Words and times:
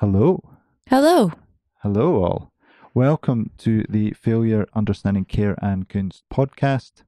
Hello. 0.00 0.42
Hello. 0.88 1.30
Hello, 1.82 2.24
all. 2.24 2.52
Welcome 2.94 3.50
to 3.58 3.84
the 3.86 4.12
Failure 4.12 4.66
Understanding 4.72 5.26
Care 5.26 5.54
and 5.60 5.90
Kunst 5.90 6.22
podcast. 6.32 7.02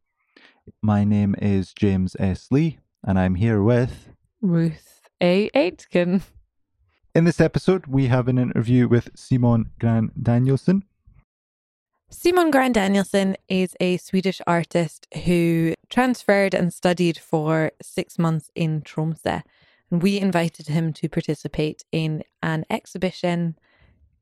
My 0.83 1.03
name 1.03 1.35
is 1.41 1.73
James 1.73 2.15
S. 2.19 2.49
Lee, 2.51 2.81
and 3.03 3.19
I'm 3.19 3.37
here 3.37 3.63
with. 3.63 4.11
Ruth 4.43 5.01
A. 5.23 5.49
Aitken. 5.55 6.21
In 7.15 7.25
this 7.25 7.41
episode, 7.41 7.87
we 7.87 8.09
have 8.09 8.29
an 8.29 8.37
interview 8.37 8.87
with 8.89 9.09
Simon 9.15 9.71
Gran 9.79 10.11
Danielsson. 10.23 10.83
Simon 12.11 12.51
Gran 12.51 12.75
Danielsson 12.75 13.37
is 13.49 13.75
a 13.81 13.97
Swedish 13.97 14.43
artist 14.47 15.07
who 15.25 15.73
transferred 15.89 16.53
and 16.53 16.75
studied 16.75 17.17
for 17.17 17.73
six 17.81 18.19
months 18.19 18.51
in 18.55 18.83
Tromsø. 18.83 19.41
We 19.93 20.19
invited 20.19 20.69
him 20.69 20.95
to 20.95 21.09
participate 21.11 21.85
in 21.93 22.25
an 22.43 22.65
exhibition 22.71 23.59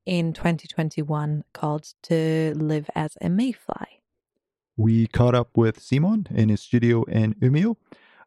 in 0.05 0.33
2021 0.33 1.45
called 1.53 1.95
To 2.03 2.53
Live 2.57 2.91
as 2.97 3.17
a 3.21 3.29
Mayfly. 3.29 3.87
We 4.77 5.07
caught 5.07 5.37
up 5.37 5.57
with 5.57 5.81
Simon 5.81 6.27
in 6.29 6.49
his 6.49 6.61
studio 6.61 7.05
in 7.05 7.35
Umeå 7.35 7.77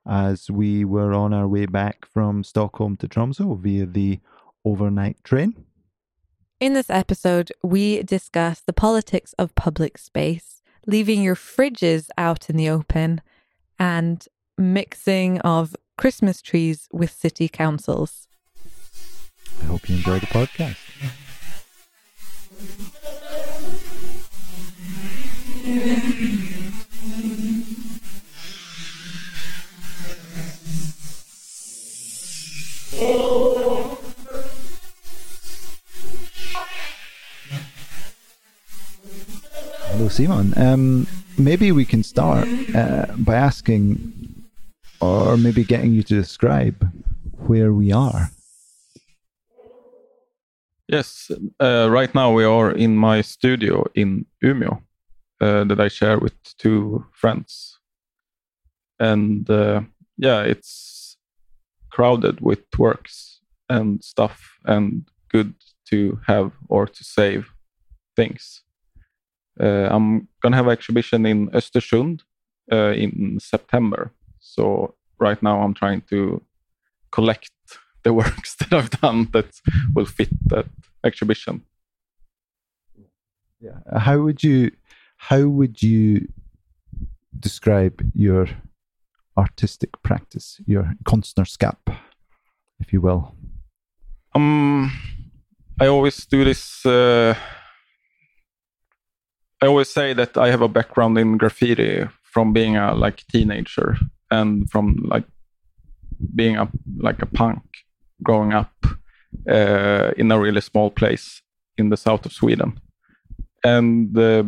as 0.07 0.49
we 0.49 0.85
were 0.85 1.13
on 1.13 1.33
our 1.33 1.45
way 1.45 1.65
back 1.65 2.05
from 2.05 2.45
Stockholm 2.45 2.95
to 2.95 3.09
Tromsø 3.09 3.59
via 3.59 3.87
the 3.87 4.21
overnight 4.63 5.21
train. 5.25 5.65
In 6.61 6.75
this 6.75 6.89
episode, 6.89 7.51
we 7.61 8.03
discuss 8.03 8.61
the 8.61 8.71
politics 8.71 9.33
of 9.37 9.53
public 9.55 9.97
space, 9.97 10.61
leaving 10.87 11.21
your 11.21 11.35
fridges 11.35 12.07
out 12.17 12.49
in 12.49 12.55
the 12.55 12.69
open, 12.69 13.19
and 13.77 14.25
mixing 14.57 15.39
of 15.39 15.75
Christmas 15.97 16.41
trees 16.41 16.87
with 16.91 17.11
city 17.11 17.47
councils. 17.47 18.27
I 19.61 19.65
hope 19.65 19.89
you 19.89 19.95
enjoy 19.97 20.19
the 20.19 20.27
podcast. 20.27 20.77
Hello, 39.95 40.07
Simon. 40.09 40.53
Um, 40.57 41.07
maybe 41.37 41.71
we 41.71 41.85
can 41.85 42.03
start 42.03 42.47
uh, 42.75 43.05
by 43.17 43.35
asking, 43.35 44.32
or 45.03 45.37
maybe 45.37 45.63
getting 45.63 45.93
you 45.93 46.03
to 46.03 46.15
describe 46.15 46.79
where 47.47 47.73
we 47.73 47.91
are. 47.91 48.29
Yes, 50.87 51.31
uh, 51.59 51.87
right 51.89 52.13
now 52.15 52.31
we 52.31 52.43
are 52.45 52.71
in 52.71 52.95
my 52.95 53.21
studio 53.21 53.85
in 53.95 54.25
Umeå 54.43 54.81
uh, 55.41 55.63
that 55.65 55.79
I 55.79 55.89
share 55.89 56.19
with 56.19 56.35
two 56.57 57.05
friends. 57.11 57.79
And 58.99 59.49
uh, 59.49 59.81
yeah, 60.17 60.41
it's 60.41 61.17
crowded 61.89 62.39
with 62.41 62.63
works 62.77 63.41
and 63.69 64.03
stuff 64.03 64.59
and 64.65 65.05
good 65.29 65.53
to 65.89 66.19
have 66.27 66.51
or 66.69 66.87
to 66.87 67.03
save 67.03 67.51
things. 68.15 68.63
Uh, 69.59 69.87
I'm 69.91 70.27
gonna 70.41 70.55
have 70.55 70.67
an 70.67 70.73
exhibition 70.73 71.25
in 71.25 71.49
Östersund 71.51 72.21
uh, 72.71 72.93
in 72.93 73.39
September. 73.39 74.11
So 74.53 74.93
right 75.19 75.41
now 75.41 75.61
I'm 75.61 75.73
trying 75.73 76.01
to 76.11 76.43
collect 77.11 77.49
the 78.03 78.13
works 78.21 78.55
that 78.55 78.71
I've 78.71 78.91
done 79.01 79.29
that 79.33 79.49
will 79.95 80.05
fit 80.05 80.29
that 80.49 80.67
exhibition. 81.03 81.63
Yeah. 83.59 83.79
How 83.97 84.19
would 84.19 84.43
you 84.43 84.71
how 85.17 85.47
would 85.47 85.81
you 85.81 86.27
describe 87.39 88.01
your 88.13 88.47
artistic 89.37 89.89
practice, 90.03 90.61
your 90.67 90.93
konstnärskap, 91.05 91.77
if 92.79 92.93
you 92.93 93.01
will? 93.01 93.33
Um, 94.35 94.91
I 95.79 95.87
always 95.87 96.25
do 96.25 96.43
this. 96.43 96.85
Uh, 96.85 97.35
I 99.61 99.67
always 99.67 99.89
say 99.89 100.13
that 100.13 100.37
I 100.37 100.51
have 100.51 100.61
a 100.61 100.67
background 100.67 101.17
in 101.17 101.37
graffiti 101.37 102.05
from 102.21 102.51
being 102.51 102.75
a 102.75 102.93
like 102.93 103.25
teenager 103.31 103.97
and 104.33 104.69
from 104.71 104.85
like 105.13 105.27
being 106.35 106.57
a 106.57 106.67
like 107.07 107.21
a 107.21 107.25
punk 107.39 107.61
growing 108.21 108.53
up 108.53 108.73
uh, 109.49 110.11
in 110.17 110.31
a 110.31 110.39
really 110.39 110.61
small 110.61 110.89
place 110.89 111.41
in 111.77 111.89
the 111.89 111.97
south 111.97 112.25
of 112.25 112.33
Sweden, 112.33 112.79
and 113.63 114.17
uh, 114.17 114.43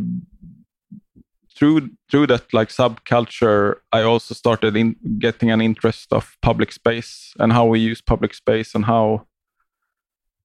through 1.55 1.89
through 2.09 2.27
that 2.27 2.53
like 2.53 2.69
subculture, 2.69 3.75
I 3.91 4.01
also 4.03 4.33
started 4.35 4.75
in 4.75 4.95
getting 5.19 5.51
an 5.51 5.61
interest 5.61 6.13
of 6.13 6.37
public 6.41 6.71
space 6.71 7.33
and 7.39 7.53
how 7.53 7.65
we 7.65 7.79
use 7.79 8.01
public 8.01 8.33
space 8.33 8.75
and 8.75 8.85
how 8.85 9.27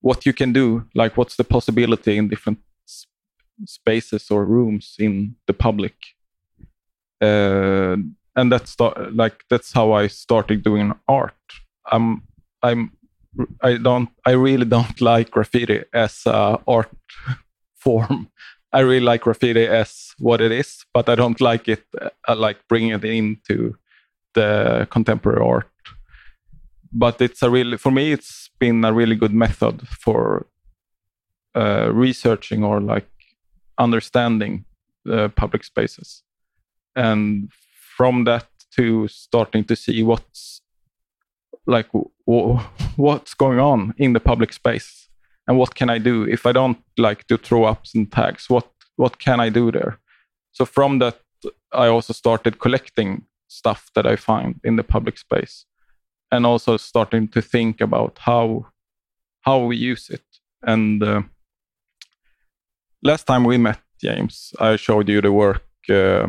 what 0.01 0.25
you 0.27 0.33
can 0.33 0.53
do, 0.53 0.85
like 0.95 1.17
what's 1.17 1.37
the 1.37 1.45
possibility 1.45 2.17
in 2.17 2.29
different 2.29 2.59
spaces 3.67 4.31
or 4.31 4.45
rooms 4.45 4.97
in 4.99 5.37
the 5.47 5.53
public. 5.53 5.95
Uh, 7.21 7.97
and 8.37 8.51
that's 8.53 8.77
like 9.13 9.45
that's 9.49 9.73
how 9.73 9.93
I 9.93 10.07
started 10.07 10.63
doing 10.63 10.93
art. 11.09 11.35
I'm 11.91 12.23
I'm 12.63 12.93
I 13.63 13.77
don't 13.77 14.11
I 14.27 14.33
really 14.33 14.65
don't 14.65 15.01
like 15.13 15.31
graffiti 15.31 15.83
as 15.93 16.23
a 16.27 16.59
art 16.67 16.91
form. 17.77 18.29
I 18.73 18.81
really 18.81 19.05
like 19.05 19.23
graffiti 19.23 19.67
as 19.67 20.15
what 20.19 20.41
it 20.41 20.53
is, 20.53 20.85
but 20.95 21.09
I 21.09 21.17
don't 21.17 21.41
like 21.41 21.69
it 21.69 21.85
uh, 22.29 22.37
like 22.37 22.59
bringing 22.69 22.91
it 22.91 23.05
into 23.05 23.77
the 24.35 24.87
contemporary 24.91 25.45
art. 25.45 25.67
But 26.93 27.21
it's 27.21 27.43
a 27.43 27.51
really 27.51 27.77
for 27.77 27.91
me 27.91 28.13
it's 28.13 28.51
been 28.59 28.85
a 28.85 28.93
really 28.93 29.17
good 29.17 29.33
method 29.33 29.87
for 29.89 30.47
uh, 31.57 31.91
researching 31.93 32.63
or 32.65 32.81
like 32.81 33.09
understanding 33.79 34.65
the 35.05 35.31
public 35.31 35.65
spaces, 35.65 36.23
and 36.95 37.51
from 38.01 38.25
that 38.25 38.47
to 38.71 39.07
starting 39.09 39.63
to 39.63 39.77
see 39.77 40.03
what's 40.03 40.63
like 41.67 41.89
what's 42.97 43.35
going 43.35 43.61
on 43.61 43.93
in 43.99 44.15
the 44.15 44.21
public 44.21 44.53
space? 44.55 45.11
And 45.47 45.59
what 45.59 45.75
can 45.75 45.91
i 45.91 45.99
do? 45.99 46.25
If 46.37 46.47
i 46.47 46.53
don't 46.53 46.79
like 46.97 47.27
to 47.27 47.37
throw 47.37 47.65
ups 47.65 47.95
and 47.95 48.11
tags 48.11 48.49
what 48.49 48.67
what 48.97 49.19
can 49.19 49.39
i 49.41 49.51
do 49.51 49.71
there? 49.71 49.99
So 50.53 50.65
from 50.65 50.99
that 51.01 51.17
i 51.73 51.89
also 51.89 52.13
started 52.13 52.59
collecting 52.59 53.27
stuff 53.49 53.91
that 53.95 54.07
i 54.07 54.17
find 54.17 54.55
in 54.65 54.77
the 54.77 54.85
public 54.95 55.19
space 55.19 55.67
and 56.33 56.47
also 56.47 56.79
starting 56.79 57.29
to 57.29 57.43
think 57.43 57.81
about 57.83 58.19
how 58.19 58.67
how 59.41 59.59
we 59.69 59.77
use 59.77 60.15
it. 60.15 60.25
And 60.63 61.03
uh, 61.03 61.23
last 63.03 63.27
time 63.27 63.45
we 63.45 63.59
met 63.59 63.81
james 64.03 64.55
i 64.61 64.77
showed 64.77 65.09
you 65.09 65.21
the 65.21 65.33
work 65.33 65.65
uh, 65.89 66.27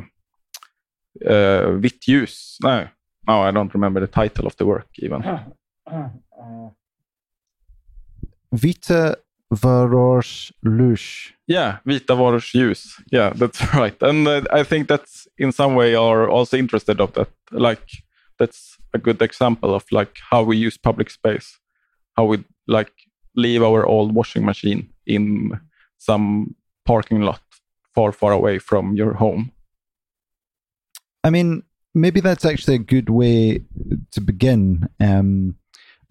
uh, 1.26 1.78
vitt 1.84 2.08
ljus 2.08 2.58
no 2.64 2.88
no 3.28 3.42
i 3.42 3.52
don't 3.52 3.74
remember 3.74 4.00
the 4.00 4.08
title 4.08 4.48
of 4.48 4.56
the 4.58 4.66
work 4.66 4.88
even 5.00 5.22
Vita 8.52 9.18
Varors 9.52 10.52
Lush. 10.64 11.34
Yeah, 11.48 11.80
vita 11.86 12.16
varors 12.16 12.54
ljus. 12.54 13.02
Yeah, 13.12 13.32
that's 13.36 13.62
right. 13.74 13.96
And 14.02 14.28
uh, 14.28 14.42
I 14.52 14.64
think 14.64 14.88
that's 14.88 15.28
in 15.38 15.52
some 15.52 15.76
way 15.76 15.96
are 15.96 16.30
also 16.30 16.58
interested 16.58 17.02
of 17.02 17.14
that. 17.14 17.30
Like 17.52 18.04
that's 18.40 18.78
a 18.94 18.98
good 18.98 19.22
example 19.22 19.76
of 19.76 19.86
like 19.92 20.20
how 20.30 20.44
we 20.44 20.58
use 20.58 20.78
public 20.78 21.10
space, 21.10 21.60
how 22.18 22.26
we 22.26 22.44
like 22.68 22.92
leave 23.36 23.64
our 23.64 23.86
old 23.86 24.14
washing 24.16 24.46
machine 24.46 24.90
in 25.06 25.60
some 25.98 26.56
parking 26.86 27.22
lot 27.22 27.42
far, 27.94 28.12
far 28.12 28.31
away 28.31 28.60
from 28.60 28.96
your 28.96 29.14
home. 29.14 29.52
I 31.23 31.29
mean, 31.29 31.63
maybe 31.94 32.19
that's 32.19 32.45
actually 32.45 32.75
a 32.75 32.79
good 32.79 33.09
way 33.09 33.63
to 34.12 34.21
begin. 34.21 34.88
Um, 35.00 35.56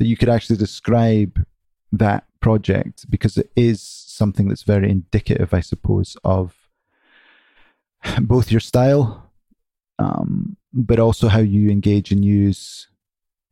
that 0.00 0.06
you 0.06 0.16
could 0.16 0.30
actually 0.30 0.56
describe 0.56 1.44
that 1.92 2.24
project 2.40 3.08
because 3.10 3.36
it 3.36 3.50
is 3.54 3.82
something 3.82 4.48
that's 4.48 4.62
very 4.62 4.90
indicative, 4.90 5.52
I 5.52 5.60
suppose, 5.60 6.16
of 6.24 6.56
both 8.20 8.50
your 8.50 8.60
style, 8.60 9.30
um, 9.98 10.56
but 10.72 10.98
also 10.98 11.28
how 11.28 11.40
you 11.40 11.70
engage 11.70 12.10
and 12.12 12.24
use 12.24 12.88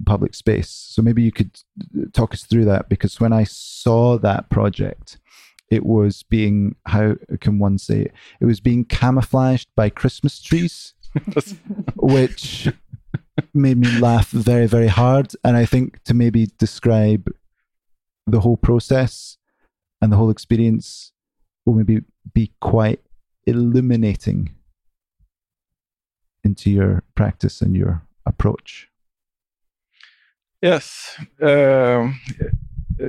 public 0.06 0.34
space. 0.34 0.70
So 0.70 1.02
maybe 1.02 1.22
you 1.22 1.32
could 1.32 1.60
talk 2.14 2.32
us 2.32 2.44
through 2.44 2.64
that 2.64 2.88
because 2.88 3.20
when 3.20 3.34
I 3.34 3.44
saw 3.44 4.16
that 4.19 4.49
project, 4.49 5.19
it 5.70 5.84
was 5.84 6.22
being 6.22 6.76
how 6.87 7.16
can 7.40 7.58
one 7.58 7.76
say 7.76 8.02
it? 8.02 8.12
It 8.40 8.46
was 8.46 8.60
being 8.60 8.87
camouflaged 8.87 9.69
by 9.76 9.90
Christmas 9.90 10.40
trees, 10.40 10.94
which 11.96 12.69
made 13.55 13.78
me 13.78 13.99
laugh 13.99 14.31
very 14.31 14.66
very 14.66 14.88
hard. 14.88 15.32
And 15.44 15.56
I 15.56 15.64
think 15.64 16.02
to 16.05 16.14
maybe 16.14 16.49
describe 16.58 17.31
the 18.26 18.40
whole 18.40 18.56
process, 18.56 19.38
and 20.00 20.12
the 20.12 20.16
whole 20.16 20.31
experience 20.31 21.12
will 21.64 21.75
maybe 21.75 22.00
be 22.34 22.52
quite 22.60 23.00
illuminating 23.46 24.55
into 26.44 26.70
your 26.70 27.02
practice 27.14 27.60
and 27.60 27.76
your 27.76 28.02
approach. 28.26 28.88
Yes. 30.62 31.19
Um, 31.40 32.20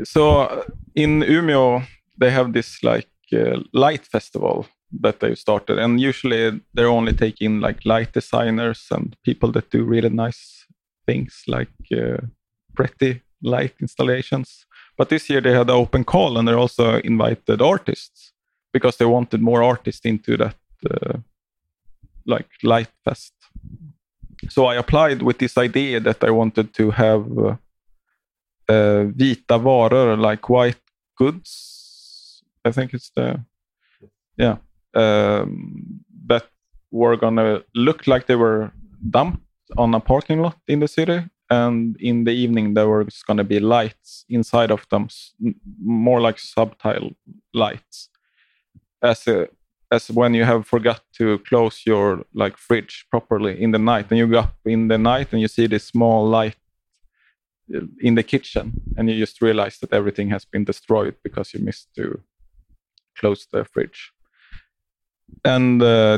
so 0.04 0.66
in 0.96 1.22
Umeå, 1.22 1.86
they 2.18 2.32
have 2.32 2.54
this 2.54 2.84
like 2.84 3.10
uh, 3.34 3.60
light 3.74 4.06
festival 4.06 4.68
that 5.02 5.20
they've 5.20 5.38
started, 5.38 5.80
and 5.80 6.00
usually 6.00 6.62
they're 6.74 6.88
only 6.88 7.14
taking 7.14 7.60
like 7.60 7.86
light 7.86 8.14
designers 8.14 8.88
and 8.92 9.16
people 9.24 9.52
that 9.52 9.70
do 9.70 9.84
really 9.84 10.10
nice 10.10 10.66
things, 11.06 11.44
like 11.48 11.70
uh, 11.92 12.18
pretty 12.76 13.22
light 13.42 13.76
installations. 13.82 14.66
But 14.98 15.10
this 15.10 15.30
year 15.30 15.42
they 15.42 15.54
had 15.54 15.70
an 15.70 15.76
open 15.76 16.04
call, 16.04 16.38
and 16.38 16.48
they 16.48 16.54
also 16.54 17.00
invited 17.00 17.62
artists 17.62 18.34
because 18.74 18.98
they 18.98 19.06
wanted 19.06 19.42
more 19.42 19.64
artists 19.64 20.06
into 20.06 20.38
that 20.38 20.56
uh, 20.90 21.18
like 22.26 22.48
light 22.64 22.92
fest 23.04 23.34
so 24.48 24.66
I 24.68 24.76
applied 24.76 25.22
with 25.22 25.40
this 25.40 25.58
idea 25.58 26.00
that 26.00 26.24
I 26.24 26.32
wanted 26.32 26.74
to 26.76 26.92
have 26.92 27.26
uh, 27.38 27.56
uh, 28.70 29.04
vita 29.06 29.60
varor, 29.60 30.18
like 30.18 30.48
white 30.48 30.80
goods. 31.18 32.44
I 32.64 32.72
think 32.72 32.94
it's 32.94 33.12
the 33.16 33.44
yeah 34.38 34.58
um, 34.96 36.02
that 36.28 36.46
were 36.92 37.18
gonna 37.18 37.64
look 37.76 38.08
like 38.08 38.26
they 38.26 38.36
were 38.36 38.72
dumped 39.10 39.44
on 39.78 39.94
a 39.94 40.00
parking 40.00 40.42
lot 40.42 40.58
in 40.68 40.80
the 40.80 40.88
city, 40.88 41.24
and 41.50 41.96
in 42.00 42.24
the 42.24 42.32
evening 42.32 42.74
there 42.74 42.88
was 42.88 43.24
gonna 43.24 43.44
be 43.44 43.60
lights 43.60 44.26
inside 44.30 44.72
of 44.72 44.88
them, 44.90 45.08
more 45.84 46.22
like 46.22 46.40
subtle 46.40 47.12
lights, 47.54 48.10
as 49.02 49.28
a 49.28 49.48
as 49.92 50.10
when 50.12 50.34
you 50.34 50.44
have 50.44 50.68
forgot 50.68 51.02
to 51.14 51.40
close 51.40 51.82
your 51.86 52.24
like 52.34 52.58
fridge 52.58 53.06
properly 53.10 53.62
in 53.62 53.72
the 53.72 53.80
night 53.80 54.06
and 54.10 54.18
you 54.20 54.28
go 54.28 54.40
up 54.40 54.56
in 54.66 54.88
the 54.88 54.98
night 54.98 55.28
and 55.32 55.42
you 55.42 55.48
see 55.48 55.68
this 55.68 55.86
small 55.86 56.28
light 56.28 56.56
uh, 57.76 57.82
in 58.00 58.16
the 58.16 58.24
kitchen 58.24 58.74
and 58.98 59.10
you 59.10 59.18
just 59.18 59.42
realize 59.42 59.80
that 59.80 59.94
everything 59.94 60.30
has 60.30 60.46
been 60.46 60.64
destroyed 60.64 61.16
because 61.24 61.54
you 61.54 61.60
missed 61.60 61.90
to 61.96 62.22
close 63.18 63.48
the 63.52 63.66
fridge 63.66 64.12
and 65.44 65.82
uh, 65.82 66.18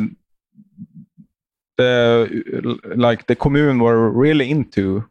the 1.77 2.79
like 2.95 3.27
the 3.27 3.35
commune 3.35 3.79
were 3.79 4.09
really 4.09 4.49
into 4.49 5.05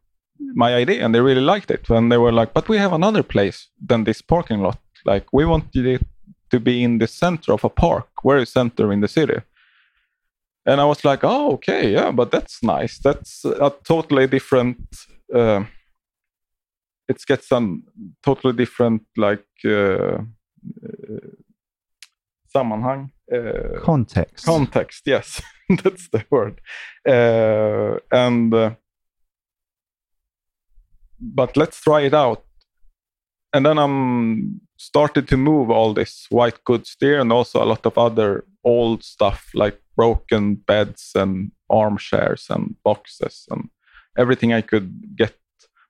my 0.54 0.74
idea 0.74 1.04
and 1.04 1.14
they 1.14 1.20
really 1.20 1.40
liked 1.40 1.70
it 1.70 1.88
and 1.90 2.10
they 2.10 2.18
were 2.18 2.32
like 2.32 2.52
but 2.54 2.68
we 2.68 2.76
have 2.78 2.92
another 2.92 3.22
place 3.22 3.68
than 3.86 4.04
this 4.04 4.22
parking 4.22 4.60
lot 4.60 4.78
like 5.04 5.26
we 5.32 5.44
want 5.44 5.64
it 5.74 6.02
to 6.50 6.60
be 6.60 6.82
in 6.82 6.98
the 6.98 7.06
center 7.06 7.52
of 7.52 7.64
a 7.64 7.68
park, 7.68 8.08
very 8.24 8.46
center 8.46 8.92
in 8.92 9.00
the 9.00 9.08
city. 9.08 9.40
And 10.66 10.80
I 10.80 10.84
was 10.84 11.04
like, 11.04 11.20
oh, 11.22 11.52
okay, 11.52 11.92
yeah, 11.92 12.10
but 12.10 12.30
that's 12.30 12.62
nice. 12.62 12.98
That's 12.98 13.44
a 13.44 13.72
totally 13.84 14.26
different. 14.26 14.78
Uh, 15.34 15.64
it 17.08 17.24
gets 17.26 17.48
some 17.48 17.84
totally 18.22 18.52
different, 18.52 19.02
like 19.16 19.46
uh, 19.64 20.18
uh, 20.18 20.20
sammanhang. 22.54 23.10
Uh, 23.32 23.78
context. 23.80 24.44
Context, 24.44 25.02
yes, 25.06 25.40
that's 25.82 26.08
the 26.08 26.24
word. 26.30 26.60
Uh, 27.08 27.98
and 28.10 28.52
uh, 28.52 28.74
but 31.20 31.56
let's 31.56 31.80
try 31.80 32.00
it 32.00 32.14
out. 32.14 32.44
And 33.52 33.66
then 33.66 33.78
I'm 33.78 34.60
started 34.78 35.28
to 35.28 35.36
move 35.36 35.70
all 35.70 35.92
this 35.92 36.26
white 36.30 36.64
goods 36.64 36.96
there 37.00 37.20
and 37.20 37.30
also 37.30 37.62
a 37.62 37.66
lot 37.66 37.84
of 37.84 37.98
other 37.98 38.44
old 38.64 39.04
stuff 39.04 39.50
like 39.54 39.78
broken 39.94 40.54
beds 40.54 41.12
and 41.14 41.52
armchairs 41.68 42.46
and 42.48 42.76
boxes 42.82 43.46
and 43.50 43.68
everything 44.16 44.52
I 44.52 44.62
could 44.62 45.16
get 45.16 45.34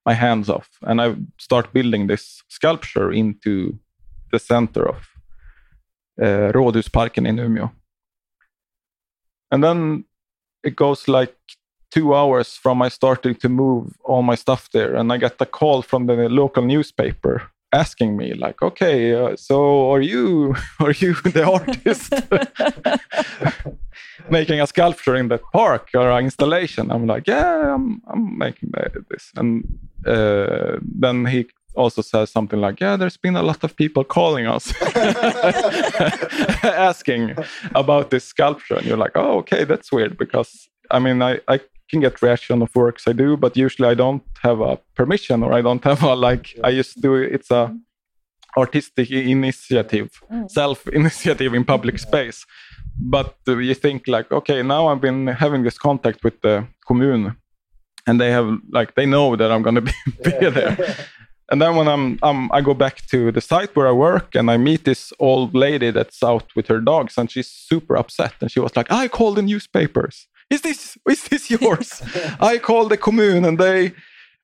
my 0.04 0.14
hands 0.14 0.48
off. 0.48 0.68
And 0.82 1.00
I 1.00 1.14
start 1.38 1.72
building 1.72 2.08
this 2.08 2.42
sculpture 2.48 3.12
into 3.12 3.78
the 4.32 4.38
center 4.38 4.88
of 4.88 5.06
uh, 6.22 6.52
Rådhusparken 6.52 7.26
in 7.26 7.38
Umeå. 7.38 7.70
And 9.50 9.64
then 9.64 10.04
it 10.62 10.76
goes 10.76 11.08
like 11.08 11.34
two 11.90 12.14
hours 12.14 12.56
from 12.56 12.78
my 12.78 12.88
starting 12.90 13.34
to 13.34 13.48
move 13.48 13.96
all 14.04 14.22
my 14.22 14.36
stuff 14.36 14.68
there. 14.70 14.94
And 14.94 15.12
I 15.12 15.18
get 15.18 15.40
a 15.40 15.46
call 15.46 15.82
from 15.82 16.06
the 16.06 16.28
local 16.28 16.64
newspaper 16.64 17.50
asking 17.72 18.16
me 18.16 18.34
like 18.34 18.62
okay 18.62 19.14
uh, 19.14 19.36
so 19.36 19.90
are 19.92 20.00
you 20.00 20.54
are 20.80 20.92
you 20.92 21.14
the 21.14 21.44
artist 21.44 22.12
making 24.30 24.60
a 24.60 24.66
sculpture 24.66 25.16
in 25.16 25.28
that 25.28 25.42
park 25.52 25.88
or 25.94 26.10
an 26.10 26.24
installation 26.24 26.90
i'm 26.90 27.06
like 27.06 27.26
yeah 27.26 27.74
i'm, 27.74 28.02
I'm 28.08 28.36
making 28.38 28.72
this 29.08 29.30
and 29.36 29.78
uh, 30.06 30.78
then 30.82 31.26
he 31.26 31.46
also 31.80 32.02
says 32.02 32.30
something 32.30 32.60
like 32.60 32.80
yeah 32.80 32.96
there's 32.96 33.16
been 33.16 33.36
a 33.36 33.42
lot 33.42 33.64
of 33.64 33.74
people 33.76 34.04
calling 34.04 34.46
us 34.46 34.72
asking 36.64 37.34
about 37.74 38.10
this 38.10 38.24
sculpture 38.24 38.76
and 38.78 38.86
you're 38.86 39.02
like 39.04 39.16
oh 39.16 39.38
okay 39.38 39.64
that's 39.64 39.90
weird 39.92 40.16
because 40.16 40.68
i 40.90 40.98
mean 40.98 41.22
i, 41.22 41.32
I 41.48 41.60
can 41.90 42.00
get 42.00 42.22
reaction 42.22 42.62
of 42.62 42.74
works 42.74 43.06
I 43.06 43.12
do, 43.12 43.36
but 43.36 43.56
usually 43.56 43.88
I 43.88 43.94
don't 43.94 44.22
have 44.42 44.60
a 44.60 44.78
permission 44.94 45.42
or 45.42 45.52
I 45.52 45.60
don't 45.60 45.84
have 45.84 46.02
a 46.02 46.14
like. 46.14 46.56
I 46.64 46.70
just 46.72 47.00
do 47.02 47.14
it's 47.16 47.50
a 47.50 47.76
artistic 48.56 49.10
initiative, 49.10 50.10
mm. 50.32 50.50
self 50.50 50.86
initiative 50.88 51.52
in 51.54 51.64
public 51.64 51.98
space. 51.98 52.46
But 52.98 53.36
you 53.46 53.74
think 53.74 54.08
like, 54.08 54.30
okay, 54.32 54.62
now 54.62 54.88
I've 54.88 55.00
been 55.00 55.26
having 55.26 55.62
this 55.64 55.78
contact 55.78 56.22
with 56.24 56.40
the 56.42 56.66
commune, 56.86 57.36
and 58.06 58.20
they 58.20 58.30
have 58.30 58.58
like 58.72 58.94
they 58.94 59.06
know 59.06 59.36
that 59.36 59.50
I'm 59.50 59.62
gonna 59.62 59.82
be, 59.82 59.92
be 60.24 60.50
there. 60.50 60.76
And 61.50 61.60
then 61.60 61.74
when 61.74 61.88
I'm, 61.88 62.18
I'm, 62.22 62.50
I 62.52 62.60
go 62.60 62.74
back 62.74 63.04
to 63.08 63.32
the 63.32 63.40
site 63.40 63.74
where 63.74 63.88
I 63.88 63.92
work 63.92 64.34
and 64.36 64.50
I 64.50 64.56
meet 64.56 64.84
this 64.84 65.12
old 65.18 65.54
lady 65.54 65.90
that's 65.90 66.22
out 66.22 66.46
with 66.54 66.68
her 66.68 66.80
dogs 66.80 67.18
and 67.18 67.30
she's 67.30 67.48
super 67.48 67.96
upset 67.96 68.34
and 68.40 68.50
she 68.50 68.60
was 68.60 68.76
like, 68.76 68.90
I 68.92 69.08
called 69.08 69.36
the 69.36 69.42
newspapers 69.42 70.28
is 70.50 70.62
this 70.62 70.98
is 71.08 71.24
this 71.24 71.50
yours? 71.60 72.02
I 72.40 72.58
called 72.58 72.90
the 72.90 72.96
commune 72.96 73.44
and 73.44 73.58
they 73.58 73.92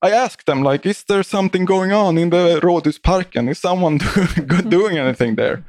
I 0.03 0.11
asked 0.11 0.47
them 0.47 0.62
like, 0.62 0.87
is 0.87 1.05
there 1.05 1.23
something 1.23 1.64
going 1.64 1.93
on 1.93 2.19
in 2.19 2.31
the 2.31 2.61
Rådhusparken? 2.62 3.50
Is 3.50 3.58
someone 3.58 3.99
mm-hmm. 3.99 4.69
doing 4.69 4.99
anything 4.99 5.37
there? 5.37 5.64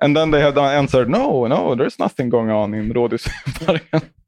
And 0.00 0.16
then 0.16 0.30
they 0.30 0.40
had 0.40 0.56
uh, 0.56 0.64
answered, 0.64 1.08
no, 1.08 1.46
no, 1.46 1.74
there's 1.74 1.98
nothing 1.98 2.28
going 2.28 2.50
on 2.50 2.74
in 2.74 2.92
Rådhusparken. 2.92 4.10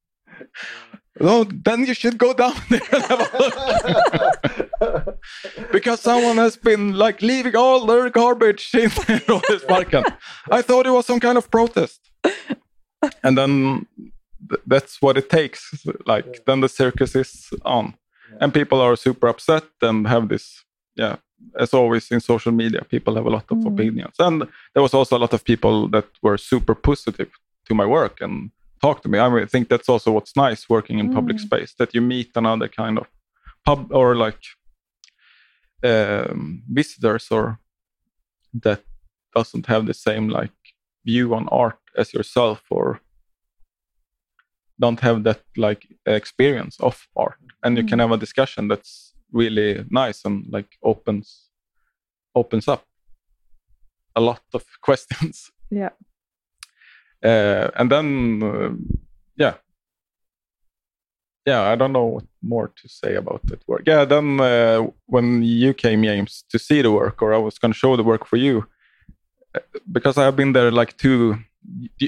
no, 1.21 1.45
then 1.45 1.87
you 1.87 1.95
should 1.95 2.19
go 2.19 2.33
down 2.33 2.55
there 2.69 2.81
and 2.93 3.03
have 3.05 3.21
a 3.21 3.39
look. 3.39 5.19
because 5.73 6.01
someone 6.01 6.37
has 6.37 6.57
been 6.57 6.95
like 6.95 7.23
leaving 7.23 7.57
all 7.57 7.87
their 7.87 8.11
garbage 8.11 8.75
in 8.75 8.91
Rådhusparken. 8.91 10.05
I 10.51 10.63
thought 10.63 10.87
it 10.87 10.91
was 10.91 11.07
some 11.07 11.21
kind 11.21 11.39
of 11.39 11.51
protest. 11.51 12.01
And 13.23 13.37
then 13.37 13.87
that's 14.67 15.01
what 15.03 15.17
it 15.17 15.31
takes. 15.31 15.85
Like 16.07 16.27
yeah. 16.27 16.41
then 16.47 16.61
the 16.61 16.69
circus 16.69 17.15
is 17.15 17.51
on, 17.65 17.95
yeah. 18.31 18.39
and 18.41 18.55
people 18.55 18.81
are 18.81 18.97
super 18.97 19.29
upset 19.29 19.65
and 19.83 20.07
have 20.07 20.29
this. 20.29 20.65
Yeah, 20.97 21.17
as 21.59 21.75
always 21.75 22.11
in 22.11 22.21
social 22.21 22.53
media, 22.53 22.85
people 22.85 23.15
have 23.15 23.27
a 23.27 23.31
lot 23.31 23.45
of 23.51 23.59
mm. 23.59 23.73
opinions, 23.73 24.15
and 24.19 24.49
there 24.75 24.83
was 24.83 24.95
also 24.95 25.17
a 25.17 25.21
lot 25.21 25.33
of 25.33 25.45
people 25.45 25.89
that 25.89 26.07
were 26.23 26.39
super 26.39 26.75
positive 26.75 27.31
to 27.67 27.75
my 27.75 27.87
work 27.87 28.21
and 28.21 28.51
talk 28.81 29.03
to 29.03 29.09
me. 29.09 29.19
I, 29.19 29.47
think 29.47 29.69
that's 29.69 29.89
also 29.89 30.13
what's 30.13 30.37
nice 30.37 30.69
working 30.69 30.99
in 30.99 31.11
mm. 31.11 31.15
public 31.15 31.39
space 31.41 31.75
that 31.79 31.95
you 31.95 32.01
meet 32.01 32.31
another 32.35 32.69
kind 32.69 32.99
of 32.99 33.07
pub 33.65 33.93
or 33.93 34.17
like 34.17 34.41
um, 35.85 36.63
visitors 36.69 37.29
or 37.31 37.59
that 38.63 38.83
doesn't 39.35 39.67
have 39.67 39.87
the 39.87 39.95
same 39.95 40.29
like 40.29 40.53
view 41.05 41.35
on 41.35 41.49
art 41.49 41.79
as 41.97 42.13
yourself 42.13 42.63
or 42.71 43.01
don't 44.81 45.01
have 45.01 45.25
that 45.25 45.43
like 45.57 45.87
experience 46.07 46.79
of 46.81 47.09
art 47.17 47.39
and 47.63 47.77
you 47.77 47.85
mm. 47.85 47.89
can 47.89 47.99
have 47.99 48.13
a 48.13 48.17
discussion 48.17 48.69
that's 48.69 49.15
really 49.33 49.85
nice 49.91 50.25
and 50.25 50.47
like 50.51 50.79
opens 50.83 51.51
opens 52.35 52.69
up 52.69 52.85
a 54.17 54.21
lot 54.21 54.43
of 54.55 54.65
questions 54.83 55.51
yeah 55.71 55.91
uh, 57.25 57.71
and 57.77 57.91
then 57.91 58.43
uh, 58.43 58.71
yeah. 59.37 59.55
Yeah 61.47 61.63
i 61.63 61.77
don't 61.77 61.93
know 61.93 62.05
what 62.05 62.25
more 62.43 62.69
to 62.69 62.89
say 62.89 63.15
about 63.15 63.41
that 63.47 63.67
work. 63.67 63.83
Yeah 63.87 64.05
then 64.05 64.41
uh, 64.41 64.87
when 65.07 65.43
you 65.43 65.75
came 65.75 66.03
james 66.03 66.45
to 66.51 66.59
see 66.59 66.83
the 66.83 66.93
work 66.93 67.23
or 67.23 67.33
i 67.33 67.39
was 67.39 67.59
going 67.59 67.73
to 67.73 67.79
show 67.79 67.97
the 67.97 68.03
work 68.03 68.27
for 68.27 68.37
you 68.37 68.67
uh, 69.55 69.61
because 69.91 70.19
i 70.19 70.25
have 70.25 70.37
been 70.37 70.53
there 70.53 70.71
like 70.71 70.97
two 70.97 71.39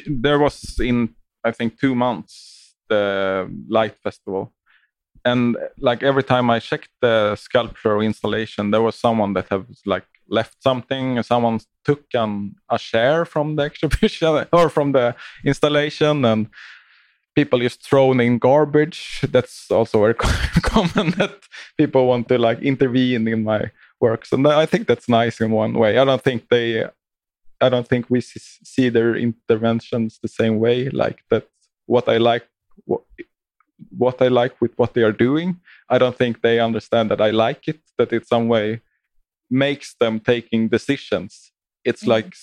there 0.06 0.38
was 0.38 0.78
in 0.78 1.14
i 1.44 1.50
think 1.50 1.78
two 1.80 1.94
months 1.94 2.60
the 2.90 3.48
light 3.68 3.96
festival. 3.96 4.52
And 5.24 5.56
like 5.78 6.02
every 6.02 6.24
time 6.24 6.48
i 6.50 6.58
checked 6.58 6.90
the 7.00 7.36
sculpture 7.36 7.94
or 7.96 8.02
installation 8.02 8.70
there 8.70 8.82
was 8.82 8.96
someone 8.96 9.34
that 9.34 9.48
have 9.50 9.66
like 9.84 10.06
left 10.30 10.62
something. 10.62 11.22
Someone 11.22 11.60
took 11.84 12.04
an, 12.14 12.54
a 12.70 12.78
share 12.78 13.24
from 13.24 13.56
the 13.56 13.62
exhibition 13.70 14.46
or 14.52 14.70
from 14.70 14.92
the 14.92 15.14
installation, 15.44 16.24
and 16.24 16.48
people 17.34 17.58
just 17.58 17.82
thrown 17.84 18.20
in 18.20 18.38
garbage. 18.38 19.20
That's 19.28 19.70
also 19.70 20.00
very 20.00 20.14
common 20.62 21.10
that 21.18 21.34
people 21.76 22.06
want 22.06 22.28
to 22.28 22.38
like 22.38 22.60
intervene 22.62 23.28
in 23.28 23.44
my 23.44 23.70
works, 24.00 24.32
and 24.32 24.46
I 24.46 24.66
think 24.66 24.86
that's 24.86 25.08
nice 25.08 25.40
in 25.40 25.50
one 25.50 25.74
way. 25.74 25.98
I 25.98 26.04
don't 26.04 26.22
think 26.22 26.48
they, 26.48 26.84
I 27.60 27.68
don't 27.68 27.86
think 27.86 28.06
we 28.08 28.20
see 28.20 28.88
their 28.88 29.14
interventions 29.14 30.18
the 30.22 30.28
same 30.28 30.58
way. 30.58 30.88
Like 30.88 31.22
that, 31.30 31.48
what 31.86 32.08
I 32.08 32.16
like, 32.16 32.48
what, 32.86 33.02
what 33.96 34.22
I 34.22 34.28
like 34.28 34.60
with 34.60 34.72
what 34.76 34.94
they 34.94 35.02
are 35.02 35.12
doing. 35.12 35.60
I 35.88 35.98
don't 35.98 36.16
think 36.16 36.40
they 36.40 36.60
understand 36.60 37.10
that 37.10 37.20
I 37.20 37.30
like 37.30 37.68
it. 37.68 37.80
That 37.98 38.12
it 38.12 38.26
some 38.26 38.48
way 38.48 38.80
makes 39.50 39.94
them 40.00 40.20
taking 40.20 40.68
decisions. 40.68 41.52
It's 41.84 42.02
mm-hmm. 42.02 42.10
like 42.10 42.34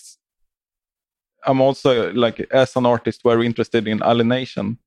I'm 1.45 1.61
also 1.61 2.11
like 2.13 2.39
as 2.51 2.75
an 2.75 2.85
artist 2.85 3.21
very 3.23 3.45
interested 3.45 3.87
in 3.87 4.03
alienation 4.03 4.79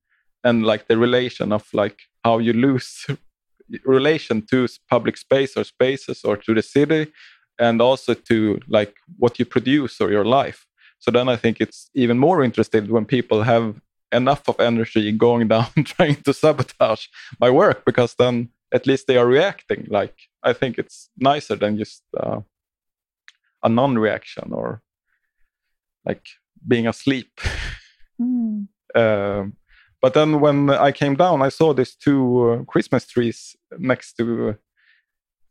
and 0.43 0.65
like 0.65 0.87
the 0.87 0.97
relation 0.97 1.51
of 1.51 1.67
like 1.73 1.99
how 2.23 2.39
you 2.39 2.53
lose 2.53 3.07
relation 3.85 4.41
to 4.51 4.67
public 4.89 5.17
space 5.17 5.55
or 5.55 5.63
spaces 5.63 6.23
or 6.23 6.37
to 6.37 6.53
the 6.53 6.61
city 6.61 7.11
and 7.59 7.81
also 7.81 8.13
to 8.13 8.59
like 8.67 8.95
what 9.17 9.39
you 9.39 9.45
produce 9.45 10.01
or 10.01 10.11
your 10.11 10.25
life 10.25 10.65
so 10.99 11.11
then 11.11 11.29
i 11.29 11.35
think 11.35 11.61
it's 11.61 11.89
even 11.93 12.17
more 12.17 12.43
interesting 12.43 12.87
when 12.87 13.05
people 13.05 13.43
have 13.43 13.81
enough 14.11 14.47
of 14.49 14.59
energy 14.59 15.11
going 15.11 15.47
down 15.55 15.69
trying 15.85 16.15
to 16.15 16.33
sabotage 16.33 17.07
my 17.39 17.49
work 17.49 17.85
because 17.85 18.15
then 18.15 18.49
at 18.73 18.87
least 18.87 19.07
they 19.07 19.17
are 19.17 19.27
reacting 19.27 19.85
like 19.89 20.15
i 20.43 20.53
think 20.53 20.77
it's 20.77 21.09
nicer 21.17 21.55
than 21.55 21.77
just 21.77 22.03
uh, 22.17 22.39
a 23.63 23.69
non-reaction 23.69 24.51
or 24.51 24.81
like 26.05 26.25
being 26.67 26.87
asleep 26.87 27.39
mm. 28.19 28.67
um, 28.95 29.53
but 30.01 30.15
then 30.15 30.39
when 30.39 30.69
I 30.69 30.91
came 30.91 31.15
down, 31.15 31.43
I 31.43 31.49
saw 31.49 31.73
these 31.73 31.95
two 31.95 32.49
uh, 32.49 32.63
Christmas 32.63 33.05
trees 33.05 33.55
next 33.77 34.13
to 34.13 34.55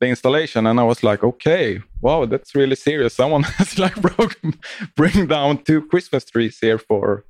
the 0.01 0.07
installation, 0.07 0.67
and 0.67 0.81
I 0.81 0.83
was 0.83 1.05
like, 1.05 1.23
okay, 1.23 1.81
wow, 2.01 2.27
that's 2.27 2.55
really 2.55 2.75
serious. 2.75 3.15
Someone 3.15 3.43
has 3.59 3.79
like 3.79 3.95
broken, 4.01 4.59
bring 4.97 5.27
down 5.29 5.63
two 5.63 5.83
Christmas 5.87 6.25
trees 6.25 6.59
here 6.61 6.79
for 6.79 7.25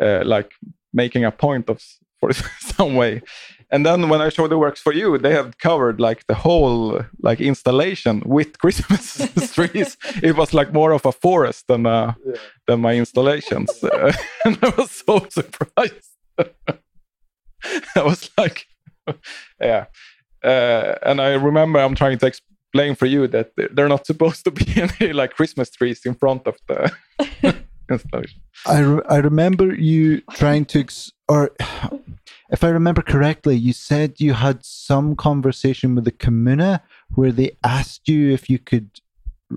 uh, 0.00 0.22
like 0.24 0.50
making 0.92 1.24
a 1.24 1.30
point 1.30 1.70
of 1.70 1.80
for 2.18 2.32
some 2.60 2.96
way. 2.96 3.22
And 3.72 3.86
then 3.86 4.10
when 4.10 4.20
I 4.20 4.28
showed 4.28 4.50
the 4.50 4.58
works 4.58 4.82
for 4.82 4.92
you, 4.92 5.16
they 5.16 5.32
have 5.32 5.56
covered 5.56 5.98
like 5.98 6.26
the 6.26 6.34
whole 6.34 7.00
like 7.22 7.40
installation 7.40 8.22
with 8.26 8.58
Christmas 8.62 9.54
trees. 9.54 9.96
It 10.22 10.36
was 10.36 10.52
like 10.52 10.74
more 10.74 10.92
of 10.92 11.06
a 11.06 11.12
forest 11.12 11.66
than 11.68 11.86
uh, 11.86 12.12
yeah. 12.24 12.34
than 12.66 12.80
my 12.80 12.94
installations, 12.94 13.70
and 14.44 14.58
I 14.62 14.68
was 14.76 14.90
so 14.90 15.26
surprised. 15.30 16.10
I 17.96 18.02
was 18.02 18.30
like, 18.36 18.66
yeah. 19.60 19.86
Uh, 20.44 20.94
and 21.02 21.20
I 21.20 21.34
remember 21.34 21.78
I'm 21.78 21.94
trying 21.94 22.18
to 22.18 22.26
explain 22.26 22.94
for 22.94 23.06
you 23.06 23.26
that 23.28 23.52
they're 23.72 23.88
not 23.88 24.06
supposed 24.06 24.44
to 24.44 24.50
be 24.50 24.66
any 24.76 25.12
like 25.12 25.34
Christmas 25.34 25.70
trees 25.70 26.04
in 26.04 26.14
front 26.14 26.46
of 26.46 26.56
the 26.66 26.92
installation. 27.90 28.40
I, 28.66 28.80
re- 28.80 29.02
I 29.08 29.16
remember 29.16 29.74
you 29.74 30.20
trying 30.32 30.64
to, 30.66 30.80
ex- 30.80 31.12
or 31.28 31.52
if 32.52 32.62
I 32.62 32.68
remember 32.68 33.00
correctly, 33.00 33.56
you 33.56 33.72
said 33.72 34.20
you 34.20 34.34
had 34.34 34.64
some 34.64 35.16
conversation 35.16 35.94
with 35.94 36.04
the 36.04 36.12
Kommune 36.12 36.80
where 37.14 37.32
they 37.32 37.56
asked 37.64 38.08
you 38.08 38.30
if 38.30 38.50
you 38.50 38.58
could 38.58 39.00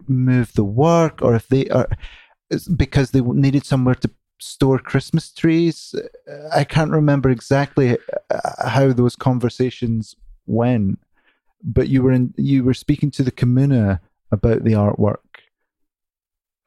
move 0.07 0.53
the 0.53 0.63
work 0.63 1.21
or 1.21 1.35
if 1.35 1.47
they 1.49 1.67
are 1.67 1.89
because 2.75 3.11
they 3.11 3.19
needed 3.19 3.65
somewhere 3.65 3.95
to 3.95 4.09
store 4.39 4.79
Christmas 4.79 5.31
trees. 5.33 5.93
I 6.53 6.63
can't 6.63 6.91
remember 6.91 7.29
exactly 7.29 7.97
uh, 8.29 8.69
how 8.69 8.93
those 8.93 9.17
conversations 9.17 10.15
went, 10.45 10.99
but 11.61 11.89
you 11.89 12.01
were 12.01 12.13
in 12.13 12.33
you 12.37 12.63
were 12.63 12.73
speaking 12.73 13.11
to 13.11 13.23
the 13.23 13.31
Kommune 13.31 13.99
about 14.31 14.63
the 14.63 14.73
artwork. 14.73 15.17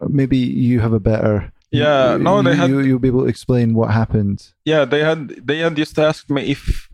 Maybe 0.00 0.36
you 0.36 0.80
have 0.80 0.92
a 0.92 1.00
better. 1.00 1.52
Yeah, 1.70 2.12
you, 2.12 2.22
no, 2.22 2.42
they 2.42 2.56
had. 2.56 2.70
You, 2.70 2.80
you'll 2.80 2.98
be 2.98 3.08
able 3.08 3.22
to 3.22 3.28
explain 3.28 3.74
what 3.74 3.90
happened. 3.90 4.52
Yeah, 4.64 4.84
they 4.84 5.00
had. 5.00 5.28
They 5.46 5.58
had 5.58 5.76
just 5.76 5.98
asked 5.98 6.30
me 6.30 6.50
if 6.50 6.88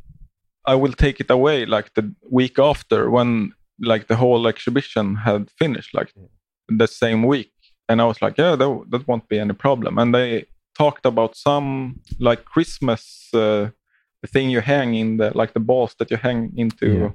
I 0.66 0.74
will 0.74 0.92
take 0.92 1.20
it 1.20 1.30
away, 1.30 1.66
like 1.66 1.94
the 1.94 2.14
week 2.30 2.58
after, 2.58 3.10
when 3.10 3.52
like 3.80 4.08
the 4.08 4.16
whole 4.16 4.46
exhibition 4.46 5.16
had 5.16 5.50
finished, 5.58 5.94
like 5.94 6.12
the 6.68 6.86
same 6.86 7.22
week. 7.24 7.52
And 7.88 8.00
I 8.00 8.06
was 8.06 8.22
like, 8.22 8.38
yeah, 8.38 8.56
that, 8.56 8.84
that 8.90 9.06
won't 9.06 9.28
be 9.28 9.38
any 9.38 9.52
problem. 9.52 9.98
And 9.98 10.14
they 10.14 10.46
talked 10.76 11.06
about 11.06 11.36
some 11.36 12.00
like 12.18 12.44
Christmas 12.44 13.28
uh, 13.34 13.68
thing 14.26 14.50
you 14.50 14.60
hang 14.60 14.94
in 14.94 15.18
the 15.18 15.36
like 15.36 15.52
the 15.52 15.60
balls 15.60 15.94
that 15.98 16.10
you 16.10 16.16
hang 16.16 16.52
into 16.56 17.12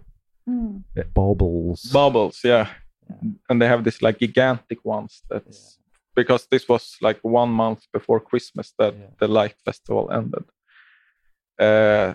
yeah. 0.47 0.53
mm. 0.53 1.13
baubles. 1.13 1.83
Baubles, 1.91 2.41
yeah. 2.43 2.69
yeah. 3.09 3.31
And 3.49 3.61
they 3.61 3.67
have 3.67 3.83
this 3.83 4.01
like 4.01 4.19
gigantic 4.19 4.85
ones 4.85 5.23
that's 5.29 5.78
yeah. 5.78 5.78
Because 6.21 6.47
this 6.51 6.67
was 6.67 6.97
like 7.01 7.19
one 7.21 7.51
month 7.63 7.81
before 7.93 8.19
Christmas 8.19 8.73
that 8.77 8.93
the 9.19 9.27
light 9.27 9.55
festival 9.65 10.11
ended. 10.11 10.45
Uh, 11.67 12.13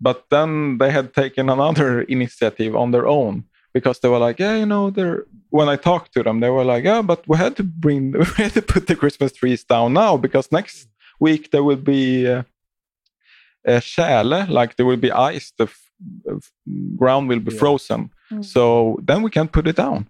but 0.00 0.18
then 0.30 0.78
they 0.78 0.90
had 0.90 1.12
taken 1.12 1.48
another 1.50 2.02
initiative 2.16 2.76
on 2.76 2.92
their 2.92 3.06
own 3.06 3.44
because 3.72 3.98
they 3.98 4.08
were 4.08 4.24
like, 4.26 4.38
yeah, 4.38 4.56
you 4.56 4.66
know, 4.66 4.90
they're 4.90 5.24
when 5.50 5.68
I 5.68 5.76
talked 5.76 6.12
to 6.14 6.22
them, 6.22 6.40
they 6.40 6.50
were 6.50 6.64
like, 6.64 6.84
yeah, 6.84 7.02
but 7.02 7.20
we 7.28 7.36
had 7.36 7.54
to 7.56 7.64
bring, 7.64 8.12
we 8.38 8.44
had 8.44 8.54
to 8.54 8.62
put 8.62 8.86
the 8.86 8.96
Christmas 8.96 9.32
trees 9.32 9.64
down 9.64 9.92
now 9.92 10.16
because 10.16 10.50
next 10.50 10.88
week 11.20 11.50
there 11.50 11.62
will 11.62 11.84
be 11.96 12.26
uh, 12.26 12.42
a 13.64 13.80
tjäle, 13.80 14.48
like 14.48 14.76
there 14.76 14.86
will 14.86 15.02
be 15.08 15.12
ice, 15.12 15.52
the 15.58 15.64
f- 15.64 15.90
f- 16.28 16.52
ground 16.96 17.28
will 17.28 17.40
be 17.40 17.52
yeah. 17.52 17.58
frozen. 17.58 18.10
Mm. 18.30 18.44
So 18.44 18.98
then 19.08 19.22
we 19.22 19.30
can 19.30 19.48
put 19.48 19.66
it 19.66 19.76
down. 19.76 20.08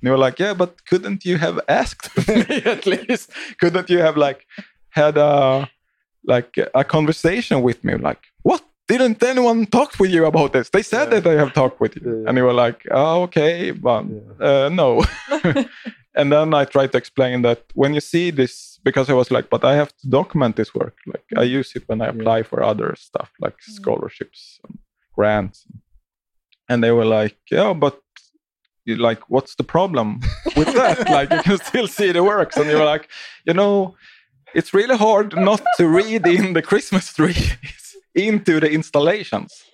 And 0.00 0.06
they 0.06 0.10
were 0.10 0.18
like, 0.18 0.38
yeah, 0.38 0.54
but 0.54 0.84
couldn't 0.86 1.24
you 1.24 1.38
have 1.38 1.60
asked 1.68 2.16
me 2.28 2.62
at 2.64 2.86
least? 2.86 3.30
Couldn't 3.60 3.90
you 3.90 3.98
have 3.98 4.16
like 4.16 4.46
had 4.90 5.16
a 5.16 5.68
like 6.24 6.56
a 6.74 6.84
conversation 6.84 7.62
with 7.62 7.82
me? 7.84 7.94
Like, 7.94 8.22
what? 8.42 8.62
didn't 8.88 9.22
anyone 9.22 9.66
talk 9.66 9.98
with 10.00 10.10
you 10.10 10.24
about 10.24 10.52
this? 10.52 10.70
They 10.70 10.82
said 10.82 11.04
yeah. 11.04 11.20
that 11.20 11.24
they 11.24 11.36
have 11.36 11.52
talked 11.52 11.78
with 11.80 11.94
you. 11.96 12.02
Yeah. 12.04 12.28
And 12.28 12.38
you 12.38 12.44
were 12.44 12.54
like, 12.54 12.86
oh, 12.90 13.22
okay, 13.24 13.70
but 13.70 14.04
uh, 14.40 14.70
no. 14.70 15.04
and 16.14 16.32
then 16.32 16.54
I 16.54 16.64
tried 16.64 16.92
to 16.92 16.98
explain 16.98 17.42
that 17.42 17.64
when 17.74 17.94
you 17.94 18.00
see 18.00 18.30
this, 18.30 18.80
because 18.82 19.10
I 19.10 19.12
was 19.12 19.30
like, 19.30 19.50
but 19.50 19.62
I 19.62 19.74
have 19.76 19.94
to 19.98 20.08
document 20.08 20.56
this 20.56 20.74
work. 20.74 20.96
Like 21.06 21.24
I 21.36 21.42
use 21.42 21.76
it 21.76 21.84
when 21.86 22.00
I 22.00 22.06
apply 22.06 22.42
for 22.42 22.62
other 22.62 22.94
stuff 22.96 23.30
like 23.40 23.56
mm. 23.58 23.72
scholarships 23.74 24.58
and 24.66 24.78
grants. 25.14 25.66
And 26.70 26.82
they 26.82 26.90
were 26.90 27.04
like, 27.04 27.36
yeah, 27.50 27.72
but 27.74 28.00
like, 28.96 29.28
what's 29.28 29.54
the 29.54 29.64
problem 29.64 30.20
with 30.56 30.72
that? 30.74 31.08
like 31.10 31.30
you 31.30 31.42
can 31.42 31.58
still 31.58 31.86
see 31.86 32.12
the 32.12 32.22
works. 32.22 32.56
And 32.56 32.68
you 32.70 32.76
were 32.76 32.84
like, 32.84 33.08
you 33.44 33.54
know, 33.54 33.96
it's 34.54 34.72
really 34.72 34.96
hard 34.96 35.36
not 35.36 35.62
to 35.76 35.88
read 35.88 36.26
in 36.26 36.52
the 36.54 36.62
Christmas 36.62 37.12
tree 37.12 37.52
into 38.14 38.60
the 38.60 38.70
installations. 38.70 39.64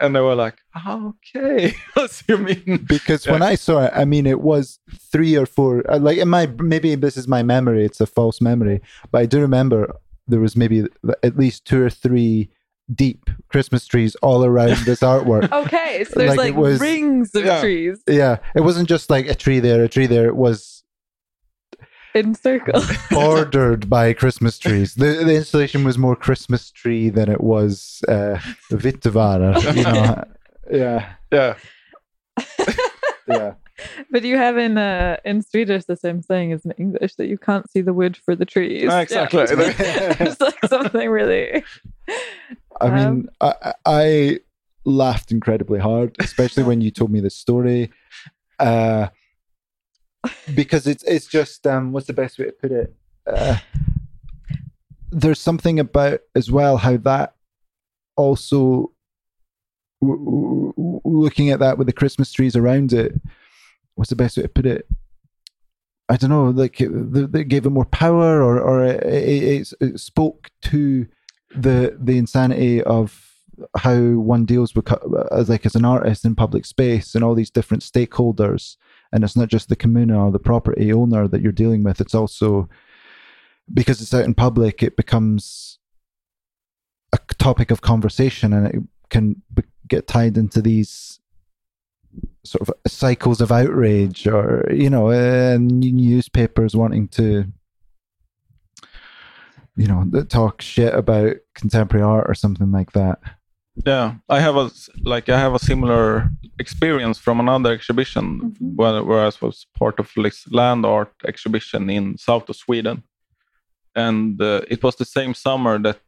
and 0.00 0.14
they 0.14 0.20
were 0.20 0.34
like, 0.34 0.58
okay, 0.86 1.74
what 1.94 2.22
you 2.28 2.38
mean? 2.38 2.84
Because 2.86 3.26
yeah. 3.26 3.32
when 3.32 3.42
I 3.42 3.54
saw 3.54 3.86
it, 3.86 3.92
I 3.94 4.04
mean, 4.04 4.26
it 4.26 4.40
was 4.40 4.78
three 5.10 5.36
or 5.36 5.46
four, 5.46 5.88
uh, 5.90 5.98
like 5.98 6.18
in 6.18 6.28
my, 6.28 6.46
maybe 6.58 6.94
this 6.94 7.16
is 7.16 7.26
my 7.26 7.42
memory, 7.42 7.84
it's 7.84 8.00
a 8.00 8.06
false 8.06 8.40
memory, 8.40 8.80
but 9.10 9.22
I 9.22 9.26
do 9.26 9.40
remember 9.40 9.96
there 10.28 10.40
was 10.40 10.56
maybe 10.56 10.84
at 11.22 11.36
least 11.36 11.64
two 11.64 11.82
or 11.82 11.90
three 11.90 12.50
deep 12.94 13.30
Christmas 13.48 13.86
trees 13.86 14.14
all 14.16 14.44
around 14.44 14.76
this 14.84 15.00
artwork. 15.00 15.50
okay, 15.64 16.04
so 16.04 16.18
there's 16.18 16.36
like, 16.36 16.52
like 16.52 16.56
was, 16.56 16.80
rings 16.80 17.34
of 17.34 17.44
yeah, 17.44 17.60
trees. 17.60 18.02
Yeah, 18.08 18.38
it 18.54 18.60
wasn't 18.60 18.88
just 18.88 19.10
like 19.10 19.26
a 19.26 19.34
tree 19.34 19.60
there, 19.60 19.84
a 19.84 19.88
tree 19.88 20.06
there. 20.06 20.26
It 20.26 20.36
was 20.36 20.84
in 22.16 22.34
circles. 22.34 22.90
Bordered 23.10 23.88
by 23.88 24.12
Christmas 24.12 24.58
trees. 24.58 24.94
The, 24.94 25.22
the 25.24 25.36
installation 25.36 25.84
was 25.84 25.98
more 25.98 26.16
Christmas 26.16 26.70
tree 26.70 27.10
than 27.10 27.30
it 27.30 27.42
was 27.42 28.02
uh, 28.08 28.40
You 28.70 29.82
know, 29.82 30.24
yeah, 30.70 31.12
yeah, 31.32 31.54
yeah. 33.28 33.54
But 34.10 34.22
you 34.22 34.38
have 34.38 34.56
in 34.56 34.78
uh, 34.78 35.18
in 35.24 35.42
Swedish 35.42 35.84
the 35.84 35.96
same 35.96 36.22
thing 36.22 36.52
as 36.52 36.64
in 36.64 36.72
English 36.72 37.16
that 37.16 37.26
you 37.26 37.36
can't 37.36 37.70
see 37.70 37.82
the 37.82 37.92
wood 37.92 38.16
for 38.16 38.34
the 38.34 38.46
trees. 38.46 38.90
exactly. 38.90 39.40
Yeah. 39.40 40.16
it's 40.18 40.40
like 40.40 40.64
something 40.66 41.10
really. 41.10 41.62
I 42.80 42.90
mean, 42.90 43.06
um, 43.06 43.30
I, 43.40 43.74
I 43.84 44.40
laughed 44.84 45.32
incredibly 45.32 45.78
hard, 45.78 46.16
especially 46.18 46.62
when 46.62 46.80
you 46.80 46.90
told 46.90 47.10
me 47.10 47.20
the 47.20 47.30
story. 47.30 47.90
Uh, 48.58 49.08
because 50.54 50.86
it's 50.86 51.02
it's 51.04 51.26
just 51.26 51.66
um, 51.66 51.92
what's 51.92 52.06
the 52.06 52.12
best 52.12 52.38
way 52.38 52.46
to 52.46 52.52
put 52.52 52.72
it? 52.72 52.94
Uh, 53.26 53.56
there's 55.10 55.40
something 55.40 55.80
about 55.80 56.20
as 56.34 56.50
well 56.50 56.76
how 56.76 56.96
that 56.98 57.34
also 58.16 58.92
w- 60.00 60.72
w- 60.76 61.00
looking 61.04 61.50
at 61.50 61.58
that 61.60 61.78
with 61.78 61.86
the 61.86 61.92
Christmas 61.92 62.32
trees 62.32 62.56
around 62.56 62.92
it, 62.92 63.14
what's 63.94 64.10
the 64.10 64.16
best 64.16 64.36
way 64.36 64.42
to 64.44 64.48
put 64.48 64.66
it? 64.66 64.86
I 66.08 66.16
don't 66.16 66.30
know, 66.30 66.50
like 66.50 66.80
it, 66.80 66.88
they 67.32 67.44
gave 67.44 67.66
it 67.66 67.70
more 67.70 67.84
power, 67.84 68.40
or 68.42 68.60
or 68.60 68.84
it, 68.84 69.02
it, 69.02 69.72
it 69.80 70.00
spoke 70.00 70.50
to 70.62 71.06
the 71.56 71.96
the 72.00 72.18
insanity 72.18 72.82
of 72.82 73.22
how 73.78 73.96
one 73.96 74.44
deals 74.44 74.74
with 74.74 74.92
as 75.32 75.48
like 75.48 75.64
as 75.64 75.74
an 75.74 75.84
artist 75.84 76.24
in 76.24 76.34
public 76.34 76.66
space 76.66 77.14
and 77.14 77.24
all 77.24 77.34
these 77.34 77.50
different 77.50 77.82
stakeholders. 77.82 78.76
And 79.12 79.24
it's 79.24 79.36
not 79.36 79.48
just 79.48 79.68
the 79.68 79.76
Kommune 79.76 80.16
or 80.16 80.30
the 80.30 80.38
property 80.38 80.92
owner 80.92 81.26
that 81.28 81.40
you're 81.40 81.52
dealing 81.52 81.82
with 81.82 82.00
it's 82.00 82.14
also 82.14 82.68
because 83.72 84.00
it's 84.00 84.14
out 84.14 84.24
in 84.24 84.34
public 84.34 84.82
it 84.82 84.96
becomes 84.96 85.78
a 87.12 87.18
topic 87.38 87.70
of 87.70 87.80
conversation 87.80 88.52
and 88.52 88.66
it 88.66 88.82
can 89.10 89.42
be, 89.54 89.62
get 89.88 90.06
tied 90.06 90.36
into 90.36 90.60
these 90.60 91.20
sort 92.44 92.68
of 92.68 92.74
cycles 92.86 93.40
of 93.40 93.52
outrage 93.52 94.26
or 94.26 94.66
you 94.72 94.88
know 94.90 95.10
uh, 95.10 95.56
newspapers 95.60 96.74
wanting 96.76 97.08
to 97.08 97.46
you 99.76 99.86
know 99.86 100.04
that 100.10 100.30
talk 100.30 100.62
shit 100.62 100.94
about 100.94 101.36
contemporary 101.54 102.04
art 102.04 102.28
or 102.28 102.34
something 102.34 102.72
like 102.72 102.92
that? 102.92 103.18
Yeah 103.84 104.14
i 104.28 104.40
have 104.40 104.56
a 104.56 104.70
like 105.04 105.28
i 105.28 105.38
have 105.38 105.54
a 105.54 105.58
similar 105.58 106.30
experience 106.58 107.18
from 107.18 107.40
another 107.40 107.72
exhibition 107.72 108.40
mm-hmm. 108.40 108.76
where, 108.76 109.04
where 109.04 109.26
i 109.26 109.30
was 109.40 109.66
part 109.78 110.00
of 110.00 110.10
this 110.16 110.50
land 110.50 110.86
art 110.86 111.12
exhibition 111.26 111.90
in 111.90 112.16
south 112.16 112.48
of 112.48 112.56
sweden. 112.56 113.02
And 113.94 114.40
uh, 114.42 114.60
it 114.68 114.82
was 114.82 114.96
the 114.96 115.04
same 115.04 115.34
summer 115.34 115.78
that 115.78 116.00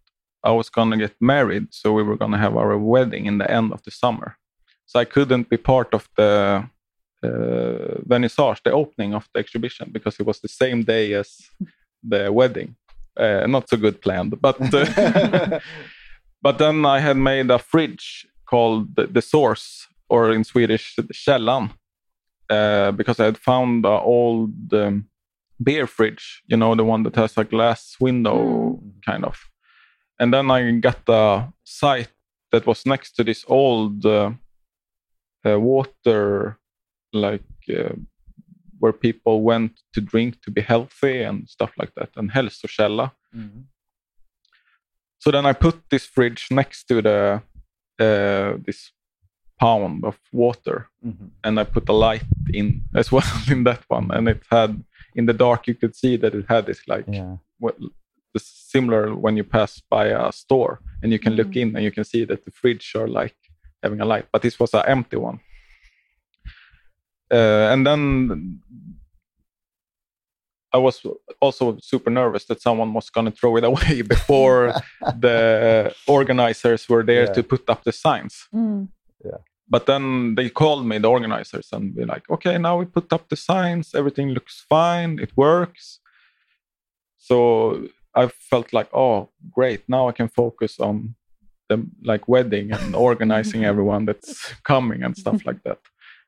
i 0.43 0.51
was 0.51 0.71
gonna 0.71 0.97
get 0.97 1.15
married 1.21 1.67
so 1.71 1.93
we 1.93 2.03
were 2.03 2.17
gonna 2.17 2.39
have 2.39 2.57
our 2.57 2.79
wedding 2.79 3.27
in 3.27 3.39
the 3.39 3.51
end 3.51 3.73
of 3.73 3.83
the 3.83 3.91
summer. 3.91 4.37
So 4.87 4.99
i 5.01 5.05
couldn't 5.05 5.51
be 5.51 5.59
part 5.59 5.93
of 5.93 6.09
the 6.17 6.65
uh, 7.23 8.01
vernissage 8.09 8.63
the 8.63 8.73
opening 8.73 9.15
of 9.15 9.29
the 9.35 9.41
exhibition 9.41 9.91
because 9.93 10.19
it 10.21 10.27
was 10.27 10.41
the 10.41 10.49
same 10.49 10.85
day 10.85 11.13
as 11.13 11.37
the 12.03 12.33
wedding 12.33 12.77
uh, 13.19 13.47
not 13.47 13.69
so 13.69 13.77
good 13.77 14.01
planned 14.01 14.41
but 14.41 14.57
uh, 14.75 15.61
But 16.41 16.59
then 16.59 16.87
I 16.87 17.01
had 17.01 17.17
made 17.17 17.51
a 17.51 17.59
fridge 17.59 18.27
called 18.47 18.95
the, 18.97 19.07
the 19.07 19.23
Source, 19.23 19.89
or 20.09 20.33
in 20.33 20.45
Swedish, 20.45 20.95
Källan, 20.97 21.71
uh, 22.49 22.93
because 22.93 23.21
I 23.21 23.27
had 23.27 23.39
found 23.39 23.85
an 23.85 24.01
old 24.03 24.73
um, 24.73 25.09
beer 25.63 25.87
fridge, 25.87 26.43
you 26.47 26.57
know, 26.57 26.75
the 26.75 26.85
one 26.85 27.03
that 27.03 27.17
has 27.17 27.37
a 27.37 27.45
glass 27.45 27.97
window 28.01 28.81
mm. 28.83 29.05
kind 29.05 29.25
of. 29.25 29.39
And 30.21 30.33
then 30.33 30.51
I 30.51 30.71
got 30.79 31.09
a 31.09 31.53
site 31.65 32.09
that 32.53 32.67
was 32.67 32.87
next 32.87 33.13
to 33.13 33.25
this 33.25 33.45
old 33.49 34.07
uh, 34.07 34.33
water, 35.45 36.59
like 37.13 37.43
uh, 37.69 37.95
where 38.79 38.93
people 38.93 39.43
went 39.43 39.81
to 39.93 40.01
drink 40.01 40.41
to 40.43 40.51
be 40.51 40.61
healthy 40.61 41.23
and 41.23 41.49
stuff 41.49 41.73
like 41.79 41.93
that, 41.95 42.11
and 42.17 42.31
Hälsokälla. 42.31 43.13
Mm. 43.35 43.65
So 45.19 45.31
then 45.31 45.47
I 45.47 45.53
put 45.53 45.83
this 45.91 46.07
fridge 46.07 46.47
next 46.51 46.85
to 46.89 47.03
the 47.03 47.43
uh, 47.99 48.59
this 48.67 48.93
pound 49.61 50.05
of 50.05 50.19
water, 50.33 50.89
mm-hmm. 51.05 51.27
and 51.43 51.61
I 51.61 51.65
put 51.65 51.89
a 51.89 51.93
light 51.93 52.25
in 52.55 52.83
as 52.95 53.13
well 53.13 53.43
in 53.51 53.65
that 53.65 53.83
one, 53.89 54.11
and 54.11 54.29
it 54.29 54.43
had 54.51 54.85
in 55.15 55.27
the 55.27 55.33
dark 55.33 55.67
you 55.67 55.75
could 55.75 55.97
see 55.97 56.17
that 56.17 56.35
it 56.35 56.47
had 56.49 56.67
this 56.67 56.87
like 56.87 57.05
yeah. 57.09 57.37
what, 57.59 57.77
the 58.35 58.41
similar 58.41 59.15
when 59.15 59.37
you 59.37 59.45
pass 59.45 59.83
by 59.91 60.07
a 60.07 60.33
store 60.33 60.81
and 61.03 61.13
you 61.13 61.19
can 61.19 61.33
mm-hmm. 61.33 61.49
look 61.49 61.57
in 61.57 61.75
and 61.75 61.85
you 61.85 61.91
can 61.91 62.05
see 62.05 62.25
that 62.25 62.45
the 62.45 62.51
fridge 62.51 62.93
are 62.95 63.09
like 63.09 63.37
having 63.83 64.01
a 64.01 64.05
light, 64.05 64.27
but 64.33 64.43
this 64.43 64.59
was 64.59 64.75
an 64.75 64.85
empty 64.87 65.17
one. 65.17 65.41
Uh, 67.31 67.73
and 67.73 67.87
then 67.87 68.61
I 70.73 70.79
was 70.79 71.05
also 71.41 71.79
super 71.81 72.11
nervous 72.11 72.45
that 72.47 72.61
someone 72.61 72.93
was 72.93 73.11
going 73.11 73.27
to 73.27 73.31
throw 73.31 73.57
it 73.57 73.65
away 73.65 74.03
before 74.15 74.75
the 75.01 75.95
organizers 76.07 76.89
were 76.89 77.03
there 77.03 77.25
yeah. 77.25 77.33
to 77.33 77.43
put 77.43 77.69
up 77.69 77.85
the 77.85 77.93
signs. 77.93 78.47
Mm. 78.55 78.89
Yeah. 79.25 79.39
But 79.71 79.87
then 79.87 80.35
they 80.35 80.49
called 80.49 80.87
me, 80.87 80.99
the 80.99 81.11
organizers, 81.11 81.69
and 81.73 81.95
be 81.95 82.05
like, 82.05 82.29
"Okay, 82.31 82.57
now 82.57 82.79
we 82.79 82.87
put 82.87 83.13
up 83.13 83.29
the 83.29 83.37
signs. 83.37 83.95
Everything 83.95 84.31
looks 84.31 84.65
fine. 84.69 85.19
It 85.19 85.33
works." 85.37 86.01
So 87.19 87.89
I 88.15 88.29
felt 88.29 88.73
like, 88.73 88.89
"Oh, 88.95 89.29
great! 89.51 89.83
Now 89.87 90.09
I 90.09 90.13
can 90.13 90.29
focus 90.29 90.81
on 90.81 91.17
the 91.69 91.87
like 92.03 92.29
wedding 92.29 92.73
and 92.73 92.95
organizing 93.09 93.65
everyone 93.65 94.07
that's 94.07 94.55
coming 94.65 95.03
and 95.03 95.15
stuff 95.17 95.45
like 95.45 95.63
that." 95.65 95.81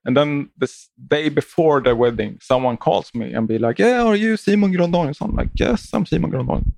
And 0.05 0.17
then 0.17 0.51
this 0.57 0.89
day 1.09 1.29
before 1.29 1.81
the 1.81 1.95
wedding, 1.95 2.39
someone 2.41 2.77
calls 2.77 3.15
me 3.15 3.33
and 3.33 3.47
be 3.47 3.59
like, 3.59 3.79
"Yeah, 3.79 4.03
are 4.03 4.17
you 4.17 4.37
Simon 4.37 4.73
Grandin?" 4.73 5.15
So 5.15 5.27
I'm 5.27 5.37
like, 5.37 5.51
"Yes, 5.55 5.91
I'm 5.93 6.07
Simon 6.07 6.31
Grandin." 6.31 6.73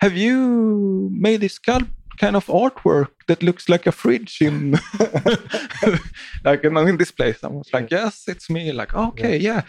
Have 0.00 0.16
you 0.16 1.10
made 1.12 1.40
this 1.40 1.58
sculpt 1.58 1.90
kind 2.18 2.36
of 2.36 2.46
artwork 2.46 3.10
that 3.26 3.42
looks 3.42 3.68
like 3.68 3.86
a 3.86 3.92
fridge 3.92 4.38
in 4.40 4.72
like 6.44 6.64
in, 6.64 6.76
in 6.76 6.96
this 6.96 7.10
place? 7.10 7.42
I 7.42 7.48
was 7.48 7.72
like, 7.72 7.90
"Yes, 7.90 8.24
it's 8.28 8.50
me." 8.50 8.72
Like, 8.72 8.94
okay, 8.94 9.36
yeah. 9.38 9.54
yeah. 9.54 9.62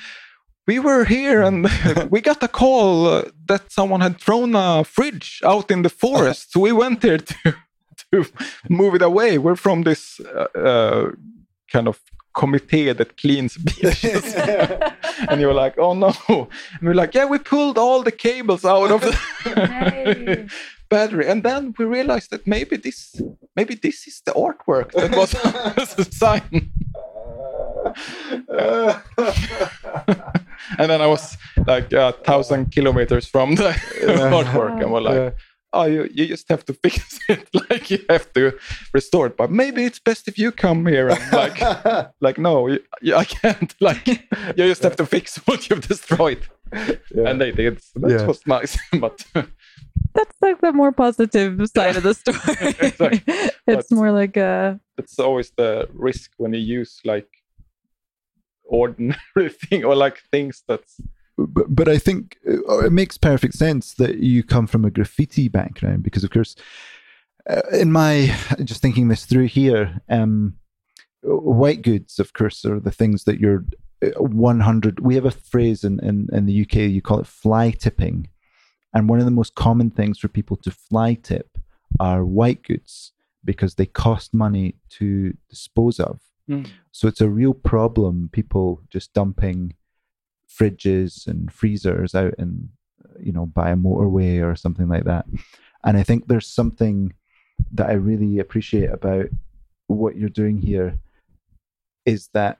We 0.68 0.78
were 0.78 1.06
here 1.06 1.42
and 1.42 1.68
we 2.12 2.22
got 2.22 2.44
a 2.44 2.48
call 2.48 3.08
uh, 3.08 3.24
that 3.48 3.72
someone 3.72 4.02
had 4.02 4.20
thrown 4.20 4.56
a 4.56 4.84
fridge 4.84 5.42
out 5.44 5.72
in 5.72 5.82
the 5.82 5.90
forest. 5.90 6.52
so 6.52 6.60
we 6.60 6.72
went 6.72 7.02
there 7.02 7.18
to 7.32 7.56
to 8.12 8.26
move 8.70 8.96
it 8.96 9.02
away. 9.02 9.38
We're 9.38 9.56
from 9.56 9.84
this 9.84 10.20
uh, 10.20 10.48
uh, 10.58 11.12
kind 11.72 11.88
of 11.88 12.00
committee 12.34 12.92
that 12.94 13.18
cleans 13.18 13.58
beaches. 13.68 14.36
and 15.30 15.42
you're 15.42 15.54
like, 15.54 15.78
oh 15.78 15.94
no. 15.94 16.13
And 16.28 16.82
we're 16.82 16.94
like, 16.94 17.13
yeah, 17.13 17.26
we 17.26 17.39
pulled 17.39 17.78
all 17.78 18.04
the 18.04 18.12
cables 18.12 18.65
out 18.65 18.92
of 18.92 19.02
the 19.02 20.50
battery. 20.89 21.28
And 21.28 21.44
then 21.44 21.74
we 21.78 21.86
realized 21.86 22.32
that 22.32 22.46
maybe 22.48 22.78
this 22.78 23.22
maybe 23.56 23.76
this 23.76 24.08
is 24.08 24.22
the 24.26 24.32
artwork 24.32 24.92
that 24.94 25.15
was 25.15 25.32
the 25.96 26.06
sign. 26.12 26.72
and 30.78 30.89
then 30.89 31.02
I 31.02 31.08
was 31.08 31.38
like 31.65 31.94
a 31.94 32.12
thousand 32.24 32.72
kilometers 32.72 33.26
from 33.26 33.56
the 33.56 33.70
artwork, 34.02 34.82
and 34.82 34.92
we're 34.92 35.02
like, 35.02 35.36
oh, 35.73 35.86
you, 35.86 36.10
you 36.13 36.27
just 36.27 36.49
have 36.49 36.65
to 36.65 36.73
fix 36.73 37.19
it. 37.29 37.47
like 37.69 37.89
you 37.89 37.99
have 38.10 38.32
to 38.34 38.58
restore 38.93 39.27
it. 39.27 39.38
But 39.38 39.51
maybe 39.51 39.86
it's 39.86 39.99
best 39.99 40.27
if 40.27 40.38
you 40.38 40.51
come 40.51 40.86
here 40.86 41.10
and 41.10 41.34
like, 41.34 42.12
like 42.21 42.38
no, 42.38 42.67
you, 43.01 43.15
I 43.15 43.25
can't. 43.25 43.73
Like 43.82 44.08
you 44.08 44.17
just 44.55 44.84
have 44.84 44.95
to 44.97 45.05
fix 45.05 45.38
what 45.47 45.69
you've 45.69 45.88
destroyed. 45.88 46.47
Yeah. 46.73 47.29
And 47.29 47.41
they 47.41 47.51
did. 47.51 47.82
So 47.82 47.99
that 48.01 48.12
yeah. 48.12 48.25
was 48.25 48.45
nice. 48.45 48.77
but 48.99 49.25
that's 50.13 50.36
like 50.41 50.62
the 50.62 50.73
more 50.73 50.91
positive 50.91 51.60
side 51.75 51.95
of 51.95 52.03
the 52.03 52.13
story. 52.13 52.75
exactly. 52.79 53.23
it's 53.67 53.89
but 53.89 53.91
more 53.91 54.12
like 54.12 54.38
a. 54.38 54.79
It's 54.97 55.17
always 55.17 55.51
the 55.55 55.88
risk 55.93 56.32
when 56.38 56.53
you 56.53 56.60
use 56.60 56.99
like 57.05 57.27
ordinary 58.65 59.49
thing 59.49 59.84
or 59.84 59.95
like 59.95 60.21
things 60.32 60.63
that's 60.67 61.01
but, 61.47 61.73
but 61.73 61.88
I 61.88 61.97
think 61.97 62.38
uh, 62.47 62.80
it 62.80 62.91
makes 62.91 63.17
perfect 63.17 63.54
sense 63.54 63.93
that 63.95 64.17
you 64.17 64.43
come 64.43 64.67
from 64.67 64.86
a 64.86 64.91
graffiti 64.91 65.47
background 65.47 66.04
because, 66.04 66.23
of 66.23 66.32
course, 66.32 66.56
uh, 67.49 67.62
in 67.73 67.91
my 67.91 68.36
just 68.63 68.82
thinking 68.82 69.08
this 69.08 69.25
through 69.25 69.45
here, 69.45 70.02
um, 70.10 70.56
white 71.21 71.82
goods, 71.82 72.19
of 72.19 72.34
course, 72.34 72.63
are 72.65 72.80
the 72.80 72.91
things 72.91 73.23
that 73.23 73.39
you're 73.39 73.65
uh, 74.04 74.21
100. 74.21 74.99
We 74.99 75.15
have 75.15 75.25
a 75.25 75.32
phrase 75.32 75.84
in, 75.84 75.99
in, 76.04 76.28
in 76.32 76.45
the 76.45 76.62
UK, 76.62 76.75
you 76.75 77.02
call 77.02 77.19
it 77.19 77.28
fly 77.28 77.71
tipping. 77.71 78.30
And 78.93 79.08
one 79.08 79.19
of 79.19 79.25
the 79.25 79.32
most 79.32 79.56
common 79.56 79.91
things 79.91 80.17
for 80.19 80.28
people 80.28 80.58
to 80.58 80.71
fly 80.71 81.13
tip 81.13 81.58
are 81.99 82.25
white 82.25 82.63
goods 82.63 83.12
because 83.45 83.75
they 83.75 83.86
cost 83.86 84.34
money 84.34 84.75
to 84.89 85.36
dispose 85.49 85.99
of. 85.99 86.19
Mm. 86.49 86.67
So 86.91 87.08
it's 87.08 87.21
a 87.21 87.30
real 87.30 87.54
problem, 87.54 88.30
people 88.32 88.82
just 88.89 89.13
dumping 89.13 89.75
fridges 90.50 91.28
and 91.28 91.52
freezers 91.52 92.16
out 92.16 92.34
in 92.38 92.70
you 93.20 93.32
know 93.32 93.46
by 93.46 93.72
a 93.72 93.76
motorway 93.76 94.42
or 94.44 94.56
something 94.56 94.88
like 94.88 95.06
that. 95.06 95.26
And 95.84 95.98
i 95.98 96.04
think 96.04 96.28
there's 96.28 96.48
something 96.48 97.14
that 97.72 97.90
i 97.90 97.94
really 97.94 98.40
appreciate 98.40 98.90
about 98.90 99.28
what 99.88 100.16
you're 100.16 100.30
doing 100.30 100.58
here 100.58 101.00
is 102.06 102.30
that 102.34 102.60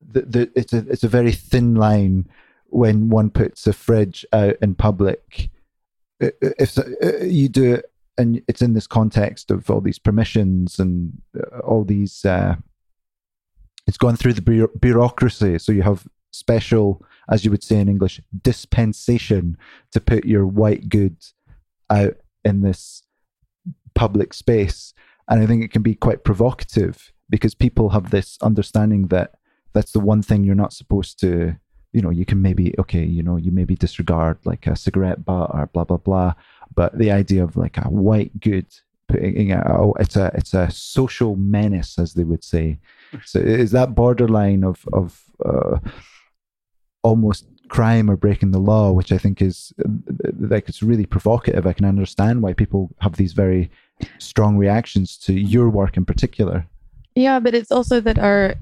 the, 0.00 0.22
the, 0.22 0.52
it's 0.54 0.72
a 0.72 0.78
it's 0.88 1.04
a 1.04 1.08
very 1.08 1.32
thin 1.32 1.74
line 1.74 2.28
when 2.66 3.10
one 3.10 3.30
puts 3.30 3.66
a 3.66 3.72
fridge 3.72 4.24
out 4.32 4.56
in 4.62 4.74
public. 4.74 5.50
If 6.20 6.78
you 7.22 7.48
do 7.48 7.74
it 7.74 7.92
and 8.16 8.42
it's 8.48 8.62
in 8.62 8.74
this 8.74 8.86
context 8.86 9.50
of 9.50 9.70
all 9.70 9.80
these 9.80 9.98
permissions 9.98 10.78
and 10.78 11.20
uh, 11.38 11.58
all 11.60 11.84
these 11.84 12.24
uh, 12.24 12.56
it's 13.86 13.98
gone 13.98 14.16
through 14.16 14.34
the 14.34 14.68
bureaucracy. 14.80 15.58
So 15.58 15.72
you 15.72 15.82
have 15.82 16.06
special, 16.30 17.04
as 17.28 17.44
you 17.44 17.50
would 17.50 17.62
say 17.62 17.78
in 17.78 17.88
English, 17.88 18.20
dispensation 18.42 19.56
to 19.92 20.00
put 20.00 20.24
your 20.24 20.46
white 20.46 20.88
goods 20.88 21.34
out 21.88 22.16
in 22.44 22.62
this 22.62 23.02
public 23.94 24.32
space. 24.32 24.94
and 25.28 25.40
I 25.40 25.46
think 25.46 25.64
it 25.64 25.72
can 25.72 25.82
be 25.82 25.94
quite 25.94 26.24
provocative 26.24 27.12
because 27.28 27.54
people 27.54 27.90
have 27.90 28.10
this 28.10 28.38
understanding 28.42 29.08
that 29.08 29.34
that's 29.72 29.92
the 29.92 30.00
one 30.00 30.22
thing 30.22 30.42
you're 30.42 30.54
not 30.54 30.72
supposed 30.72 31.20
to 31.20 31.56
you 31.92 32.00
know 32.00 32.10
you 32.10 32.24
can 32.24 32.42
maybe 32.42 32.74
okay 32.78 33.04
you 33.04 33.22
know 33.22 33.36
you 33.36 33.50
maybe 33.50 33.74
disregard 33.74 34.38
like 34.44 34.66
a 34.66 34.76
cigarette 34.76 35.24
butt 35.24 35.50
or 35.52 35.66
blah 35.72 35.84
blah 35.84 35.96
blah 35.96 36.32
but 36.74 36.96
the 36.98 37.10
idea 37.10 37.42
of 37.42 37.56
like 37.56 37.76
a 37.78 37.88
white 37.88 38.38
good 38.40 38.66
putting 39.08 39.52
a, 39.52 39.60
oh, 39.66 39.94
it's 39.98 40.16
a 40.16 40.30
it's 40.34 40.54
a 40.54 40.70
social 40.70 41.36
menace 41.36 41.98
as 41.98 42.14
they 42.14 42.24
would 42.24 42.44
say 42.44 42.78
so 43.24 43.38
is 43.38 43.70
that 43.72 43.94
borderline 43.94 44.64
of 44.64 44.84
of 44.92 45.22
uh, 45.44 45.78
almost 47.02 47.46
crime 47.68 48.10
or 48.10 48.16
breaking 48.16 48.50
the 48.50 48.58
law 48.58 48.90
which 48.90 49.12
i 49.12 49.18
think 49.18 49.40
is 49.40 49.72
like 50.38 50.68
it's 50.68 50.82
really 50.82 51.06
provocative 51.06 51.66
i 51.66 51.72
can 51.72 51.86
understand 51.86 52.42
why 52.42 52.52
people 52.52 52.90
have 53.00 53.14
these 53.16 53.32
very 53.32 53.70
strong 54.18 54.56
reactions 54.56 55.16
to 55.16 55.32
your 55.32 55.68
work 55.70 55.96
in 55.96 56.04
particular 56.04 56.66
Yeah, 57.16 57.40
but 57.40 57.54
it's 57.54 57.72
also 57.72 58.00
that 58.00 58.18
our 58.18 58.54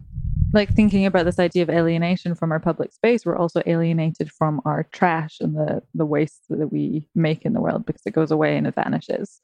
like 0.54 0.74
thinking 0.74 1.04
about 1.04 1.24
this 1.26 1.38
idea 1.38 1.62
of 1.62 1.70
alienation 1.70 2.34
from 2.34 2.52
our 2.52 2.60
public 2.60 2.92
space, 2.92 3.26
we're 3.26 3.36
also 3.36 3.62
alienated 3.66 4.32
from 4.32 4.60
our 4.64 4.84
trash 4.92 5.40
and 5.40 5.54
the 5.54 5.82
the 5.94 6.06
waste 6.06 6.44
that 6.48 6.72
we 6.72 7.06
make 7.14 7.44
in 7.44 7.52
the 7.52 7.60
world 7.60 7.84
because 7.84 8.02
it 8.06 8.14
goes 8.14 8.30
away 8.30 8.56
and 8.56 8.66
it 8.66 8.74
vanishes. 8.74 9.40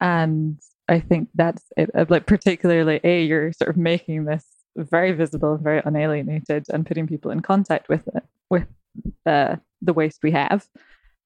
And 0.00 0.58
I 0.88 1.00
think 1.00 1.28
that's 1.34 1.64
it. 1.76 1.90
uh, 1.94 2.06
Like 2.08 2.26
particularly, 2.26 3.00
a 3.02 3.24
you're 3.24 3.52
sort 3.52 3.70
of 3.70 3.76
making 3.76 4.24
this 4.24 4.46
very 4.76 5.12
visible 5.12 5.56
very 5.56 5.80
unalienated, 5.82 6.64
and 6.70 6.86
putting 6.86 7.06
people 7.06 7.30
in 7.30 7.40
contact 7.40 7.88
with 7.88 8.06
it 8.14 8.24
with 8.50 8.66
the 9.24 9.60
the 9.82 9.92
waste 9.92 10.20
we 10.22 10.30
have, 10.30 10.66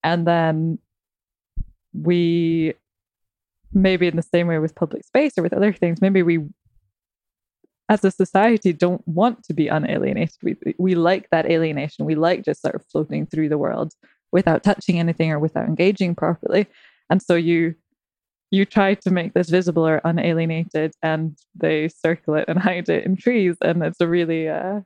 and 0.02 0.26
then 0.26 0.78
we 1.92 2.74
maybe 3.72 4.06
in 4.06 4.16
the 4.16 4.22
same 4.22 4.46
way 4.46 4.58
with 4.58 4.74
public 4.74 5.04
space 5.04 5.36
or 5.36 5.42
with 5.42 5.52
other 5.52 5.72
things, 5.72 6.00
maybe 6.00 6.22
we 6.22 6.40
as 7.88 8.04
a 8.04 8.10
society 8.10 8.72
don't 8.72 9.06
want 9.06 9.42
to 9.44 9.54
be 9.54 9.66
unalienated. 9.66 10.36
We 10.42 10.56
we 10.78 10.94
like 10.94 11.30
that 11.30 11.50
alienation. 11.50 12.04
We 12.04 12.14
like 12.14 12.44
just 12.44 12.62
sort 12.62 12.74
of 12.74 12.84
floating 12.84 13.26
through 13.26 13.48
the 13.48 13.58
world 13.58 13.94
without 14.30 14.62
touching 14.62 14.98
anything 14.98 15.32
or 15.32 15.38
without 15.38 15.66
engaging 15.66 16.14
properly. 16.14 16.66
And 17.10 17.22
so 17.22 17.34
you 17.34 17.74
you 18.50 18.64
try 18.64 18.94
to 18.94 19.10
make 19.10 19.34
this 19.34 19.50
visible 19.50 19.86
or 19.86 20.00
unalienated 20.04 20.92
and 21.02 21.36
they 21.54 21.88
circle 21.88 22.34
it 22.34 22.46
and 22.48 22.58
hide 22.68 22.88
it 22.88 23.04
in 23.04 23.16
trees. 23.16 23.56
And 23.60 23.82
it's 23.82 24.00
a 24.00 24.08
really 24.08 24.48
uh 24.48 24.80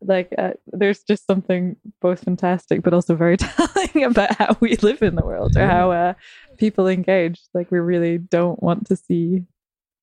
like 0.00 0.32
uh, 0.38 0.52
there's 0.68 1.02
just 1.02 1.26
something 1.26 1.74
both 2.00 2.22
fantastic 2.22 2.82
but 2.82 2.94
also 2.94 3.16
very 3.16 3.36
telling 3.36 4.04
about 4.04 4.32
how 4.36 4.56
we 4.60 4.76
live 4.76 5.02
in 5.02 5.16
the 5.16 5.24
world 5.24 5.56
or 5.56 5.66
how 5.66 5.90
uh, 5.90 6.14
people 6.56 6.86
engage 6.86 7.40
like 7.52 7.70
we 7.72 7.80
really 7.80 8.18
don't 8.18 8.62
want 8.62 8.86
to 8.86 8.94
see 8.94 9.42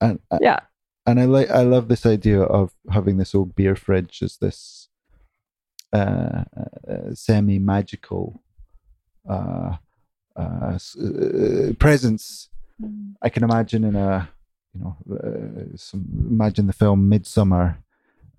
and 0.02 0.20
yeah 0.42 0.60
and 1.06 1.20
I 1.20 1.26
like 1.26 1.50
I 1.50 1.62
love 1.62 1.88
this 1.88 2.06
idea 2.06 2.42
of 2.42 2.72
having 2.92 3.18
this 3.18 3.36
old 3.36 3.56
beer 3.56 3.76
fridge 3.76 4.22
as 4.22 4.38
this 4.38 4.90
uh, 5.94 6.44
uh, 6.90 7.14
semi 7.14 7.60
magical 7.60 8.44
uh, 9.30 9.78
uh, 10.36 10.72
s- 10.74 10.98
uh, 10.98 11.74
presence. 11.80 12.50
I 13.22 13.30
can 13.30 13.44
imagine 13.44 13.84
in 13.84 13.96
a 13.96 14.30
you 14.74 14.82
know 14.82 14.98
uh, 15.16 15.76
some, 15.78 16.06
imagine 16.30 16.68
the 16.68 16.74
film 16.74 17.10
Midsommar. 17.10 17.78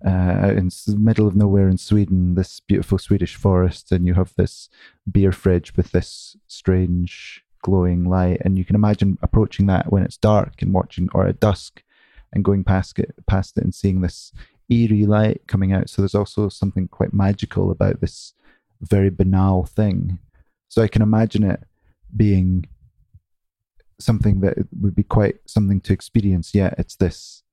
Uh, 0.05 0.53
in 0.55 0.69
the 0.85 0.95
middle 0.95 1.27
of 1.27 1.35
nowhere 1.35 1.67
in 1.67 1.77
Sweden, 1.77 2.35
this 2.35 2.59
beautiful 2.59 2.99
Swedish 2.99 3.35
forest, 3.35 3.91
and 3.91 4.05
you 4.05 4.13
have 4.13 4.31
this 4.35 4.69
beer 5.11 5.31
fridge 5.31 5.75
with 5.75 5.91
this 5.91 6.37
strange 6.47 7.43
glowing 7.63 8.07
light, 8.07 8.39
and 8.45 8.59
you 8.59 8.63
can 8.63 8.75
imagine 8.75 9.17
approaching 9.23 9.65
that 9.65 9.91
when 9.91 10.03
it's 10.03 10.15
dark 10.17 10.61
and 10.61 10.71
watching, 10.71 11.09
or 11.15 11.25
at 11.25 11.39
dusk, 11.39 11.81
and 12.33 12.43
going 12.45 12.63
past 12.63 12.99
it 12.99 13.13
past 13.25 13.57
it 13.57 13.63
and 13.63 13.73
seeing 13.73 14.01
this 14.01 14.31
eerie 14.69 15.05
light 15.05 15.41
coming 15.47 15.71
out 15.73 15.89
so 15.89 16.01
there's 16.01 16.15
also 16.15 16.49
something 16.49 16.87
quite 16.87 17.13
magical 17.13 17.71
about 17.71 18.01
this 18.01 18.33
very 18.81 19.09
banal 19.09 19.65
thing 19.65 20.19
so 20.67 20.81
i 20.81 20.87
can 20.87 21.01
imagine 21.01 21.43
it 21.43 21.63
being 22.15 22.65
something 23.99 24.41
that 24.41 24.57
would 24.79 24.95
be 24.95 25.03
quite 25.03 25.37
something 25.45 25.81
to 25.81 25.93
experience. 25.93 26.53
Yet 26.53 26.75
it's 26.77 26.95
this 26.95 27.43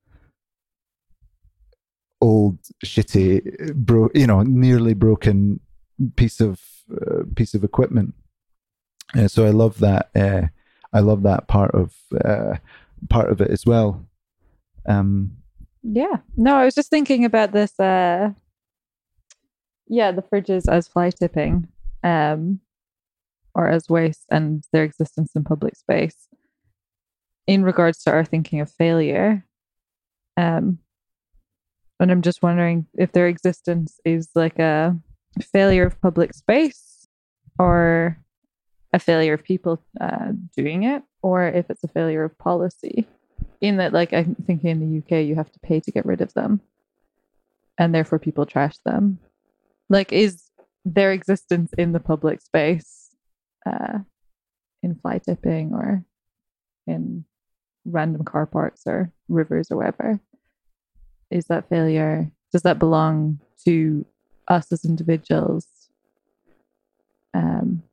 old 2.21 2.57
shitty 2.83 3.73
bro 3.75 4.09
you 4.15 4.25
know 4.25 4.41
nearly 4.41 4.93
broken 4.93 5.59
piece 6.15 6.39
of 6.39 6.61
uh, 6.91 7.23
piece 7.35 7.53
of 7.53 7.63
equipment. 7.63 8.13
Uh, 9.15 9.27
so 9.27 9.45
i 9.45 9.49
love 9.49 9.79
that 9.79 10.09
uh, 10.15 10.47
i 10.93 10.99
love 10.99 11.23
that 11.23 11.47
part 11.47 11.71
of 11.75 11.93
uh, 12.23 12.55
part 13.09 13.29
of 13.29 13.41
it 13.41 13.51
as 13.51 13.65
well. 13.65 14.05
Um 14.87 15.37
Yeah. 15.83 16.17
No, 16.37 16.55
I 16.55 16.65
was 16.65 16.75
just 16.75 16.89
thinking 16.89 17.25
about 17.25 17.51
this 17.51 17.79
uh 17.79 18.31
yeah, 19.87 20.11
the 20.11 20.23
fridges 20.23 20.67
as 20.67 20.87
fly 20.87 21.11
tipping. 21.11 21.67
Um 22.03 22.59
or 23.55 23.69
as 23.69 23.89
waste 23.89 24.25
and 24.29 24.63
their 24.71 24.83
existence 24.83 25.31
in 25.35 25.43
public 25.43 25.75
space 25.75 26.27
in 27.47 27.63
regards 27.63 28.03
to 28.03 28.11
our 28.11 28.25
thinking 28.25 28.59
of 28.59 28.71
failure. 28.71 29.45
Um 30.37 30.79
and 31.99 32.11
I'm 32.11 32.21
just 32.21 32.43
wondering 32.43 32.87
if 32.95 33.13
their 33.13 33.27
existence 33.27 33.99
is 34.03 34.29
like 34.35 34.59
a 34.59 34.97
failure 35.41 35.85
of 35.85 35.99
public 36.01 36.33
space 36.33 37.07
or 37.57 38.19
a 38.93 38.99
failure 38.99 39.33
of 39.33 39.43
people 39.43 39.81
uh, 39.99 40.31
doing 40.55 40.83
it 40.83 41.03
or 41.21 41.47
if 41.47 41.69
it's 41.69 41.83
a 41.83 41.87
failure 41.89 42.23
of 42.23 42.37
policy 42.37 43.05
in 43.59 43.77
that 43.77 43.93
like 43.93 44.13
i'm 44.13 44.35
thinking 44.45 44.69
in 44.69 44.79
the 44.79 44.97
uk 44.99 45.25
you 45.25 45.35
have 45.35 45.51
to 45.51 45.59
pay 45.59 45.79
to 45.79 45.91
get 45.91 46.05
rid 46.05 46.21
of 46.21 46.33
them 46.33 46.61
and 47.77 47.93
therefore 47.93 48.19
people 48.19 48.45
trash 48.45 48.77
them 48.85 49.19
like 49.89 50.13
is 50.13 50.43
their 50.85 51.11
existence 51.11 51.73
in 51.77 51.91
the 51.91 51.99
public 51.99 52.41
space 52.41 53.04
uh 53.65 53.99
in 54.83 54.95
fly 54.95 55.17
tipping 55.17 55.73
or 55.73 56.03
in 56.87 57.25
random 57.85 58.23
car 58.23 58.45
parks 58.45 58.81
or 58.85 59.11
rivers 59.27 59.71
or 59.71 59.77
whatever 59.77 60.19
is 61.31 61.45
that 61.45 61.67
failure 61.69 62.31
does 62.51 62.61
that 62.63 62.79
belong 62.79 63.39
to 63.65 64.05
us 64.47 64.71
as 64.71 64.85
individuals 64.85 65.89
um 67.33 67.83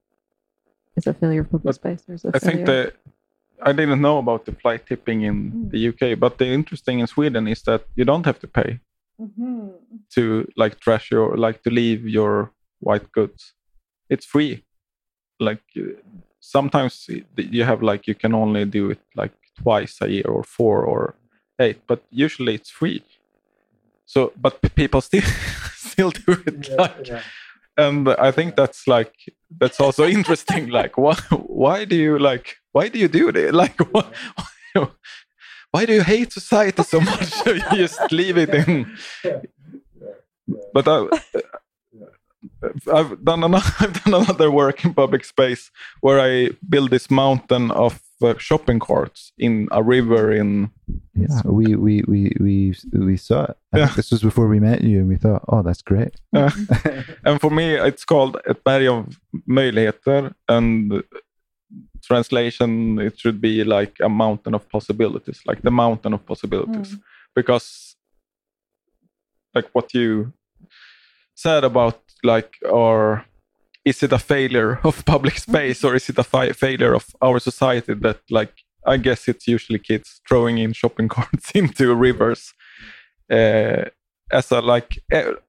is 0.96 1.04
that 1.04 1.18
failure 1.20 1.40
of 1.40 1.50
public 1.50 1.64
But 1.64 1.74
space 1.74 2.04
or 2.08 2.14
is 2.14 2.24
it 2.24 2.34
I 2.34 2.38
think 2.38 2.66
that 2.66 2.94
I 3.64 3.72
didn't 3.72 4.00
know 4.00 4.18
about 4.18 4.44
the 4.44 4.52
fly 4.52 4.76
tipping 4.78 5.22
in 5.22 5.52
Mm. 5.52 5.70
the 5.70 5.78
UK, 5.90 6.18
but 6.18 6.36
the 6.38 6.46
interesting 6.46 6.98
in 7.00 7.06
Sweden 7.06 7.46
is 7.48 7.62
that 7.62 7.82
you 7.94 8.04
don't 8.04 8.26
have 8.26 8.40
to 8.40 8.48
pay 8.48 8.80
Mhm. 9.20 9.72
to 10.14 10.22
like 10.56 10.80
trash 10.80 11.10
your 11.12 11.36
like 11.36 11.62
to 11.62 11.70
leave 11.70 12.02
your 12.08 12.50
white 12.80 13.06
goods. 13.12 13.54
It's 14.10 14.26
free. 14.26 14.64
Like 15.40 15.62
uh, 15.76 15.92
sometimes 16.40 17.08
you 17.36 17.64
have 17.64 17.82
like 17.82 18.06
you 18.06 18.14
can 18.14 18.34
only 18.34 18.64
do 18.64 18.90
it 18.90 19.00
like 19.16 19.32
twice 19.62 19.98
a 20.00 20.08
year 20.08 20.26
or 20.26 20.42
four 20.42 20.84
or 20.84 21.14
eight, 21.58 21.80
but 21.86 22.02
usually 22.10 22.54
it's 22.54 22.70
free. 22.70 23.02
So, 24.06 24.32
but 24.36 24.60
people 24.74 25.00
still 25.00 25.22
still 25.74 26.10
do 26.10 26.32
it. 26.46 26.68
like, 26.78 27.22
and 27.76 28.08
I 28.08 28.30
think 28.30 28.56
that's 28.56 28.86
like 28.86 29.14
that's 29.58 29.80
also 29.80 30.06
interesting. 30.06 30.68
Like, 30.80 30.98
why 30.98 31.14
why 31.30 31.84
do 31.84 31.96
you 31.96 32.18
like 32.18 32.56
why 32.72 32.88
do 32.88 32.98
you 32.98 33.08
do 33.08 33.32
this? 33.32 33.52
Like, 33.52 33.78
why, 33.92 34.04
why 35.70 35.86
do 35.86 35.94
you 35.94 36.02
hate 36.02 36.32
society 36.32 36.82
so 36.82 37.00
much? 37.00 37.46
you 37.46 37.60
just 37.76 38.12
leave 38.12 38.38
it 38.38 38.54
in. 38.54 38.96
But 40.74 40.88
I, 40.88 41.08
I've 42.92 43.24
done 43.24 43.44
another, 43.44 43.72
I've 43.80 44.04
done 44.04 44.14
another 44.22 44.50
work 44.50 44.84
in 44.84 44.94
public 44.94 45.24
space 45.24 45.70
where 46.00 46.20
I 46.20 46.50
build 46.68 46.90
this 46.90 47.10
mountain 47.10 47.70
of 47.70 48.00
uh, 48.22 48.34
shopping 48.38 48.78
carts 48.78 49.32
in 49.38 49.68
a 49.70 49.82
river 49.82 50.32
in 50.32 50.70
Yeah, 51.14 51.42
we 51.44 51.76
we 51.76 52.02
we 52.08 52.32
we 52.40 52.74
we 52.92 53.16
saw 53.16 53.44
it. 53.44 53.56
I 53.72 53.78
Yeah. 53.78 53.92
this 53.96 54.10
was 54.10 54.22
before 54.22 54.48
we 54.48 54.60
met 54.60 54.80
you, 54.82 55.00
and 55.00 55.08
we 55.08 55.16
thought, 55.18 55.42
oh, 55.48 55.62
that's 55.62 55.82
great. 55.82 56.12
Uh, 56.32 56.50
and 57.24 57.40
for 57.40 57.50
me 57.50 57.74
it's 57.88 58.04
called 58.04 58.36
ett 58.46 58.64
berg 58.64 58.88
av 58.88 59.06
möjligheter 59.46 60.32
and 60.48 61.02
translation 62.08 62.98
it 62.98 63.18
should 63.18 63.40
be 63.40 63.64
like 63.64 63.92
a 64.04 64.08
mountain 64.08 64.54
of 64.54 64.68
possibilities 64.68 65.40
like 65.46 65.62
the 65.62 65.70
mountain 65.70 66.14
of 66.14 66.26
possibilities 66.26 66.96
because 67.34 67.96
like 69.54 69.68
what 69.72 69.94
you 69.94 70.32
said 71.34 71.64
about 71.64 72.01
like 72.22 72.56
or 72.68 73.24
is 73.84 74.02
it 74.02 74.12
a 74.12 74.18
failure 74.18 74.78
of 74.84 75.04
public 75.06 75.38
space 75.38 75.84
or 75.84 75.94
is 75.94 76.08
it 76.08 76.18
a 76.18 76.24
fi- 76.24 76.52
failure 76.52 76.94
of 76.94 77.06
our 77.20 77.38
society 77.38 77.94
that 77.94 78.20
like 78.30 78.52
i 78.86 78.96
guess 78.96 79.28
it's 79.28 79.46
usually 79.46 79.78
kids 79.78 80.20
throwing 80.28 80.58
in 80.58 80.72
shopping 80.72 81.08
carts 81.16 81.50
into 81.52 81.94
rivers 81.94 82.54
uh, 83.30 83.84
as 84.30 84.50
a 84.50 84.60
like 84.60 84.98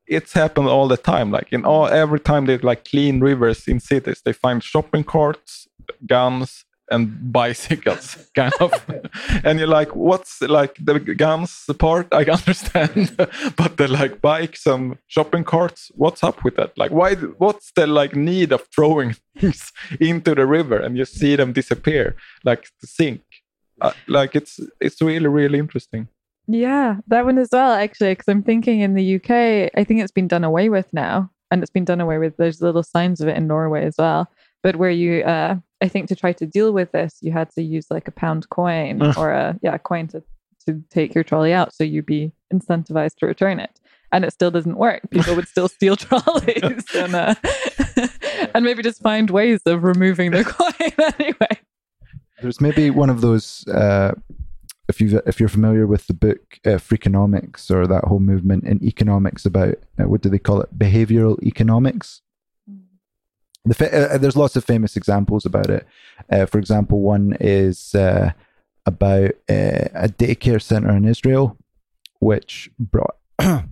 it's 0.07 0.33
happened 0.33 0.67
all 0.67 0.87
the 0.87 0.97
time 0.97 1.31
like 1.31 1.51
in 1.51 1.65
all 1.65 1.87
every 1.87 2.19
time 2.19 2.45
they 2.45 2.57
like 2.57 2.85
clean 2.85 3.19
rivers 3.19 3.67
in 3.67 3.79
cities 3.79 4.21
they 4.25 4.33
find 4.33 4.63
shopping 4.63 5.03
carts 5.03 5.67
guns 6.05 6.65
and 6.91 7.31
bicycles, 7.31 8.17
kind 8.35 8.53
of. 8.59 8.73
and 9.43 9.59
you're 9.59 9.67
like, 9.67 9.95
what's 9.95 10.41
like 10.41 10.75
the 10.83 10.99
guns 10.99 11.65
part? 11.79 12.07
I 12.11 12.23
understand, 12.23 13.15
but 13.55 13.77
the 13.77 13.87
like 13.87 14.21
bikes 14.21 14.65
and 14.65 14.97
shopping 15.07 15.43
carts, 15.43 15.91
what's 15.95 16.23
up 16.23 16.43
with 16.43 16.55
that? 16.55 16.77
Like, 16.77 16.91
why? 16.91 17.15
What's 17.15 17.71
the 17.75 17.87
like 17.87 18.15
need 18.15 18.51
of 18.51 18.67
throwing 18.73 19.15
things 19.39 19.71
into 19.99 20.35
the 20.35 20.45
river 20.45 20.77
and 20.77 20.97
you 20.97 21.05
see 21.05 21.35
them 21.35 21.53
disappear, 21.53 22.15
like 22.43 22.67
sink? 22.83 23.21
Uh, 23.81 23.93
like 24.07 24.35
it's 24.35 24.59
it's 24.79 25.01
really 25.01 25.27
really 25.27 25.59
interesting. 25.59 26.07
Yeah, 26.47 26.97
that 27.07 27.25
one 27.25 27.37
as 27.37 27.49
well, 27.51 27.73
actually, 27.73 28.11
because 28.11 28.27
I'm 28.27 28.43
thinking 28.43 28.81
in 28.81 28.95
the 28.95 29.15
UK, 29.15 29.71
I 29.75 29.83
think 29.83 30.01
it's 30.01 30.11
been 30.11 30.27
done 30.27 30.43
away 30.43 30.69
with 30.69 30.91
now. 30.93 31.31
And 31.51 31.61
it's 31.61 31.71
been 31.71 31.85
done 31.85 32.01
away 32.01 32.17
with. 32.17 32.35
There's 32.37 32.61
little 32.61 32.83
signs 32.83 33.21
of 33.21 33.27
it 33.27 33.37
in 33.37 33.47
Norway 33.47 33.85
as 33.85 33.95
well. 33.97 34.27
But 34.63 34.75
where 34.75 34.89
you, 34.89 35.23
uh, 35.23 35.57
I 35.83 35.89
think 35.89 36.07
to 36.07 36.15
try 36.15 36.31
to 36.31 36.45
deal 36.45 36.71
with 36.71 36.93
this, 36.93 37.17
you 37.19 37.33
had 37.33 37.51
to 37.51 37.61
use 37.61 37.87
like 37.91 38.07
a 38.07 38.11
pound 38.11 38.49
coin 38.49 39.01
or 39.17 39.31
a, 39.31 39.59
yeah, 39.61 39.77
coin 39.77 40.07
to, 40.07 40.23
to 40.65 40.81
take 40.89 41.13
your 41.13 41.25
trolley 41.25 41.51
out. 41.51 41.75
So 41.75 41.83
you'd 41.83 42.05
be 42.05 42.31
incentivized 42.53 43.17
to 43.17 43.25
return 43.25 43.59
it. 43.59 43.81
And 44.13 44.23
it 44.23 44.31
still 44.31 44.49
doesn't 44.49 44.77
work. 44.77 45.01
People 45.11 45.35
would 45.35 45.47
still 45.49 45.67
steal 45.67 45.95
trolleys 45.97 46.85
and, 46.95 47.15
uh, 47.15 47.35
and 48.55 48.63
maybe 48.63 48.81
just 48.81 49.01
find 49.01 49.29
ways 49.29 49.59
of 49.65 49.83
removing 49.83 50.31
the 50.31 50.45
coin 50.45 51.13
anyway. 51.19 51.59
There's 52.41 52.61
maybe 52.61 52.89
one 52.89 53.09
of 53.09 53.19
those 53.19 53.67
uh, 53.67 54.13
if 54.87 55.01
you 55.01 55.21
if 55.25 55.39
you're 55.39 55.49
familiar 55.49 55.87
with 55.87 56.07
the 56.07 56.13
book 56.13 56.59
uh, 56.65 56.71
Freakonomics 56.71 57.71
or 57.71 57.87
that 57.87 58.05
whole 58.05 58.19
movement 58.19 58.65
in 58.65 58.83
economics 58.83 59.45
about 59.45 59.75
uh, 59.99 60.07
what 60.07 60.21
do 60.21 60.29
they 60.29 60.39
call 60.39 60.61
it 60.61 60.77
behavioral 60.77 61.41
economics. 61.43 62.21
The 63.65 63.73
fa- 63.73 64.13
uh, 64.13 64.17
there's 64.17 64.35
lots 64.35 64.55
of 64.55 64.65
famous 64.65 64.97
examples 64.97 65.45
about 65.45 65.69
it. 65.69 65.87
Uh, 66.29 66.45
for 66.45 66.59
example, 66.59 67.01
one 67.01 67.37
is 67.39 67.95
uh, 67.95 68.31
about 68.85 69.31
uh, 69.49 69.87
a 69.93 70.09
daycare 70.09 70.61
center 70.61 70.91
in 70.91 71.05
Israel, 71.05 71.57
which 72.19 72.69
brought 72.77 73.15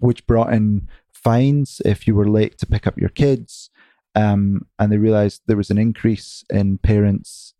which 0.00 0.26
brought 0.26 0.52
in 0.52 0.88
fines 1.12 1.80
if 1.84 2.06
you 2.06 2.14
were 2.14 2.28
late 2.28 2.58
to 2.58 2.66
pick 2.66 2.86
up 2.86 2.98
your 2.98 3.10
kids, 3.10 3.70
um, 4.14 4.66
and 4.78 4.90
they 4.90 4.98
realized 4.98 5.42
there 5.46 5.56
was 5.56 5.70
an 5.70 5.78
increase 5.78 6.44
in 6.50 6.78
parents 6.78 7.54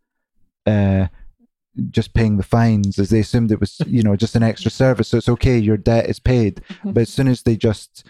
just 1.90 2.14
paying 2.14 2.37
the 2.37 2.42
fines 2.42 2.98
as 2.98 3.11
they 3.11 3.20
assumed 3.20 3.50
it 3.50 3.61
was 3.61 3.80
you 3.87 4.02
know 4.02 4.16
just 4.16 4.37
an 4.37 4.42
extra 4.42 4.70
service. 4.70 5.09
So 5.09 5.18
it's 5.18 5.28
okay 5.28 5.56
your 5.59 5.76
debt 5.76 6.09
is 6.09 6.18
paid. 6.18 6.62
But 6.85 7.02
as 7.02 7.11
soon 7.11 7.28
as 7.28 7.42
they 7.42 7.56
just 7.56 8.04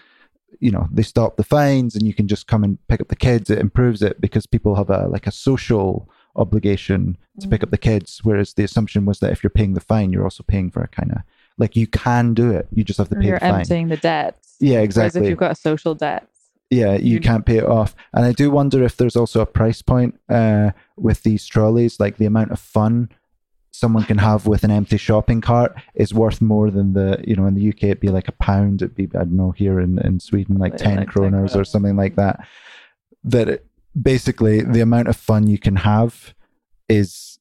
you 0.58 0.70
know 0.70 0.88
they 0.92 1.02
stop 1.02 1.36
the 1.36 1.44
fines 1.44 1.94
and 1.94 2.06
you 2.06 2.12
can 2.14 2.26
just 2.28 2.46
come 2.46 2.64
and 2.64 2.78
pick 2.88 3.00
up 3.00 3.08
the 3.08 3.16
kids. 3.16 3.50
It 3.50 3.58
improves 3.58 4.02
it 4.02 4.20
because 4.20 4.46
people 4.46 4.74
have 4.74 4.90
a 4.90 5.06
like 5.08 5.26
a 5.26 5.32
social 5.32 6.08
obligation 6.36 7.16
to 7.40 7.48
pick 7.48 7.62
up 7.62 7.70
the 7.70 7.78
kids. 7.78 8.20
Whereas 8.22 8.54
the 8.54 8.64
assumption 8.64 9.04
was 9.04 9.20
that 9.20 9.32
if 9.32 9.42
you're 9.42 9.50
paying 9.50 9.74
the 9.74 9.80
fine 9.80 10.12
you're 10.12 10.24
also 10.24 10.42
paying 10.42 10.70
for 10.70 10.82
a 10.82 10.88
kind 10.88 11.12
of 11.12 11.18
like 11.58 11.76
you 11.76 11.86
can 11.86 12.34
do 12.34 12.50
it. 12.50 12.68
You 12.72 12.84
just 12.84 12.98
have 12.98 13.08
to 13.10 13.16
pay 13.16 13.26
you're 13.26 13.38
the 13.38 13.46
fine. 13.46 13.54
emptying 13.60 13.88
the 13.88 13.96
debt. 13.96 14.38
yeah 14.60 14.80
exactly 14.80 15.22
if 15.22 15.28
you've 15.28 15.38
got 15.38 15.52
a 15.52 15.54
social 15.56 15.94
debt, 15.94 16.26
yeah 16.70 16.94
you 16.94 17.14
you- 17.14 17.20
can't 17.20 17.44
pay 17.46 17.58
it 17.58 17.64
off. 17.66 17.94
And 18.14 18.24
i 18.24 18.32
do 18.32 18.50
wonder 18.50 18.82
if 18.82 18.96
there's 18.96 19.16
also 19.16 19.40
a 19.40 19.46
price 19.46 19.82
point 19.82 20.18
uh, 20.28 20.70
with 20.96 21.22
these 21.22 21.46
trolleys 21.46 21.98
like 22.00 22.16
the 22.16 22.26
amount 22.26 22.50
of 22.52 22.58
fun 22.60 23.10
someone 23.72 24.04
can 24.04 24.18
have 24.18 24.46
with 24.46 24.64
an 24.64 24.70
empty 24.70 24.96
shopping 24.96 25.40
cart 25.40 25.74
is 25.94 26.12
worth 26.12 26.40
more 26.40 26.70
than 26.70 26.92
the 26.92 27.22
you 27.26 27.36
know 27.36 27.46
in 27.46 27.54
the 27.54 27.68
uk 27.68 27.82
it'd 27.82 28.00
be 28.00 28.08
like 28.08 28.28
a 28.28 28.32
pound 28.32 28.82
it'd 28.82 28.94
be 28.94 29.04
i 29.14 29.18
don't 29.18 29.36
know 29.36 29.52
here 29.52 29.80
in, 29.80 29.98
in 30.00 30.18
sweden 30.18 30.58
like 30.58 30.72
Yeah, 30.72 30.78
10 30.78 30.96
like 30.96 31.08
kroners 31.08 31.54
or 31.54 31.64
something 31.64 31.96
like 31.96 32.16
that. 32.16 32.46
That 33.24 33.48
it, 33.48 33.66
basically 34.00 34.62
the 34.62 34.80
amount 34.80 35.08
of 35.08 35.16
fun 35.16 35.46
you 35.46 35.58
can 35.58 35.76
have 35.76 36.34
is 36.88 37.38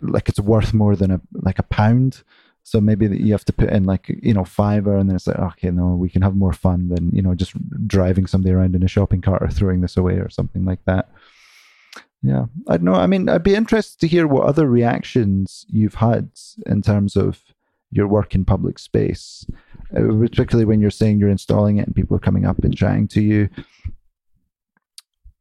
like 0.00 0.28
it's 0.28 0.40
worth 0.40 0.74
more 0.74 0.96
than 0.96 1.10
a 1.10 1.20
like 1.32 1.58
a 1.58 1.62
pound. 1.64 2.22
So 2.66 2.80
maybe 2.80 3.06
that 3.06 3.20
you 3.20 3.32
have 3.32 3.44
to 3.44 3.52
put 3.52 3.70
in 3.70 3.84
like 3.84 4.08
you 4.08 4.32
know 4.32 4.44
fiver 4.44 4.96
and 4.96 5.08
then 5.08 5.16
it's 5.16 5.26
like 5.26 5.38
okay 5.38 5.70
no 5.70 5.88
we 5.88 6.08
can 6.08 6.22
have 6.22 6.34
more 6.34 6.52
fun 6.52 6.88
than 6.88 7.10
you 7.10 7.20
know 7.20 7.34
just 7.34 7.52
driving 7.86 8.26
somebody 8.26 8.54
around 8.54 8.74
in 8.74 8.82
a 8.82 8.88
shopping 8.88 9.20
cart 9.20 9.42
or 9.42 9.48
throwing 9.48 9.82
this 9.82 9.96
away 9.96 10.14
or 10.14 10.30
something 10.30 10.64
like 10.64 10.82
that 10.86 11.10
yeah. 12.24 12.46
I 12.68 12.78
don't 12.78 12.86
know. 12.86 12.94
I 12.94 13.06
mean 13.06 13.28
i'd 13.28 13.42
be 13.42 13.54
interested 13.54 14.00
to 14.00 14.08
hear 14.08 14.26
what 14.26 14.46
other 14.46 14.66
reactions 14.66 15.66
you've 15.68 16.00
had 16.08 16.30
in 16.66 16.82
terms 16.82 17.16
of 17.16 17.42
your 17.90 18.08
work 18.08 18.34
in 18.34 18.44
public 18.44 18.78
space 18.78 19.46
uh, 19.96 20.00
particularly 20.18 20.64
when 20.64 20.80
you're 20.80 20.90
saying 20.90 21.18
you're 21.18 21.28
installing 21.28 21.78
it 21.78 21.86
and 21.86 21.94
people 21.94 22.16
are 22.16 22.20
coming 22.20 22.44
up 22.44 22.64
and 22.64 22.76
chatting 22.76 23.06
to 23.08 23.20
you. 23.20 23.48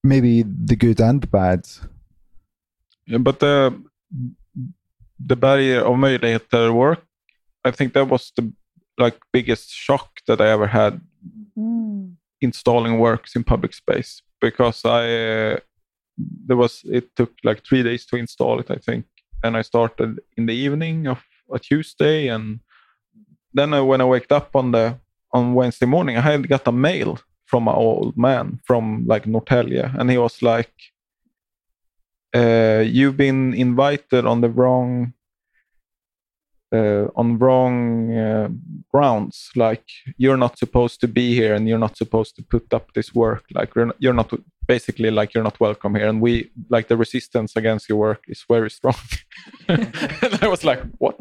Maybe 0.03 0.43
the 0.43 0.75
good 0.75 0.99
and 0.99 1.21
the 1.21 1.27
bad. 1.27 1.67
Yeah, 3.05 3.19
but 3.19 3.39
the 3.39 3.81
the 5.19 5.35
berg 5.35 5.83
av 5.83 5.95
möjligheter 5.95 6.73
work, 6.73 7.05
I 7.63 7.71
think 7.71 7.93
that 7.93 8.09
was 8.09 8.31
the 8.35 8.51
like 8.97 9.17
biggest 9.31 9.71
shock 9.71 10.19
that 10.27 10.41
I 10.41 10.49
ever 10.49 10.67
had 10.67 11.01
installing 12.41 12.99
works 12.99 13.35
in 13.35 13.43
public 13.43 13.73
space 13.73 14.21
because 14.41 14.83
I 14.85 15.53
uh, 15.53 15.57
there 16.17 16.57
was 16.57 16.81
it 16.85 17.15
took 17.15 17.31
like 17.43 17.63
three 17.63 17.83
days 17.83 18.05
to 18.07 18.15
install 18.17 18.59
it 18.59 18.69
I 18.69 18.75
think. 18.75 19.05
And 19.43 19.57
I 19.57 19.61
started 19.61 20.19
in 20.37 20.45
the 20.45 20.53
evening 20.53 21.07
of 21.07 21.19
a 21.53 21.59
Tuesday 21.59 22.27
and 22.27 22.59
then 23.53 23.73
I, 23.73 23.81
when 23.81 24.01
I 24.01 24.05
waked 24.05 24.31
up 24.31 24.55
on 24.55 24.71
the 24.71 24.97
on 25.31 25.53
Wednesday 25.53 25.85
morning 25.85 26.17
I 26.17 26.21
had 26.21 26.47
got 26.47 26.67
a 26.67 26.71
mail 26.71 27.19
from 27.45 27.67
an 27.67 27.75
old 27.75 28.17
man 28.17 28.59
from 28.65 29.05
like 29.05 29.25
Norrtälje. 29.25 29.93
And 29.99 30.09
he 30.09 30.17
was 30.17 30.41
like 30.41 30.73
uh, 32.35 32.83
you've 32.85 33.17
been 33.17 33.53
invited 33.53 34.25
on 34.25 34.41
the 34.41 34.49
wrong 34.49 35.13
uh, 36.73 37.07
on 37.15 37.37
wrong 37.37 38.17
uh, 38.17 38.49
grounds. 38.91 39.51
Like 39.55 39.85
you're 40.17 40.37
not 40.37 40.57
supposed 40.57 40.99
to 41.01 41.07
be 41.07 41.35
here 41.35 41.53
and 41.53 41.67
you're 41.67 41.77
not 41.77 41.97
supposed 41.97 42.35
to 42.37 42.43
put 42.43 42.73
up 42.73 42.93
this 42.93 43.13
work. 43.13 43.43
Like 43.53 43.75
you're 43.75 43.85
not, 43.85 43.95
you're 43.99 44.13
not 44.13 44.33
basically 44.67 45.11
like 45.11 45.33
you're 45.33 45.43
not 45.43 45.59
welcome 45.59 45.95
here. 45.95 46.07
And 46.07 46.21
we 46.21 46.51
like 46.69 46.87
the 46.87 46.97
resistance 46.97 47.55
against 47.55 47.89
your 47.89 47.97
work 47.97 48.23
is 48.27 48.43
very 48.49 48.69
strong. 48.69 48.95
And 49.67 50.39
i 50.41 50.47
was 50.47 50.63
like 50.63 50.81
what? 50.97 51.17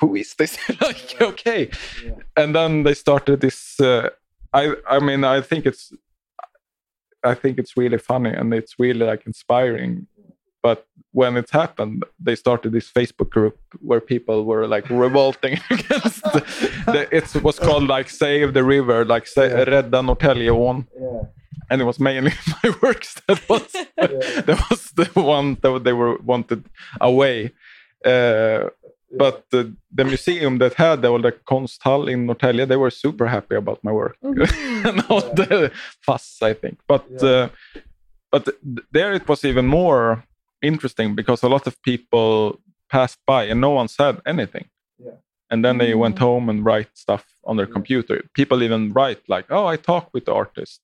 Who 0.00 0.16
is 0.16 0.34
this? 0.34 0.58
Like 0.80 1.20
okay. 1.20 1.70
And 2.36 2.54
then 2.54 2.82
they 2.84 2.94
started 2.94 3.40
this 3.40 3.80
uh, 3.80 4.10
i 4.52 4.74
i 4.88 4.98
mean 4.98 5.24
i 5.24 5.40
think 5.40 5.66
it's 5.66 5.92
i 7.24 7.34
think 7.34 7.58
it's 7.58 7.76
really 7.76 7.98
funny 7.98 8.30
and 8.30 8.54
it's 8.54 8.78
really 8.78 9.04
like 9.04 9.26
inspiring 9.26 10.06
but 10.68 10.78
when 11.20 11.32
it 11.42 11.48
happened 11.62 11.98
they 12.26 12.36
started 12.44 12.70
this 12.72 12.88
facebook 12.98 13.30
group 13.36 13.56
where 13.88 14.02
people 14.14 14.38
were 14.50 14.66
like 14.74 14.86
revolting 15.06 15.54
against 15.76 16.22
the, 16.34 17.08
it 17.18 17.42
was 17.48 17.56
called 17.66 17.86
like 17.96 18.08
save 18.24 18.48
the 18.58 18.64
river 18.76 18.98
like 19.14 19.26
say, 19.26 19.48
rädda 19.72 20.00
Norrtäljeån 20.08 20.76
and 21.70 21.80
it 21.82 21.84
was 21.84 21.98
mainly 21.98 22.32
my 22.62 22.70
works 22.82 23.14
that 23.26 23.40
was 23.48 23.66
that 23.96 24.58
was 24.70 24.82
the 25.00 25.08
one 25.14 25.56
that 25.62 25.84
they 25.84 25.92
were 25.92 26.16
wanted 26.18 26.64
away. 27.00 27.52
Uh, 28.04 28.68
but 29.16 29.44
the, 29.50 29.74
the 29.90 30.04
museum 30.04 30.58
that 30.58 30.74
had 30.74 31.00
the, 31.02 31.18
the 31.18 31.32
konsthall 31.32 32.10
in 32.12 32.26
Norrtälje, 32.26 32.68
they 32.68 32.76
were 32.76 32.90
super 32.90 33.26
happy 33.26 33.54
about 33.54 33.82
my 33.82 33.92
work. 33.92 34.16
And 34.22 35.02
all 35.08 35.20
the 35.20 35.72
fuss, 36.02 36.38
I 36.42 36.52
think. 36.52 36.78
But 36.86 37.22
uh, 37.22 37.48
but 38.30 38.44
th- 38.44 38.58
there 38.92 39.14
it 39.14 39.26
was 39.26 39.44
even 39.44 39.66
more 39.66 40.24
interesting 40.62 41.14
because 41.14 41.42
a 41.42 41.48
lot 41.48 41.66
of 41.66 41.80
people 41.82 42.60
passed 42.90 43.18
by 43.26 43.44
and 43.44 43.60
no 43.60 43.70
one 43.70 43.88
said 43.88 44.20
anything. 44.26 44.68
And 45.50 45.64
then 45.64 45.78
they 45.78 45.94
went 45.94 46.18
home 46.18 46.50
and 46.50 46.62
write 46.62 46.88
stuff 46.92 47.24
on 47.44 47.56
their 47.56 47.66
computer. 47.66 48.22
People 48.34 48.62
even 48.62 48.92
write 48.92 49.20
like, 49.28 49.46
"Oh, 49.48 49.66
I 49.66 49.76
talked 49.76 50.12
with 50.12 50.26
the 50.26 50.34
artist. 50.34 50.80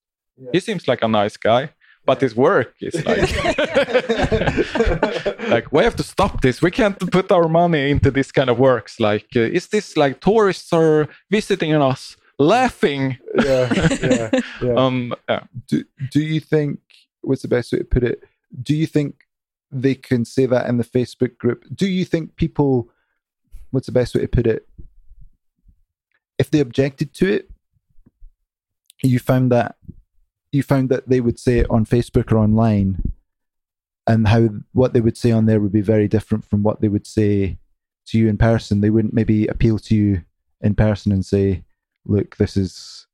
He 0.52 0.60
seems 0.60 0.88
like 0.88 1.02
a 1.04 1.08
nice 1.08 1.36
guy." 1.36 1.68
But 2.06 2.20
his 2.20 2.34
work 2.34 2.74
is 2.80 2.94
like, 3.04 3.18
like 5.50 5.72
we 5.72 5.84
have 5.84 5.96
to 5.96 6.02
stop 6.02 6.40
this. 6.40 6.62
We 6.62 6.70
can't 6.70 6.98
put 7.10 7.30
our 7.32 7.48
money 7.48 7.90
into 7.90 8.10
this 8.10 8.32
kind 8.32 8.50
of 8.50 8.58
works. 8.58 9.00
Like, 9.00 9.26
uh, 9.36 9.40
is 9.40 9.68
this 9.68 9.96
like 9.96 10.20
tourists 10.20 10.72
are 10.72 11.08
visiting 11.30 11.74
us, 11.74 12.16
laughing? 12.38 13.18
yeah 13.44 13.72
yeah 14.02 14.30
yeah 14.62 14.74
Um, 14.76 15.14
yeah. 15.28 15.40
do, 15.68 15.84
do 16.10 16.20
you 16.20 16.40
think 16.40 16.78
what's 17.22 17.42
the 17.42 17.48
best 17.48 17.72
way 17.72 17.78
to 17.80 17.84
put 17.84 18.02
it 18.04 18.22
do 18.62 18.74
you 18.74 18.86
think 18.86 19.14
they 19.74 19.94
can 19.94 20.24
say 20.24 20.46
that 20.46 20.66
in 20.68 20.78
the 20.78 20.84
facebook 20.84 21.36
group. 21.38 21.64
Do 21.74 21.86
you 21.86 22.04
think 22.04 22.36
people 22.36 22.90
what's 23.70 23.86
the 23.86 23.92
best 23.92 24.14
way 24.14 24.20
to 24.22 24.28
put 24.28 24.46
it? 24.46 24.68
If 26.38 26.50
they 26.50 26.60
objected 26.60 27.14
to 27.14 27.32
it 27.32 27.50
you 29.02 29.18
found 29.18 29.52
that 29.52 29.76
you 30.52 30.62
found 30.62 30.88
that 30.88 31.08
they 31.08 31.20
would 31.20 31.38
say 31.38 31.58
it 31.58 31.70
on 31.70 31.84
facebook 31.84 32.32
or 32.32 32.38
online 32.38 33.12
and 34.06 34.28
how 34.28 34.48
what 34.72 34.92
they 34.92 35.00
would 35.00 35.16
say 35.16 35.30
on 35.30 35.46
there 35.46 35.60
would 35.60 35.72
be 35.72 35.80
very 35.80 36.08
different 36.08 36.44
from 36.44 36.62
what 36.62 36.80
they 36.80 36.88
would 36.88 37.06
say 37.06 37.58
to 38.06 38.18
you 38.18 38.28
in 38.28 38.36
person. 38.36 38.80
They 38.80 38.90
wouldn't 38.90 39.14
maybe 39.14 39.46
appeal 39.46 39.78
to 39.78 39.94
you 39.94 40.22
in 40.60 40.74
person 40.74 41.12
and 41.12 41.24
say 41.24 41.64
look 42.06 42.36
this 42.36 42.56
is 42.56 43.06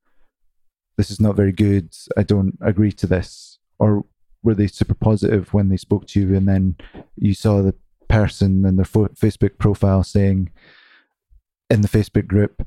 this 0.97 1.11
is 1.11 1.21
not 1.21 1.37
very 1.37 1.53
good. 1.53 1.95
I 2.17 2.23
don't 2.23 2.59
agree 2.61 2.93
to 2.93 3.07
this. 3.07 3.59
Or 3.79 4.05
were 4.43 4.55
they 4.55 4.67
super 4.67 4.95
positive 4.95 5.53
when 5.53 5.69
they 5.69 5.77
spoke 5.77 6.07
to 6.09 6.21
you, 6.21 6.35
and 6.37 6.49
then 6.49 6.77
you 7.17 7.35
saw 7.35 7.63
the 7.63 7.75
person 8.09 8.65
and 8.65 8.79
their 8.79 8.85
fo- 8.85 9.09
Facebook 9.09 9.59
profile 9.59 10.03
saying 10.03 10.51
in 11.69 11.83
the 11.83 11.89
Facebook 11.89 12.27
group, 12.27 12.67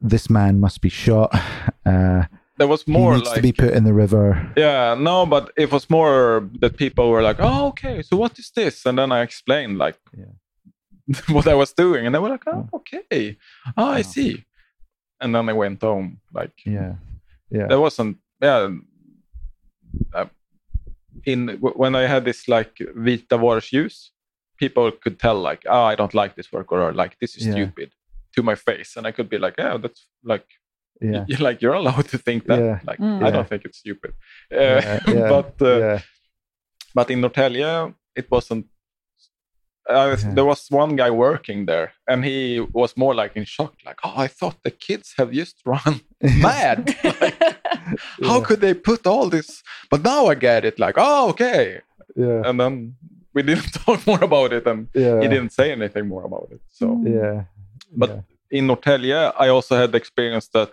"This 0.00 0.30
man 0.30 0.60
must 0.60 0.80
be 0.80 0.88
shot. 0.88 1.30
Uh, 1.86 2.24
There 2.58 2.68
was 2.68 2.82
he 2.84 2.92
more 2.92 3.14
needs 3.16 3.26
like 3.26 3.36
to 3.36 3.42
be 3.42 3.52
put 3.52 3.72
in 3.74 3.84
the 3.84 3.94
river." 3.94 4.52
Yeah, 4.56 4.94
no, 4.94 5.26
but 5.26 5.50
it 5.56 5.72
was 5.72 5.88
more 5.90 6.48
that 6.60 6.76
people 6.76 7.10
were 7.10 7.22
like, 7.22 7.38
"Oh, 7.40 7.68
okay, 7.68 8.02
so 8.02 8.16
what 8.16 8.38
is 8.38 8.50
this?" 8.54 8.86
And 8.86 8.98
then 8.98 9.10
I 9.12 9.22
explained 9.22 9.78
like 9.78 9.98
Yeah. 10.16 10.32
what 11.34 11.46
I 11.48 11.54
was 11.54 11.72
doing, 11.72 12.06
and 12.06 12.14
they 12.14 12.18
were 12.20 12.28
like, 12.28 12.46
"Oh, 12.46 12.68
okay, 12.74 13.36
oh, 13.76 13.86
I 13.98 14.02
see." 14.02 14.44
And 15.20 15.34
then 15.34 15.48
I 15.48 15.52
went 15.52 15.82
home. 15.82 16.20
Like 16.32 16.52
Yeah, 16.64 16.94
yeah, 17.50 17.66
there 17.66 17.80
wasn't, 17.80 18.18
yeah. 18.42 18.68
Uh, 20.14 20.26
in 21.24 21.48
when 21.60 21.94
I 21.94 22.06
had 22.06 22.24
this 22.24 22.48
like 22.48 22.72
Vita 22.94 23.36
Vars 23.38 23.72
use, 23.72 24.12
people 24.58 24.90
could 25.02 25.18
tell 25.18 25.38
like, 25.40 25.62
"Oh, 25.66 25.84
I 25.92 25.94
don't 25.94 26.14
like 26.14 26.34
this 26.34 26.52
work," 26.52 26.72
or 26.72 26.92
like, 26.92 27.16
"This 27.20 27.36
is 27.36 27.46
Yeah. 27.46 27.52
stupid," 27.52 27.92
to 28.36 28.42
my 28.42 28.54
face, 28.54 28.96
and 28.96 29.06
I 29.06 29.12
could 29.12 29.28
be 29.28 29.38
like, 29.38 29.54
"Yeah, 29.58 29.76
that's 29.82 30.06
like." 30.24 30.46
yeah, 31.02 31.24
y- 31.30 31.36
like 31.48 31.62
you're 31.62 31.78
allowed 31.82 32.08
to 32.08 32.18
think 32.18 32.44
that. 32.46 32.58
Yeah. 32.60 32.78
Like 32.86 33.00
Mm. 33.00 33.24
I 33.26 33.30
don't 33.30 33.48
think 33.48 33.64
it's 33.64 33.78
stupid. 33.78 34.12
Uh, 34.52 34.58
yeah, 34.58 34.98
yeah, 35.08 35.28
but 35.34 35.52
uh, 35.62 35.78
yeah, 35.78 36.00
but 36.94 37.10
in 37.10 37.20
Norrtälje, 37.20 37.94
it 38.14 38.30
wasn't. 38.30 38.66
Uh, 39.90 40.16
Yeah. 40.16 40.34
There 40.34 40.44
was 40.44 40.66
one 40.70 40.96
guy 40.96 41.10
working 41.10 41.66
there, 41.66 41.92
and 42.06 42.24
he 42.24 42.60
was 42.72 42.96
more 42.96 43.14
like 43.22 43.32
in 43.40 43.44
shock, 43.46 43.74
like, 43.86 43.98
"Oh, 44.04 44.24
I 44.24 44.28
thought 44.28 44.56
the 44.62 44.70
kids 44.70 45.14
have 45.18 45.30
just 45.32 45.56
run 45.72 46.00
mad. 46.42 46.78
Like, 47.04 47.36
How 48.28 48.40
could 48.40 48.60
they 48.60 48.74
put 48.74 49.06
all 49.06 49.28
this?" 49.30 49.62
But 49.90 50.02
now 50.02 50.30
I 50.32 50.34
get 50.36 50.64
it. 50.64 50.78
Like, 50.78 50.94
oh, 50.96 51.28
okay. 51.30 51.80
yeah, 52.16 52.42
And 52.48 52.58
then 52.60 52.94
we 53.34 53.42
didn't 53.42 53.72
talk 53.84 54.06
more 54.06 54.24
about 54.24 54.52
it, 54.52 54.66
and 54.66 54.88
yeah, 54.94 55.20
he 55.22 55.28
didn't 55.28 55.52
say 55.52 55.72
anything 55.72 56.08
more 56.08 56.24
about 56.24 56.48
it. 56.52 56.60
So 56.70 56.86
yeah, 57.04 57.44
But- 57.96 58.10
yeah. 58.10 58.22
in 58.58 58.66
Norrtälje, 58.66 59.32
I 59.44 59.48
also 59.48 59.76
had 59.76 59.90
the 59.92 59.98
experience 59.98 60.48
that 60.52 60.70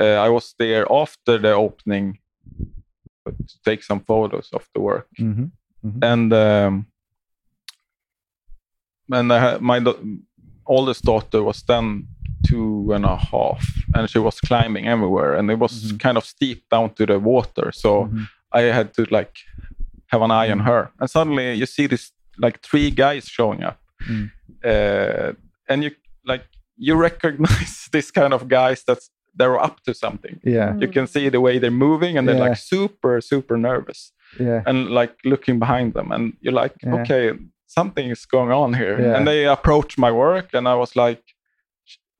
uh, 0.00 0.26
I 0.26 0.28
was 0.28 0.54
there 0.58 0.86
after 1.02 1.38
the 1.38 1.52
opening 1.54 2.18
to 3.26 3.58
take 3.64 3.82
some 3.84 4.00
photos 4.00 4.50
of 4.52 4.68
the 4.74 4.80
work, 4.80 5.06
Mhm. 5.20 5.50
and 6.02 6.32
um, 6.32 6.86
and 9.12 9.32
I 9.32 9.38
had, 9.40 9.60
my 9.60 9.80
oldest 10.66 11.04
daughter 11.04 11.42
was 11.42 11.62
then 11.62 12.06
two 12.46 12.90
and 12.92 13.04
a 13.04 13.16
half, 13.16 13.66
and 13.94 14.08
she 14.10 14.18
was 14.18 14.40
climbing 14.40 14.86
everywhere, 14.86 15.34
and 15.34 15.50
it 15.50 15.58
was 15.58 15.92
Mhm. 15.92 16.00
kind 16.00 16.16
of 16.18 16.24
steep 16.24 16.68
down 16.70 16.90
to 16.94 17.06
the 17.06 17.18
water, 17.18 17.72
so 17.72 18.04
Mhm. 18.06 18.28
I 18.52 18.62
had 18.72 18.92
to 18.94 19.06
like 19.10 19.34
have 20.12 20.22
an 20.22 20.30
eye 20.30 20.50
on 20.52 20.58
Mm. 20.60 20.64
her. 20.66 20.90
And 21.00 21.10
suddenly 21.10 21.54
you 21.54 21.66
see 21.66 21.86
this 21.88 22.12
like 22.38 22.60
three 22.62 22.90
guys 22.90 23.24
showing 23.28 23.62
up, 23.64 23.78
Mm. 24.08 24.30
uh, 24.64 25.32
and 25.68 25.84
you 25.84 25.90
like 26.26 26.44
you 26.76 26.94
recognize 26.96 27.88
this 27.92 28.10
kind 28.10 28.32
of 28.34 28.48
guys 28.48 28.82
that's 28.84 29.10
they're 29.36 29.58
up 29.58 29.80
to 29.82 29.92
something. 29.94 30.38
yeah, 30.44 30.76
You 30.80 30.88
can 30.88 31.06
see 31.08 31.28
the 31.30 31.40
way 31.40 31.58
they're 31.58 31.70
moving, 31.88 32.16
and 32.18 32.28
they're 32.28 32.36
Yeah. 32.36 32.48
like 32.50 32.56
super 32.58 33.20
super 33.20 33.56
nervous, 33.56 34.12
yeah, 34.40 34.62
and 34.66 34.90
like 34.90 35.14
looking 35.24 35.58
behind 35.58 35.94
them, 35.94 36.12
and 36.12 36.32
you're 36.40 36.62
like, 36.62 36.74
Yeah. 36.82 36.94
okay, 37.00 37.32
something 37.78 38.10
is 38.10 38.26
going 38.26 38.52
on 38.52 38.74
here. 38.74 38.96
Yeah. 39.00 39.16
And 39.16 39.26
they 39.26 39.40
approach 39.46 39.98
my 39.98 40.12
work, 40.12 40.46
and 40.54 40.66
I 40.68 40.74
was 40.82 40.94
like. 40.96 41.22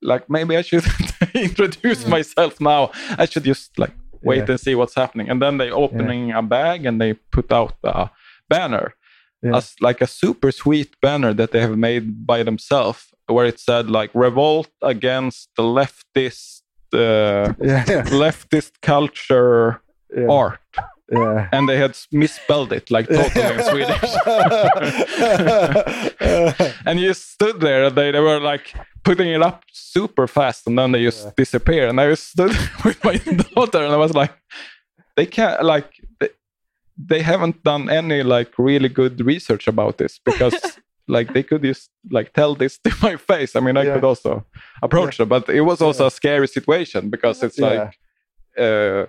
Like 0.01 0.29
maybe 0.29 0.55
I 0.57 0.61
should 0.61 0.85
introduce 1.33 2.05
myself 2.07 2.53
now. 2.61 2.91
I 3.17 3.25
should 3.25 3.45
just 3.45 3.79
like 3.79 3.95
wait 4.21 4.37
Yeah. 4.43 4.51
and 4.51 4.59
see 4.59 4.75
what's 4.75 4.93
happening. 4.95 5.29
And 5.31 5.41
then 5.41 5.57
they 5.57 5.71
opening 5.71 6.31
a 6.31 6.41
bag 6.43 6.85
and 6.85 6.99
they 7.01 7.13
put 7.31 7.51
out 7.51 7.73
a 7.83 8.09
banner, 8.47 8.93
Yeah. 9.41 9.57
as 9.57 9.73
like 9.87 10.01
a 10.03 10.07
super 10.07 10.51
sweet 10.51 10.89
banner 11.01 11.33
that 11.33 11.49
they 11.51 11.61
have 11.61 11.77
made 11.77 12.05
by 12.27 12.43
themselves, 12.43 13.01
where 13.33 13.47
it 13.47 13.59
said 13.59 13.89
like 13.89 14.11
"Revolt 14.13 14.69
against 14.81 15.49
the 15.57 15.63
leftist, 15.63 16.61
uh, 16.93 17.53
yeah, 17.61 17.85
yeah, 17.91 18.03
leftist 18.25 18.73
culture 18.81 19.81
yeah, 20.15 20.27
art," 20.41 20.59
yeah. 21.11 21.49
and 21.51 21.67
they 21.69 21.77
had 21.77 21.95
misspelled 22.11 22.71
it 22.73 22.89
like 22.89 23.07
totally 23.07 23.53
in 23.55 23.61
Swedish. 23.71 24.11
and 26.85 26.99
you 26.99 27.13
stood 27.13 27.59
there, 27.59 27.85
and 27.85 27.95
they, 27.95 28.11
they 28.11 28.19
were 28.19 28.39
like 28.39 28.73
putting 29.03 29.29
it 29.29 29.41
up 29.41 29.63
super 29.71 30.27
fast, 30.27 30.67
and 30.67 30.77
then 30.77 30.91
they 30.91 31.03
just 31.03 31.25
Yeah. 31.25 31.31
disappear. 31.37 31.87
And 31.87 31.99
I 32.01 32.13
stood 32.15 32.51
with 32.85 33.03
my 33.03 33.17
daughter, 33.55 33.83
and 33.83 33.93
I 33.93 33.97
was 33.97 34.13
like, 34.13 34.31
they 35.15 35.25
can't 35.25 35.63
like 35.63 35.89
they, 36.19 36.29
they 36.97 37.21
haven't 37.21 37.63
done 37.63 37.89
any 37.89 38.23
like 38.23 38.57
really 38.57 38.89
good 38.89 39.19
research 39.25 39.67
about 39.67 39.97
this 39.97 40.19
because 40.25 40.55
like 41.07 41.33
they 41.33 41.43
could 41.43 41.61
just 41.63 41.89
like 42.11 42.33
tell 42.33 42.55
this 42.55 42.77
to 42.79 42.91
my 43.01 43.15
face. 43.15 43.55
I 43.55 43.59
mean, 43.59 43.77
I 43.77 43.83
Yeah. 43.83 43.93
could 43.93 44.03
also 44.03 44.45
approach 44.81 45.17
them, 45.17 45.29
but 45.29 45.49
it 45.49 45.61
was 45.61 45.81
also 45.81 46.07
a 46.07 46.11
scary 46.11 46.47
situation 46.47 47.09
because 47.09 47.43
it's 47.43 47.59
Yeah. 47.59 47.67
like 47.69 47.97
uh, 48.57 49.05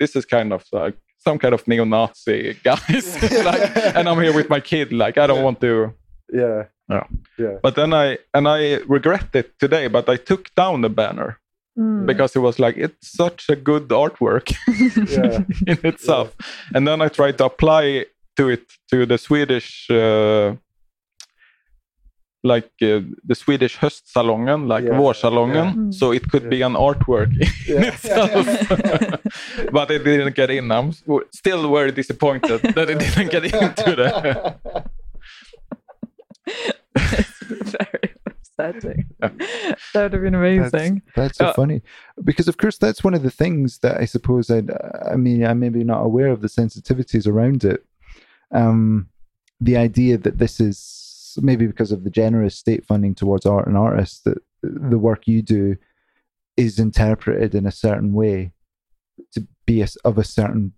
this 0.00 0.16
is 0.16 0.24
kind 0.24 0.52
of 0.52 0.64
like 0.72 0.96
some 1.18 1.38
kind 1.38 1.54
of 1.54 1.66
neo-Nazi 1.68 2.56
guys, 2.64 3.22
like, 3.44 3.76
and 3.96 4.08
I'm 4.08 4.20
here 4.20 4.32
with 4.34 4.48
my 4.48 4.60
kid. 4.60 4.92
Like 4.92 5.18
I 5.18 5.26
don't 5.26 5.38
Yeah. 5.38 5.44
want 5.44 5.60
to. 5.60 5.92
yeah, 6.32 6.64
Yeah. 6.90 7.04
yeah, 7.38 7.58
But 7.62 7.74
then 7.74 7.92
I 7.92 8.18
and 8.34 8.46
I 8.48 8.80
regret 8.88 9.28
it 9.34 9.58
today. 9.58 9.88
But 9.88 10.08
I 10.08 10.16
took 10.16 10.54
down 10.54 10.82
the 10.82 10.88
banner 10.90 11.38
Mm. 11.78 12.06
because 12.06 12.34
it 12.38 12.42
was 12.42 12.58
like 12.58 12.76
it's 12.76 13.16
such 13.16 13.48
a 13.48 13.54
good 13.54 13.88
artwork 13.88 14.50
yeah, 15.16 15.44
in 15.66 15.78
itself. 15.84 16.34
And 16.74 16.88
then 16.88 17.00
I 17.00 17.08
tried 17.08 17.38
to 17.38 17.44
apply 17.44 18.06
to 18.36 18.48
it 18.48 18.62
to 18.90 19.06
the 19.06 19.16
Swedish. 19.18 19.86
Uh, 19.90 20.56
like 22.44 22.70
uh, 22.82 23.00
the 23.26 23.34
Swedish 23.34 23.76
höstsalongen, 23.78 24.66
like 24.68 24.84
Yeah, 24.84 24.98
vårsalongen, 24.98 25.54
yeah. 25.54 25.72
Mm. 25.74 25.92
so 25.94 26.12
it 26.12 26.22
could 26.30 26.48
be 26.48 26.62
an 26.62 26.74
artwork 26.74 27.30
in 27.32 27.48
Yeah. 27.66 27.88
itself. 27.92 28.46
but 29.72 29.90
it 29.90 30.04
didn't 30.04 30.34
get 30.36 30.50
in. 30.50 30.70
I'm 30.70 30.92
still 31.32 31.72
very 31.72 31.90
disappointed 31.92 32.60
that 32.62 32.90
it 32.90 32.98
didn't 32.98 33.30
get 33.30 33.44
into 33.62 33.96
the. 33.96 34.54
it's 37.50 37.72
very 37.72 38.14
upsetting. 38.26 39.04
Yeah. 39.20 39.30
That 39.94 40.02
would 40.04 40.12
have 40.12 40.22
been 40.22 40.34
amazing. 40.34 41.02
That's 41.16 41.38
so 41.38 41.46
Uh, 41.46 41.52
funny 41.54 41.82
because, 42.24 42.48
of 42.48 42.56
course, 42.56 42.78
that's 42.78 43.02
one 43.04 43.14
of 43.14 43.22
the 43.22 43.30
things 43.30 43.78
that 43.78 43.96
I 44.00 44.04
suppose 44.06 44.50
I. 44.50 44.62
I 45.12 45.16
mean, 45.16 45.44
I'm 45.44 45.58
maybe 45.60 45.84
not 45.84 46.02
aware 46.04 46.28
of 46.28 46.40
the 46.40 46.48
sensitivities 46.48 47.26
around 47.26 47.64
it. 47.64 47.84
Um, 48.52 49.08
the 49.60 49.76
idea 49.76 50.18
that 50.18 50.38
this 50.38 50.60
is 50.60 50.76
maybe 51.42 51.66
because 51.66 51.92
of 51.92 52.04
the 52.04 52.10
generous 52.10 52.56
state 52.56 52.84
funding 52.84 53.14
towards 53.14 53.46
art 53.46 53.66
and 53.66 53.76
artists 53.76 54.20
that 54.20 54.38
the 54.62 54.98
work 54.98 55.26
you 55.26 55.42
do 55.42 55.76
is 56.56 56.78
interpreted 56.78 57.54
in 57.54 57.66
a 57.66 57.72
certain 57.72 58.12
way 58.12 58.52
to 59.32 59.46
be 59.66 59.82
a, 59.82 59.88
of 60.04 60.18
a 60.18 60.24
certain 60.24 60.72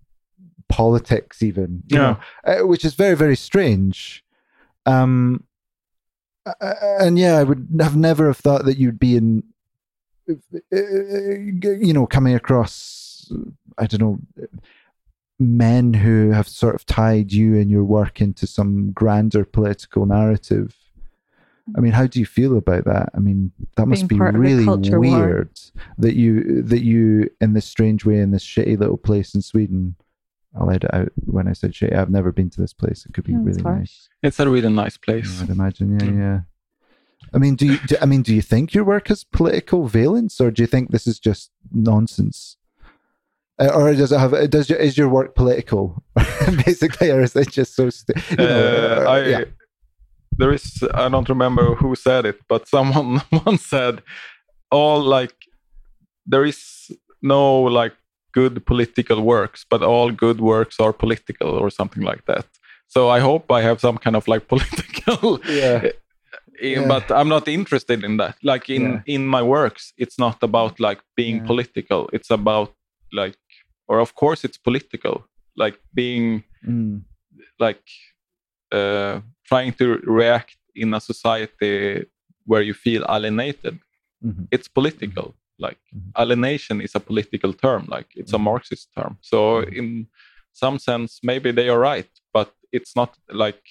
politics, 0.68 1.42
even 1.42 1.83
you 1.88 1.96
know, 1.99 2.18
uh, 2.44 2.66
which 2.66 2.85
is 2.85 2.94
very 2.94 3.16
very 3.16 3.37
strange. 3.37 4.25
Um, 4.87 5.44
uh, 6.46 6.75
and 7.01 7.18
yeah, 7.18 7.37
I 7.37 7.42
would 7.42 7.68
have 7.81 7.96
never 7.96 8.29
have 8.29 8.38
thought 8.38 8.64
that 8.64 8.79
you'd 8.79 8.99
be 8.99 9.16
in, 9.16 9.42
uh, 10.29 10.35
you 10.73 11.92
know, 11.92 12.07
coming 12.07 12.35
across, 12.35 13.31
I 13.79 13.87
don't 13.87 14.01
know, 14.01 14.18
men 15.40 15.94
who 15.94 16.31
have 16.31 16.46
sort 16.46 16.74
of 16.74 16.85
tied 16.87 17.33
you 17.33 17.57
and 17.59 17.70
your 17.70 17.83
work 17.83 18.20
into 18.20 18.46
some 18.46 18.92
grander 18.92 19.44
political 19.44 20.05
narrative. 20.07 20.76
I 21.76 21.81
mean, 21.81 21.92
how 21.92 22.07
do 22.07 22.20
you 22.20 22.26
feel 22.26 22.57
about 22.59 22.85
that? 22.85 23.09
I 23.14 23.20
mean, 23.20 23.53
that 23.76 23.87
must 23.87 24.00
Being 24.07 24.09
be 24.09 24.18
part 24.18 24.35
of 24.35 24.40
a 24.40 24.42
really 24.42 24.64
culture 24.64 25.00
war. 25.00 25.18
weird 25.26 25.50
that 25.98 26.14
you 26.14 26.62
that 26.62 26.83
you 26.83 27.31
in 27.40 27.53
this 27.55 27.64
strange 27.66 28.05
way 28.05 28.18
in 28.18 28.33
this 28.33 28.44
shitty 28.44 28.79
little 28.79 28.96
place 28.98 29.35
in 29.35 29.40
Sweden. 29.42 29.94
I'll 30.59 30.68
edit 30.70 30.90
out 30.92 31.12
when 31.26 31.46
I 31.46 31.53
said 31.53 31.72
shitty. 31.72 31.94
I've 31.94 32.11
never 32.11 32.33
been 32.33 32.50
to 32.50 32.61
this 32.61 32.72
place. 32.72 33.07
It 33.07 33.14
could 33.14 33.22
be 33.24 33.33
Yeah, 33.33 33.38
really 33.42 33.62
harsh. 33.62 33.79
nice. 33.79 34.09
It's 34.22 34.40
a 34.40 34.50
really 34.50 34.68
nice 34.72 34.96
place. 34.96 35.40
I'd 35.40 35.48
imagine. 35.50 35.92
Yeah, 35.98 36.07
Mm. 36.07 36.18
yeah. 36.18 36.40
I 37.33 37.38
mean, 37.38 37.55
do 37.55 37.66
you? 37.66 37.78
Do, 37.86 37.97
I 38.03 38.07
mean, 38.07 38.22
do 38.22 38.34
you 38.34 38.43
think 38.43 38.74
your 38.74 38.82
work 38.84 39.07
has 39.09 39.22
political 39.22 39.86
valence, 39.86 40.41
or 40.41 40.51
do 40.51 40.62
you 40.62 40.66
think 40.66 40.91
this 40.91 41.07
is 41.07 41.20
just 41.20 41.53
nonsense? 41.72 42.57
Uh, 43.61 43.68
or 43.74 43.92
does 43.94 44.11
it 44.12 44.18
have? 44.18 44.32
Does 44.50 44.70
your, 44.70 44.78
is 44.78 44.96
your 44.96 45.08
work 45.08 45.34
political, 45.34 46.02
basically, 46.66 47.11
or 47.11 47.20
is 47.22 47.36
it 47.36 47.50
just 47.50 47.74
so? 47.76 47.90
St- 47.90 48.16
you 48.30 48.36
know, 48.36 48.46
Uh, 48.46 49.04
uh, 49.04 49.11
I 49.14 49.18
yeah. 49.28 49.44
there 50.38 50.52
is 50.54 50.82
I 50.94 51.08
don't 51.08 51.28
remember 51.28 51.74
who 51.74 51.94
said 51.94 52.24
it, 52.26 52.38
but 52.48 52.68
someone 52.68 53.20
once 53.46 53.64
said 53.66 54.02
all 54.70 55.00
like 55.02 55.34
there 56.26 56.44
is 56.48 56.90
no 57.22 57.62
like 57.80 57.94
good 58.32 58.64
political 58.64 59.20
works, 59.22 59.66
but 59.70 59.82
all 59.82 60.11
good 60.12 60.40
works 60.40 60.78
are 60.80 60.92
political 60.92 61.48
or 61.48 61.70
something 61.70 62.02
like 62.02 62.24
that. 62.26 62.46
So 62.86 63.08
I 63.16 63.20
hope 63.20 63.50
I 63.52 63.62
have 63.62 63.80
some 63.80 63.98
kind 63.98 64.16
of 64.16 64.26
like 64.28 64.46
political 64.54 65.40
yeah, 65.48 65.82
in- 66.62 66.82
Yeah. 66.82 66.88
but 66.88 67.11
I'm 67.11 67.28
not 67.28 67.48
interested 67.48 68.04
in 68.04 68.16
that. 68.18 68.36
Like 68.42 68.70
in 68.72 68.82
Yeah. 68.82 69.02
in 69.14 69.26
my 69.26 69.42
works, 69.42 69.92
it's 69.98 70.18
not 70.18 70.42
about 70.42 70.80
like 70.80 71.00
being 71.16 71.36
Yeah. 71.40 71.46
political. 71.46 72.08
It's 72.12 72.30
about 72.30 72.72
like 73.12 73.36
or 73.91 73.99
of 74.01 74.11
course 74.22 74.41
it's 74.47 74.59
political 74.68 75.16
like 75.62 75.76
being 76.01 76.45
Mm. 76.68 77.03
like 77.66 77.86
uh, 78.78 79.14
trying 79.51 79.72
to 79.80 79.86
react 80.18 80.57
in 80.82 80.88
a 80.95 81.01
society 81.01 81.74
where 82.51 82.62
you 82.68 82.74
feel 82.86 83.03
alienated 83.16 83.76
Mhm. 84.28 84.45
it's 84.55 84.68
political 84.78 85.26
like 85.66 85.80
Mhm. 85.95 86.11
alienation 86.22 86.76
is 86.86 86.95
a 86.95 87.01
political 87.11 87.53
term 87.64 87.82
like 87.97 88.09
it's 88.20 88.34
a 88.34 88.38
Mhm. 88.38 88.45
marxist 88.51 88.86
term 88.97 89.12
so 89.30 89.36
Mhm. 89.62 89.72
in 89.80 89.86
some 90.62 90.76
sense 90.88 91.11
maybe 91.30 91.51
they 91.59 91.68
are 91.72 91.80
right 91.93 92.11
but 92.36 92.49
it's 92.76 92.93
not 93.01 93.11
like 93.45 93.62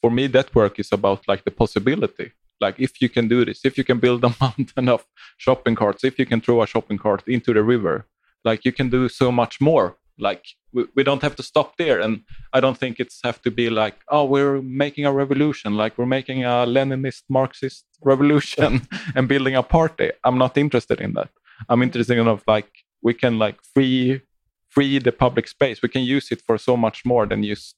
for 0.00 0.10
me 0.10 0.24
that 0.28 0.54
work 0.54 0.78
is 0.78 0.92
about 0.92 1.20
like 1.28 1.42
the 1.44 1.50
possibility 1.62 2.28
like 2.64 2.76
if 2.86 2.92
you 3.02 3.08
can 3.16 3.26
do 3.28 3.44
this 3.44 3.64
if 3.64 3.74
you 3.78 3.84
can 3.90 3.98
build 3.98 4.24
a 4.24 4.32
mountain 4.44 4.88
of 4.88 5.00
shopping 5.44 5.76
carts 5.76 6.04
if 6.04 6.14
you 6.18 6.26
can 6.26 6.40
throw 6.40 6.62
a 6.62 6.66
shopping 6.66 6.98
cart 6.98 7.22
into 7.26 7.52
the 7.54 7.62
river 7.74 7.96
like 8.44 8.64
you 8.64 8.72
can 8.72 8.88
do 8.90 9.08
so 9.08 9.30
much 9.32 9.60
more 9.60 9.96
like 10.18 10.44
we, 10.72 10.84
we 10.94 11.02
don't 11.02 11.22
have 11.22 11.36
to 11.36 11.42
stop 11.42 11.76
there 11.76 12.00
and 12.00 12.20
i 12.52 12.60
don't 12.60 12.78
think 12.78 13.00
it's 13.00 13.20
have 13.24 13.40
to 13.42 13.50
be 13.50 13.70
like 13.70 13.96
oh 14.08 14.24
we're 14.24 14.60
making 14.62 15.06
a 15.06 15.12
revolution 15.12 15.76
like 15.76 15.96
we're 15.96 16.06
making 16.18 16.44
a 16.44 16.66
leninist 16.66 17.22
marxist 17.28 17.84
revolution 18.02 18.86
and 19.14 19.28
building 19.28 19.54
a 19.56 19.62
party 19.62 20.10
i'm 20.24 20.38
not 20.38 20.56
interested 20.56 21.00
in 21.00 21.12
that 21.14 21.30
i'm 21.68 21.82
interested 21.82 22.18
in 22.18 22.28
of 22.28 22.42
like 22.46 22.70
we 23.02 23.14
can 23.14 23.38
like 23.38 23.56
free 23.74 24.20
free 24.68 24.98
the 24.98 25.12
public 25.12 25.48
space 25.48 25.82
we 25.82 25.88
can 25.88 26.02
use 26.02 26.30
it 26.30 26.40
for 26.46 26.58
so 26.58 26.76
much 26.76 27.04
more 27.04 27.26
than 27.26 27.42
just 27.42 27.76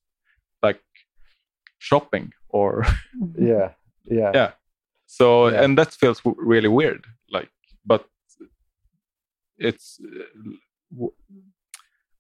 like 0.63 0.81
shopping 1.79 2.33
or 2.49 2.85
Yeah. 3.39 3.71
Yeah. 4.05 4.31
Yeah. 4.35 4.51
so 5.07 5.49
Yeah. 5.49 5.63
and 5.63 5.79
that 5.79 5.93
feels 5.93 6.21
w- 6.21 6.37
really 6.39 6.69
weird 6.69 7.05
like 7.31 7.51
but 7.85 8.07
it's 9.59 10.01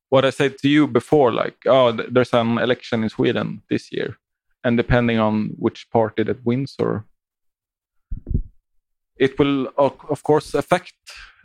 what 0.08 0.24
i 0.24 0.30
said 0.30 0.56
to 0.58 0.68
you 0.68 0.86
before 0.86 1.32
like 1.32 1.56
oh 1.66 1.92
there's 1.92 2.32
an 2.34 2.58
election 2.58 3.02
in 3.02 3.08
sweden 3.08 3.62
this 3.70 3.90
year 3.92 4.16
and 4.62 4.76
depending 4.76 5.18
on 5.18 5.50
which 5.58 5.90
party 5.90 6.22
that 6.22 6.44
wins 6.44 6.74
or 6.78 7.04
it 9.16 9.38
will 9.38 9.68
of 9.78 10.22
course 10.22 10.54
affect 10.54 10.94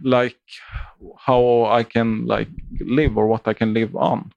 like 0.04 0.40
how 1.18 1.66
i 1.66 1.84
can 1.84 2.26
like 2.26 2.50
live 2.82 3.18
or 3.18 3.28
what 3.28 3.48
i 3.48 3.54
can 3.54 3.74
live 3.74 3.96
on 3.96 4.32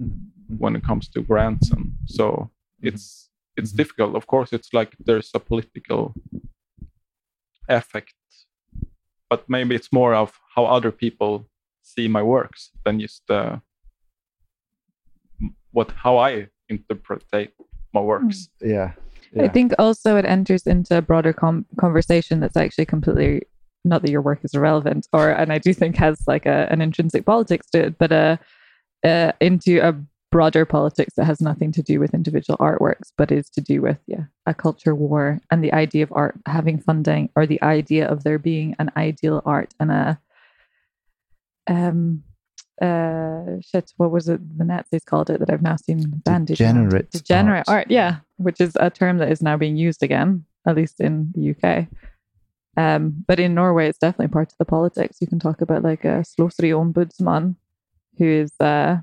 Mhm. 0.00 0.58
when 0.58 0.76
it 0.76 0.82
comes 0.84 1.08
to 1.08 1.20
grants 1.22 1.70
and 1.70 1.86
so 2.06 2.50
it's 2.82 3.30
it's 3.56 3.72
Mhm. 3.72 3.76
difficult 3.76 4.14
of 4.16 4.26
course 4.26 4.52
it's 4.56 4.70
like 4.78 4.90
there's 5.06 5.30
a 5.34 5.40
political 5.40 6.12
effect 7.68 8.15
but 9.30 9.44
maybe 9.48 9.74
it's 9.74 9.92
more 9.92 10.14
of 10.14 10.38
how 10.54 10.64
other 10.66 10.90
people 10.90 11.48
see 11.82 12.08
my 12.08 12.22
works 12.22 12.70
than 12.84 13.00
just 13.00 13.30
uh, 13.30 13.56
what 15.72 15.90
how 15.92 16.16
i 16.18 16.48
interpret 16.68 17.24
my 17.92 18.00
works. 18.00 18.48
Yeah. 18.60 18.92
I 19.38 19.48
think 19.48 19.72
also 19.78 20.16
it 20.16 20.24
enters 20.24 20.66
into 20.66 20.96
a 20.96 21.02
broader 21.02 21.32
com- 21.32 21.66
conversation 21.78 22.40
that's 22.40 22.56
actually 22.56 22.86
completely 22.86 23.42
not 23.84 24.02
that 24.02 24.10
your 24.10 24.22
work 24.22 24.40
is 24.44 24.54
irrelevant, 24.54 25.06
or 25.12 25.30
and 25.30 25.52
I 25.52 25.58
do 25.58 25.72
think 25.72 25.96
has 25.96 26.22
like 26.26 26.46
a, 26.46 26.66
an 26.70 26.80
intrinsic 26.80 27.24
politics 27.24 27.68
to 27.70 27.86
it, 27.86 27.98
but 27.98 28.12
uh, 28.12 28.36
uh, 29.04 29.32
into 29.40 29.78
a 29.86 29.94
broader 30.30 30.64
politics 30.64 31.14
that 31.16 31.24
has 31.24 31.40
nothing 31.40 31.72
to 31.72 31.82
do 31.82 32.00
with 32.00 32.14
individual 32.14 32.56
artworks, 32.58 33.12
but 33.16 33.32
is 33.32 33.48
to 33.50 33.60
do 33.60 33.80
with 33.80 33.98
yeah 34.06 34.24
a 34.46 34.54
culture 34.54 34.94
war 34.94 35.40
and 35.50 35.62
the 35.62 35.72
idea 35.72 36.02
of 36.02 36.12
art 36.12 36.36
having 36.46 36.78
funding, 36.78 37.30
or 37.36 37.46
the 37.46 37.62
idea 37.62 38.08
of 38.08 38.24
there 38.24 38.38
being 38.38 38.74
an 38.78 38.90
ideal 38.96 39.42
art 39.44 39.72
and 39.80 39.90
a 39.90 40.20
um 41.68 42.22
uh 42.82 43.58
shit 43.60 43.92
what 43.96 44.10
was 44.10 44.28
it 44.28 44.58
the 44.58 44.64
nazis 44.64 45.02
called 45.02 45.30
it 45.30 45.40
that 45.40 45.50
i've 45.50 45.62
now 45.62 45.76
seen 45.76 46.04
bandaged 46.24 46.60
around? 46.60 46.74
Degenerate 46.74 47.10
degenerate 47.10 47.64
art. 47.68 47.78
art. 47.78 47.90
yeah 47.90 48.16
which 48.36 48.60
is 48.60 48.76
a 48.78 48.90
term 48.90 49.16
that 49.18 49.30
is 49.30 49.40
now 49.40 49.56
being 49.56 49.76
used 49.76 50.02
again 50.02 50.44
at 50.66 50.76
least 50.76 51.00
in 51.00 51.32
the 51.34 51.50
uk 51.50 51.86
um 52.76 53.24
but 53.26 53.40
in 53.40 53.54
norway 53.54 53.88
it's 53.88 53.98
definitely 53.98 54.28
part 54.28 54.52
of 54.52 54.58
the 54.58 54.66
politics 54.66 55.16
you 55.22 55.26
can 55.26 55.38
talk 55.38 55.62
about 55.62 55.82
like 55.82 56.04
a 56.04 56.22
sløseri 56.22 56.70
ombudsman 56.72 57.56
who 58.18 58.26
is 58.26 58.52
uh 58.60 58.98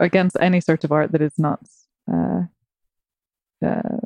against 0.00 0.36
any 0.40 0.60
sort 0.60 0.84
of 0.84 0.92
art 0.92 1.12
that 1.12 1.22
is 1.22 1.38
not 1.38 1.60
uh, 2.12 2.42
uh 3.64 3.98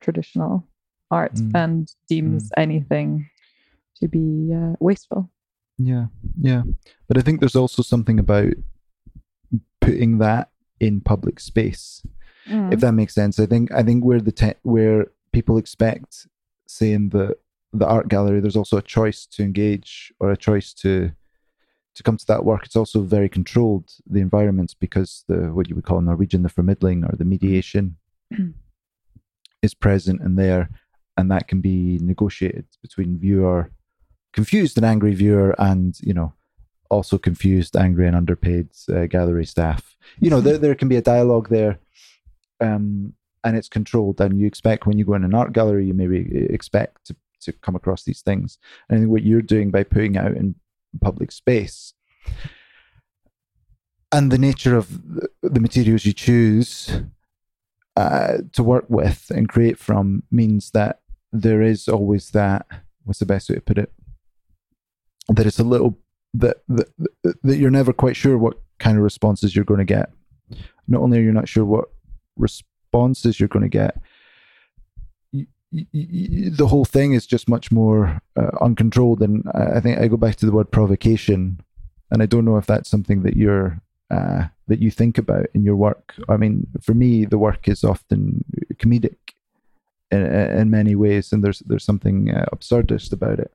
traditional 0.00 0.66
art 1.10 1.34
Mm. 1.34 1.50
and 1.54 1.88
deems 2.08 2.50
anything 2.56 3.28
to 4.00 4.08
be 4.08 4.52
uh, 4.52 4.74
wasteful 4.80 5.30
Yeah, 5.78 6.06
yeah. 6.40 6.62
But 7.08 7.18
I 7.18 7.22
think 7.22 7.40
there's 7.40 7.56
also 7.56 7.82
something 7.82 8.18
about 8.18 8.54
putting 9.80 10.18
that 10.18 10.50
in 10.80 11.00
public 11.00 11.40
space, 11.40 12.02
if 12.72 12.80
that 12.80 12.92
makes 12.92 13.14
sense. 13.14 13.38
I 13.38 13.46
think 13.46 13.72
I 13.72 13.82
think 13.82 14.04
where 14.04 14.20
the 14.20 14.32
te- 14.32 14.60
where 14.62 15.06
people 15.32 15.58
expect, 15.58 16.26
say 16.66 16.92
in 16.92 17.10
the 17.10 17.36
the 17.72 17.86
art 17.86 18.08
gallery, 18.08 18.40
there's 18.40 18.56
also 18.56 18.76
a 18.76 18.82
choice 18.82 19.26
to 19.26 19.42
engage 19.42 20.12
or 20.20 20.30
a 20.30 20.36
choice 20.36 20.72
to 20.74 21.12
to 21.94 22.02
come 22.02 22.16
to 22.16 22.26
that 22.26 22.44
work. 22.44 22.64
It's 22.64 22.76
also 22.76 23.02
very 23.02 23.28
controlled 23.28 23.90
the 24.06 24.20
environments 24.20 24.74
because 24.74 25.24
the 25.28 25.52
what 25.52 25.68
you 25.68 25.74
would 25.74 25.84
call 25.84 25.98
in 25.98 26.06
Norwegian 26.06 26.42
the 26.42 26.48
formidling 26.48 27.10
or 27.10 27.16
the 27.16 27.24
mediation 27.24 27.96
is 29.62 29.74
present 29.74 30.20
and 30.20 30.38
there, 30.38 30.70
and 31.16 31.30
that 31.30 31.48
can 31.48 31.60
be 31.60 31.98
negotiated 32.00 32.66
between 32.82 33.18
viewer 33.18 33.70
confused 34.32 34.76
and 34.76 34.86
angry 34.86 35.14
viewer 35.14 35.54
and 35.58 35.98
you 36.00 36.14
know 36.14 36.32
also 36.90 37.16
confused 37.16 37.76
angry 37.76 38.06
and 38.06 38.16
underpaid 38.16 38.68
uh, 38.90 39.06
gallery 39.06 39.46
staff 39.46 39.96
you 40.20 40.30
know 40.30 40.40
there, 40.40 40.58
there 40.58 40.74
can 40.74 40.88
be 40.88 40.96
a 40.96 41.02
dialogue 41.02 41.48
there 41.48 41.78
um 42.60 43.12
and 43.44 43.56
it's 43.56 43.68
controlled 43.68 44.20
and 44.20 44.38
you 44.38 44.46
expect 44.46 44.86
when 44.86 44.98
you 44.98 45.04
go 45.04 45.14
in 45.14 45.24
an 45.24 45.34
art 45.34 45.52
gallery 45.52 45.86
you 45.86 45.94
maybe 45.94 46.46
expect 46.50 47.04
to, 47.06 47.16
to 47.40 47.52
come 47.52 47.74
across 47.74 48.04
these 48.04 48.22
things 48.22 48.58
and 48.88 48.96
I 48.96 49.00
think 49.00 49.10
what 49.10 49.22
you're 49.22 49.42
doing 49.42 49.70
by 49.70 49.84
putting 49.84 50.16
out 50.16 50.32
in 50.32 50.54
public 51.00 51.32
space. 51.32 51.94
And 54.10 54.30
the 54.30 54.38
nature 54.38 54.76
of 54.76 54.88
the- 55.42 55.60
materials 55.60 56.04
you 56.04 56.12
choose 56.12 57.00
uh, 57.96 58.38
to 58.52 58.62
work 58.62 58.84
with 58.88 59.30
and 59.34 59.48
create 59.48 59.78
from 59.78 60.22
means 60.30 60.70
that 60.72 61.00
there 61.32 61.62
is 61.62 61.88
always 61.88 62.30
that 62.30 62.66
what's 63.04 63.20
the 63.20 63.26
best 63.26 63.48
way 63.48 63.56
to 63.56 63.60
put 63.60 63.78
it? 63.78 63.90
That 65.28 65.46
it's 65.46 65.58
a 65.58 65.64
little 65.64 65.98
that 66.34 66.58
that, 66.68 66.88
that 67.42 67.56
you're 67.56 67.70
never 67.70 67.92
quite 67.92 68.16
sure 68.16 68.36
what 68.36 68.60
kind 68.78 68.96
of 68.96 69.02
responses 69.02 69.54
you're 69.54 69.64
going 69.64 69.78
to 69.78 69.84
get. 69.84 70.10
Not 70.88 71.00
only 71.00 71.18
are 71.18 71.22
you 71.22 71.32
not 71.32 71.48
sure 71.48 71.64
what 71.64 71.86
responses 72.36 73.38
you're 73.38 73.48
going 73.48 73.62
to 73.62 73.68
get 73.68 73.96
the 75.72 76.66
whole 76.68 76.84
thing 76.84 77.12
is 77.12 77.26
just 77.26 77.48
much 77.48 77.72
more 77.72 78.20
uh, 78.36 78.50
uncontrolled 78.60 79.22
and 79.22 79.42
I 79.54 79.76
I 79.76 79.80
think 79.80 79.98
I 79.98 80.08
go 80.08 80.16
back 80.16 80.36
to 80.36 80.46
the 80.46 80.52
word 80.52 80.70
provocation 80.70 81.60
and 82.10 82.22
I 82.22 82.26
don't 82.26 82.44
know 82.44 82.58
if 82.58 82.66
that's 82.66 82.90
something 82.90 83.22
that 83.22 83.36
you're 83.36 83.80
uh, 84.10 84.44
that 84.68 84.80
you 84.80 84.90
think 84.90 85.16
about 85.16 85.46
in 85.54 85.64
your 85.64 85.76
work. 85.76 86.14
I 86.28 86.36
mean 86.36 86.66
for 86.82 86.94
me 86.94 87.24
the 87.24 87.38
work 87.38 87.68
is 87.68 87.84
often 87.84 88.44
comedic 88.74 89.16
in, 90.10 90.20
in 90.22 90.70
many 90.70 90.94
ways 90.94 91.32
and 91.32 91.42
there's 91.42 91.60
there's 91.60 91.84
something 91.84 92.30
uh, 92.30 92.46
absurdist 92.54 93.12
about 93.12 93.38
it. 93.38 93.52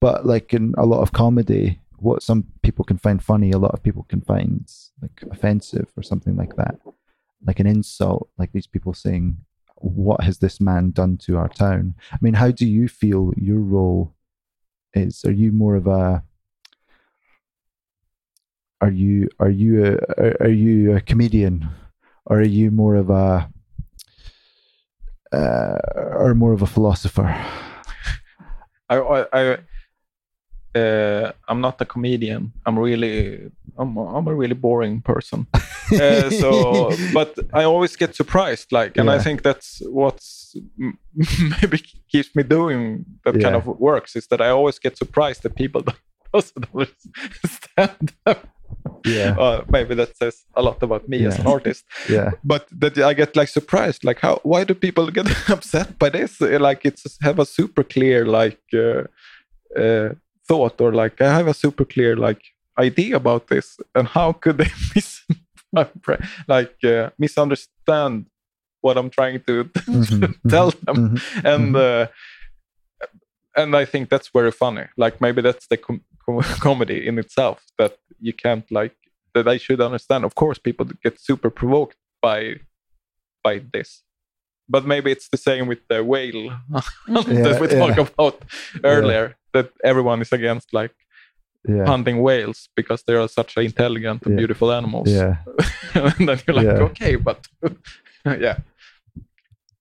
But 0.00 0.26
like 0.26 0.52
in 0.52 0.74
a 0.76 0.84
lot 0.84 1.00
of 1.00 1.12
comedy 1.12 1.80
what 1.96 2.22
some 2.22 2.44
people 2.62 2.84
can 2.84 2.98
find 2.98 3.24
funny 3.24 3.50
a 3.50 3.58
lot 3.58 3.72
of 3.72 3.82
people 3.82 4.04
can 4.08 4.20
find 4.20 4.70
like 5.00 5.24
offensive 5.30 5.88
or 5.96 6.02
something 6.02 6.36
like 6.36 6.56
that. 6.56 6.78
Like 7.46 7.58
an 7.58 7.66
insult 7.66 8.28
like 8.36 8.52
these 8.52 8.66
people 8.66 8.92
saying 8.92 9.38
what 9.80 10.22
has 10.22 10.38
this 10.38 10.60
man 10.60 10.90
done 10.90 11.16
to 11.18 11.36
our 11.36 11.48
town? 11.48 11.94
I 12.12 12.18
mean 12.20 12.34
how 12.34 12.50
do 12.50 12.66
you 12.66 12.88
feel 12.88 13.32
your 13.36 13.60
role 13.60 14.14
is? 14.94 15.24
Are 15.24 15.32
you 15.32 15.52
more 15.52 15.76
of 15.76 15.86
a 15.86 16.22
are 18.80 18.90
you 18.90 19.28
are 19.40 19.50
you 19.50 19.84
a 19.84 19.92
are, 20.22 20.36
are 20.40 20.48
you 20.48 20.96
a 20.96 21.00
comedian? 21.00 21.68
Or 22.26 22.40
are 22.40 22.42
you 22.42 22.70
more 22.70 22.94
of 22.96 23.08
a 23.08 23.50
uh, 25.32 25.78
or 25.94 26.34
more 26.34 26.52
of 26.52 26.62
a 26.62 26.66
philosopher? 26.66 27.26
I, 28.90 28.96
I, 28.96 29.26
I 29.32 29.58
uh, 30.78 31.32
I'm 31.48 31.60
not 31.60 31.80
a 31.80 31.84
comedian. 31.84 32.52
I'm 32.66 32.78
really, 32.78 33.50
I'm, 33.76 33.96
I'm 33.96 34.26
a 34.28 34.34
really 34.34 34.54
boring 34.54 35.00
person. 35.02 35.46
uh, 35.54 36.30
so, 36.30 36.92
but 37.12 37.30
I 37.52 37.64
always 37.64 37.96
get 37.96 38.14
surprised. 38.14 38.72
Like, 38.72 38.96
and 38.96 39.10
I 39.10 39.18
think 39.18 39.42
that's 39.42 39.82
what's 39.86 40.38
maybe 41.62 41.78
keeps 42.10 42.34
me 42.34 42.42
doing 42.42 43.04
that 43.24 43.40
kind 43.40 43.56
of 43.56 43.66
works 43.66 44.16
is 44.16 44.26
that 44.28 44.40
I 44.40 44.48
always 44.48 44.78
get 44.78 44.96
surprised 44.96 45.42
that 45.42 45.54
people 45.54 45.82
don't 45.86 45.98
doesn't 46.32 46.90
stand 47.46 48.12
up. 48.26 48.48
yeah 49.04 49.34
Uh, 49.38 49.64
maybe 49.68 49.94
that 49.94 50.16
says 50.16 50.44
a 50.54 50.62
lot 50.62 50.82
about 50.82 51.08
me 51.08 51.26
as 51.26 51.38
an 51.38 51.46
artist 51.46 51.84
yeah 52.08 52.30
but 52.44 52.66
that 52.80 52.98
I 52.98 53.14
get 53.14 53.36
like 53.36 53.48
surprised, 53.48 54.04
like 54.04 54.20
how 54.20 54.40
why 54.42 54.64
do 54.64 54.74
people 54.74 55.10
get 55.10 55.26
upset 55.50 55.98
by 55.98 56.08
this? 56.10 56.40
Like 56.40 56.84
it's 56.84 57.18
have 57.22 57.38
a 57.38 57.46
super 57.46 57.84
clear 57.84 58.26
like 58.26 58.60
uh, 58.74 59.02
uh, 59.78 60.10
thought, 60.48 60.80
or 60.80 60.92
like 60.92 61.20
I 61.20 61.32
have 61.36 61.48
a 61.50 61.54
super 61.54 61.84
clear 61.84 62.16
like 62.16 62.42
idea 62.78 63.16
about 63.16 63.48
this, 63.48 63.78
and 63.94 64.08
how 64.08 64.32
could 64.32 64.58
they 64.58 64.70
mis- 64.94 65.24
like 66.48 66.74
uh, 66.84 67.10
misunderstand 67.18 68.26
what 68.80 68.96
I'm 68.96 69.10
trying 69.10 69.40
to 69.46 69.64
Mhm, 69.86 70.34
tell 70.48 70.72
mhm, 70.72 70.84
them? 70.86 70.96
mhm. 70.96 71.44
and 71.44 71.76
uh, 71.76 72.06
and 73.56 73.74
I 73.76 73.84
think 73.84 74.08
that's 74.08 74.28
very 74.32 74.52
funny. 74.52 74.84
Like 74.96 75.20
maybe 75.20 75.42
that's 75.42 75.66
the 75.66 75.76
com- 75.76 76.04
com- 76.24 76.42
comedy 76.60 77.06
in 77.06 77.18
itself 77.18 77.64
that 77.78 77.96
you 78.20 78.32
can't 78.32 78.70
like 78.70 78.94
that. 79.34 79.48
I 79.48 79.58
should 79.58 79.80
understand. 79.80 80.24
Of 80.24 80.34
course, 80.34 80.58
people 80.58 80.86
get 81.02 81.20
super 81.20 81.50
provoked 81.50 81.96
by 82.22 82.54
by 83.44 83.60
this, 83.72 84.02
but 84.68 84.84
maybe 84.86 85.10
it's 85.10 85.28
the 85.28 85.36
same 85.36 85.66
with 85.66 85.80
the 85.88 86.02
whale 86.04 86.52
that 87.08 87.58
we 87.60 87.66
Yeah, 87.68 87.78
talked 87.78 87.98
yeah. 87.98 88.06
about 88.14 88.42
earlier. 88.84 89.34
That 89.52 89.70
everyone 89.84 90.20
is 90.22 90.32
against 90.32 90.72
like 90.72 90.94
Yeah. 91.68 91.86
hunting 91.86 92.22
whales 92.22 92.68
because 92.76 93.02
they 93.04 93.14
are 93.14 93.28
such 93.28 93.56
intelligent 93.56 94.22
and 94.24 94.32
Yeah. 94.34 94.38
beautiful 94.38 94.70
animals. 94.72 95.08
Yeah. 95.10 95.36
and 95.94 96.28
then 96.28 96.40
you're 96.46 96.56
like, 96.56 96.66
Yeah. 96.66 96.84
okay, 96.90 97.16
but 97.16 97.46
yeah. 98.24 98.58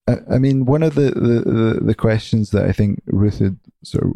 I 0.07 0.35
I 0.35 0.37
mean, 0.39 0.65
one 0.65 0.83
of 0.87 0.95
the, 0.95 1.11
the, 1.11 1.41
the, 1.51 1.79
the 1.85 1.95
questions 1.95 2.49
that 2.51 2.65
I 2.69 2.71
think 2.73 3.01
Ruth 3.07 3.39
had 3.39 3.57
sort 3.83 4.05
of 4.05 4.13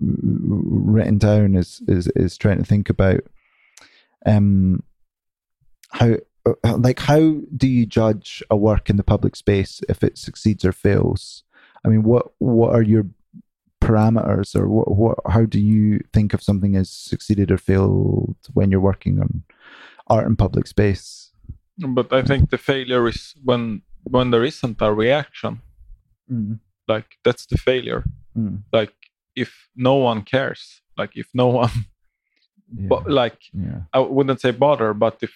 written 0.00 1.18
down 1.18 1.54
is 1.56 1.80
is 1.88 2.08
is 2.16 2.36
trying 2.38 2.58
to 2.58 2.64
think 2.64 2.90
about 2.90 3.20
um 4.26 4.82
how 5.92 6.16
uh, 6.46 6.76
like 6.76 7.00
how 7.00 7.40
do 7.56 7.68
you 7.68 7.86
judge 7.86 8.42
a 8.50 8.56
work 8.56 8.90
in 8.90 8.96
the 8.96 9.04
public 9.04 9.36
space 9.36 9.80
if 9.88 10.02
it 10.02 10.18
succeeds 10.18 10.64
or 10.64 10.72
fails? 10.72 11.44
I 11.84 11.88
mean, 11.88 12.02
what 12.02 12.32
what 12.38 12.74
are 12.74 12.82
your 12.82 13.06
parameters, 13.80 14.54
or 14.56 14.68
what 14.68 14.88
what 14.96 15.18
how 15.28 15.44
do 15.44 15.58
you 15.58 16.00
think 16.12 16.34
of 16.34 16.42
something 16.42 16.76
as 16.76 16.90
succeeded 16.90 17.50
or 17.50 17.58
failed 17.58 18.36
when 18.54 18.70
you're 18.70 18.80
working 18.80 19.20
on 19.20 19.42
art 20.06 20.26
in 20.26 20.36
public 20.36 20.66
space? 20.66 21.32
But 21.78 22.12
I 22.12 22.22
think 22.22 22.50
the 22.50 22.58
failure 22.58 23.08
is 23.08 23.34
when 23.44 23.82
when 24.04 24.30
there 24.30 24.44
isn't 24.44 24.82
a 24.82 24.92
reaction. 24.92 25.60
Like 26.88 27.18
that's 27.24 27.46
the 27.46 27.58
failure. 27.58 28.04
Mm. 28.36 28.62
Like 28.72 28.92
if 29.36 29.68
no 29.76 29.94
one 29.96 30.22
cares, 30.22 30.82
like 30.98 31.16
if 31.16 31.28
no 31.34 31.46
one, 31.48 31.70
Yeah. 32.72 32.88
but 32.88 33.10
like 33.10 33.38
yeah. 33.52 33.82
I 33.92 33.98
wouldn't 34.00 34.40
say 34.40 34.52
bother, 34.52 34.94
but 34.94 35.22
if 35.22 35.32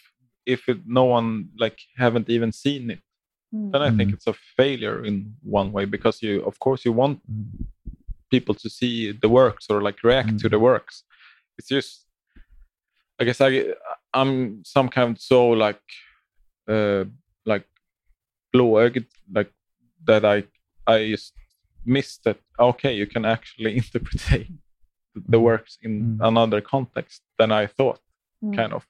if 0.46 0.68
it, 0.68 0.78
no 0.86 1.04
one 1.04 1.48
like 1.58 1.78
haven't 1.96 2.28
even 2.28 2.52
seen 2.52 2.90
it, 2.90 3.00
then 3.52 3.82
I 3.82 3.90
think 3.96 4.10
Mhm. 4.10 4.14
it's 4.14 4.26
a 4.26 4.34
failure 4.56 5.04
in 5.04 5.34
one 5.42 5.72
way 5.72 5.86
because 5.86 6.22
you, 6.22 6.42
of 6.46 6.58
course, 6.58 6.84
you 6.84 6.92
want 6.92 7.20
Mm. 7.30 7.66
People 8.34 8.54
to 8.62 8.68
see 8.78 9.12
the 9.22 9.28
works 9.28 9.64
or 9.70 9.78
like 9.88 9.98
react 10.10 10.38
to 10.40 10.46
Mm. 10.48 10.50
the 10.50 10.58
works. 10.58 11.04
It's 11.58 11.68
just, 11.76 12.06
I 13.20 13.24
guess 13.24 13.40
I 13.40 13.50
I'm 14.20 14.64
some 14.64 14.88
kind 14.94 15.10
of 15.16 15.20
so 15.32 15.40
like, 15.66 15.84
uh, 16.74 17.04
like 17.52 17.66
blåögd, 18.54 19.06
like 19.36 19.52
that 20.08 20.24
I 20.24 20.36
I 20.86 21.10
just 21.14 21.32
miss 21.84 22.18
that. 22.24 22.38
Okay, 22.58 22.92
you 23.00 23.06
can 23.06 23.24
actually 23.24 23.72
interpret 23.82 24.22
the 25.32 25.38
Mm. 25.38 25.42
works 25.50 25.78
in 25.82 25.92
Mm. 25.92 26.26
another 26.28 26.60
context 26.62 27.22
than 27.38 27.50
I 27.62 27.66
thought, 27.76 28.00
kind 28.56 28.72
of. 28.72 28.84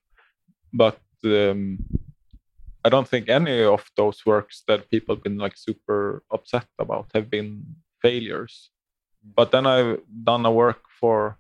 But 0.73 0.99
um, 1.25 1.79
I 2.87 2.89
don't 2.91 3.09
think 3.09 3.29
any 3.29 3.63
of 3.65 3.83
those 3.97 4.27
works 4.27 4.63
that 4.69 4.91
people 4.91 5.15
have 5.15 5.23
been 5.25 5.39
like 5.45 5.57
super 5.57 6.23
upset 6.31 6.67
about 6.79 7.07
have 7.15 7.29
been 7.31 7.65
failures. 8.03 8.71
But 9.25 9.51
then 9.51 9.67
I've 9.67 10.01
done 10.23 10.45
a 10.45 10.53
work 10.53 10.83
for, 11.01 11.39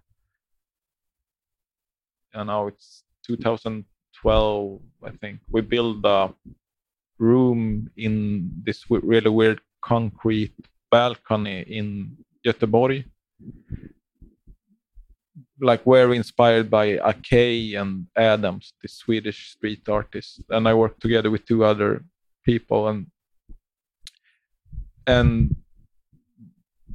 and 2.33 2.47
now 2.47 2.67
it's 2.69 3.05
2012, 3.27 4.81
I 5.03 5.11
think. 5.11 5.41
We 5.51 5.61
built 5.61 6.05
a 6.05 6.33
room 7.19 7.91
in 7.97 8.51
this 8.65 8.85
really 8.89 9.31
weird 9.31 9.61
concrete 9.83 10.55
balcony 10.91 11.61
in 11.61 12.17
Göteborg. 12.45 13.05
Like 15.61 15.85
we're 15.85 16.15
inspired 16.15 16.71
by 16.71 16.97
Akay 16.97 17.81
and 17.81 18.07
Adams, 18.17 18.73
the 18.83 18.89
Swedish 18.89 19.51
street 19.51 19.89
artist, 19.89 20.43
and 20.49 20.67
I 20.67 20.75
worked 20.75 21.01
together 21.01 21.31
with 21.31 21.47
two 21.47 21.65
other 21.65 22.05
people, 22.45 22.89
and 22.89 23.07
and 25.07 25.55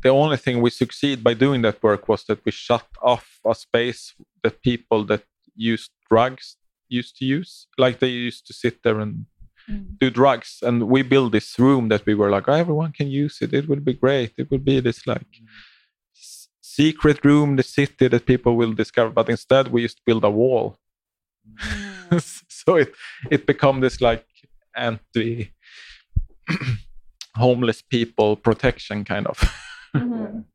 the 0.02 0.10
only 0.10 0.38
thing 0.38 0.62
we 0.62 0.70
succeed 0.70 1.24
by 1.24 1.34
doing 1.34 1.62
that 1.64 1.82
work 1.84 2.08
was 2.08 2.24
that 2.26 2.44
we 2.46 2.52
shut 2.52 2.88
off 3.02 3.40
a 3.46 3.54
space 3.54 4.14
that 4.44 4.62
people 4.62 5.04
that 5.06 5.24
used 5.56 5.92
drugs 6.10 6.58
used 6.88 7.18
to 7.18 7.26
use, 7.26 7.68
like 7.78 8.00
they 8.00 8.08
used 8.08 8.48
to 8.48 8.54
sit 8.54 8.82
there 8.84 9.00
and 9.00 9.26
mm. 9.70 10.00
do 10.00 10.10
drugs, 10.10 10.60
and 10.62 10.88
we 10.90 11.02
built 11.04 11.32
this 11.32 11.58
room 11.60 11.90
that 11.90 12.06
we 12.06 12.16
were 12.16 12.30
like, 12.30 12.48
oh, 12.50 12.54
everyone 12.54 12.92
can 12.92 13.08
use 13.08 13.38
it. 13.42 13.54
It 13.54 13.70
will 13.70 13.80
be 13.80 13.94
great. 13.94 14.34
It 14.38 14.50
will 14.50 14.60
be 14.60 14.80
this 14.80 15.06
like 15.06 15.22
mm. 15.22 15.46
s- 16.16 16.50
secret 16.62 17.24
room, 17.24 17.56
the 17.56 17.64
city 17.64 18.08
that 18.08 18.26
people 18.26 18.56
will 18.56 18.74
discover. 18.74 19.12
But 19.12 19.30
instead, 19.30 19.68
we 19.68 19.84
just 19.84 20.02
build 20.06 20.24
a 20.24 20.32
wall. 20.32 20.78
Mm. 21.48 22.44
so 22.50 22.76
it 22.76 22.94
it 23.30 23.46
become 23.46 23.82
this 23.82 24.02
like 24.02 24.26
anti 24.76 25.52
homeless 27.36 27.82
people 27.82 28.36
protection 28.36 29.04
kind 29.04 29.28
of. 29.28 29.38
Mhm. 29.96 30.46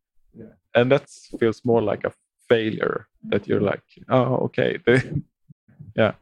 and 0.74 0.90
that 0.92 1.08
feels 1.38 1.64
more 1.64 1.82
like 1.82 2.04
a 2.04 2.12
failure 2.48 3.06
that 3.30 3.46
you're 3.48 3.60
like, 3.60 3.82
oh, 4.08 4.36
okay, 4.46 4.78
yeah. 5.96 6.14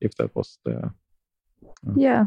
If 0.00 0.14
that 0.16 0.34
was 0.34 0.58
the 0.64 0.92
Yeah. 1.96 2.26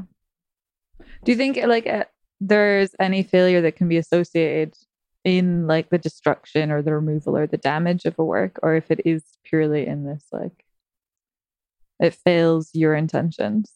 Do 1.24 1.32
you 1.32 1.38
think 1.38 1.57
like 1.57 1.88
uh, 1.88 2.05
there's 2.39 2.95
any 2.99 3.24
failure 3.24 3.61
that 3.61 3.76
can 3.76 3.88
be 3.88 3.97
associated 3.97 4.76
in 5.24 5.67
like 5.67 5.89
the 5.89 5.97
destruction 5.97 6.72
or 6.72 6.82
the 6.82 6.93
removal 6.93 7.38
or 7.38 7.47
the 7.47 7.57
damage 7.57 8.05
of 8.05 8.17
a 8.17 8.26
work, 8.26 8.59
or 8.63 8.76
if 8.76 8.89
it 8.91 9.01
is 9.05 9.24
purely 9.43 9.86
in 9.88 10.05
this 10.05 10.26
like 10.32 10.65
it 11.99 12.13
fails 12.15 12.72
your 12.74 12.95
intentions? 12.95 13.72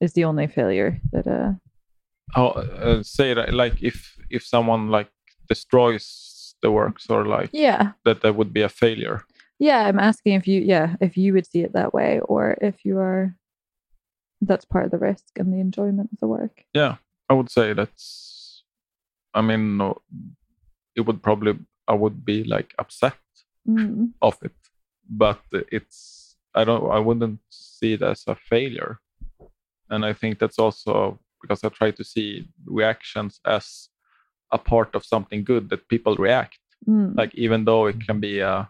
Is 0.00 0.12
the 0.12 0.24
only 0.24 0.46
failure 0.46 1.00
that 1.12 1.26
uh 1.26 1.52
how 2.34 2.48
uh, 2.48 3.02
say 3.02 3.34
that 3.34 3.52
like 3.54 3.82
if 3.82 4.14
if 4.30 4.44
someone 4.44 4.88
like 4.90 5.08
destroys 5.48 6.54
the 6.62 6.70
works 6.70 7.08
or 7.10 7.24
like 7.26 7.50
yeah 7.52 7.92
that 8.04 8.20
that 8.22 8.34
would 8.36 8.52
be 8.52 8.62
a 8.62 8.68
failure. 8.68 9.22
yeah 9.58 9.86
i'm 9.86 9.98
asking 9.98 10.34
if 10.34 10.46
you 10.48 10.60
yeah 10.60 10.96
if 11.00 11.16
you 11.16 11.32
would 11.32 11.46
see 11.46 11.60
it 11.62 11.72
that 11.72 11.92
way 11.94 12.20
or 12.20 12.56
if 12.60 12.84
you 12.84 12.98
are 12.98 13.34
that's 14.40 14.64
part 14.64 14.84
of 14.84 14.90
the 14.90 14.98
risk 14.98 15.38
and 15.38 15.52
the 15.52 15.60
enjoyment 15.60 16.10
of 16.12 16.18
the 16.20 16.26
work 16.26 16.64
Yeah, 16.74 16.96
I 17.30 17.34
would 17.34 17.50
say 17.50 17.72
that's. 17.74 18.62
I 19.34 19.40
mean, 19.42 19.76
no, 19.78 19.98
it 20.94 21.02
would 21.06 21.22
probably 21.22 21.58
I 21.88 21.94
would 21.94 22.24
be 22.24 22.44
like 22.44 22.74
upset 22.78 23.14
Mm. 23.68 24.12
of 24.22 24.38
it, 24.42 24.54
but 25.08 25.40
it's 25.72 26.36
I 26.54 26.64
don't 26.64 26.90
I 26.90 27.00
wouldn't 27.00 27.40
see 27.50 27.94
it 27.94 28.02
as 28.02 28.24
a 28.28 28.34
failure, 28.34 29.00
and 29.90 30.04
I 30.04 30.12
think 30.14 30.38
that's 30.38 30.58
also 30.58 31.18
because 31.42 31.62
I 31.64 31.68
try 31.68 31.90
to 31.92 32.04
see 32.04 32.48
reactions 32.64 33.40
as 33.44 33.88
a 34.52 34.58
part 34.58 34.94
of 34.94 35.04
something 35.04 35.44
good 35.44 35.68
that 35.70 35.88
people 35.88 36.14
react 36.16 36.58
Mm. 36.88 37.16
like 37.16 37.34
even 37.34 37.64
though 37.64 37.86
it 37.86 37.96
can 38.06 38.20
be 38.20 38.40
a 38.40 38.68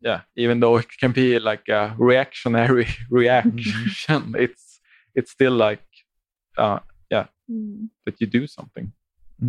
yeah 0.00 0.20
even 0.36 0.60
though 0.60 0.78
it 0.78 0.88
can 1.00 1.12
be 1.12 1.38
like 1.38 1.68
a 1.68 1.94
reactionary 1.98 2.88
reaction 3.10 4.34
it's 4.38 4.80
it's 5.14 5.30
still 5.30 5.52
like 5.52 5.82
uh 6.58 6.80
Mm. 7.52 7.88
that 8.06 8.20
you 8.20 8.26
do 8.28 8.46
something 8.46 8.92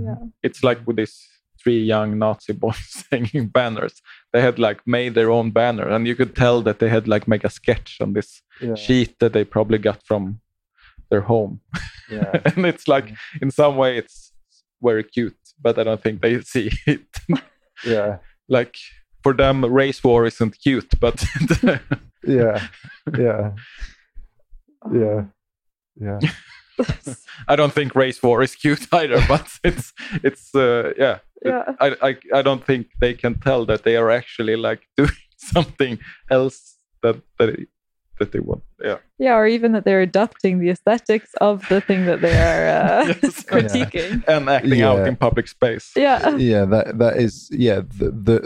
yeah 0.06 0.16
it's 0.42 0.64
like 0.64 0.80
with 0.88 0.96
these 0.98 1.18
three 1.64 1.84
young 1.94 2.18
nazi 2.18 2.54
boys 2.64 3.06
hanging 3.12 3.48
banners 3.48 4.02
they 4.34 4.42
had 4.42 4.58
like 4.58 4.82
made 4.88 5.14
their 5.14 5.30
own 5.30 5.52
banner 5.52 5.88
and 5.88 6.08
you 6.08 6.16
could 6.16 6.36
tell 6.36 6.64
that 6.64 6.80
they 6.80 6.90
had 6.90 7.08
like 7.08 7.28
make 7.28 7.44
a 7.44 7.50
sketch 7.50 7.98
on 8.02 8.14
this 8.14 8.42
Yeah. 8.62 8.76
sheet 8.76 9.20
that 9.20 9.34
they 9.34 9.44
probably 9.46 9.78
got 9.78 10.00
from 10.10 10.40
their 11.12 11.22
home 11.22 11.60
Yeah. 12.10 12.32
and 12.56 12.66
it's 12.66 12.88
like 12.88 13.14
in 13.42 13.52
some 13.52 13.76
way 13.78 13.98
it's 13.98 14.32
very 14.82 15.04
cute 15.04 15.38
but 15.62 15.78
i 15.78 15.84
don't 15.84 16.02
think 16.02 16.22
they 16.22 16.42
see 16.54 16.72
it 16.88 17.06
Yeah. 17.86 18.18
like 18.50 18.76
for 19.24 19.34
them 19.34 19.64
race 19.66 20.04
war 20.04 20.26
isn't 20.26 20.56
cute 20.64 20.92
but 21.00 21.24
Yeah. 22.28 22.68
Yeah. 23.18 23.52
Yeah. 24.94 25.22
Yeah. 25.96 26.20
i 27.48 27.56
don't 27.56 27.74
think 27.74 27.96
race 27.96 28.24
war 28.24 28.42
is 28.42 28.56
cute 28.56 28.88
either 28.94 29.20
but 29.28 29.48
it's 29.64 29.94
it's 30.24 30.56
uh, 30.56 30.94
yeah 30.98 31.20
yeah 31.46 31.64
I, 31.80 31.88
I 32.10 32.18
i 32.40 32.42
don't 32.42 32.66
think 32.66 32.88
they 33.00 33.14
can 33.14 33.36
tell 33.40 33.66
that 33.68 33.84
they 33.84 33.96
are 33.98 34.10
actually 34.10 34.56
like 34.56 34.82
doing 34.98 35.18
something 35.38 36.00
else 36.32 36.78
that 37.04 37.22
that, 37.38 37.50
that 38.22 38.32
they 38.32 38.40
want. 38.40 38.64
Yeah. 38.84 38.98
Yeah, 39.20 39.36
or 39.40 39.46
even 39.56 39.74
that 39.74 39.84
they're 39.86 40.02
adopting 40.12 40.60
the 40.60 40.70
aesthetics 40.70 41.32
of 41.42 41.68
the 41.70 41.82
thing 41.82 42.06
that 42.06 42.22
they 42.22 42.38
are 42.50 42.64
uh, 42.80 43.06
Yes. 43.22 43.44
critiquing. 43.52 44.24
And 44.28 44.50
acting 44.50 44.82
out 44.82 45.08
in 45.08 45.16
public 45.28 45.48
space. 45.48 45.92
Yeah. 45.96 46.38
yeah 46.38 46.66
that 46.74 46.98
that 47.02 47.18
is 47.18 47.50
yeah 47.52 47.80
the 48.00 48.08
the 48.28 48.38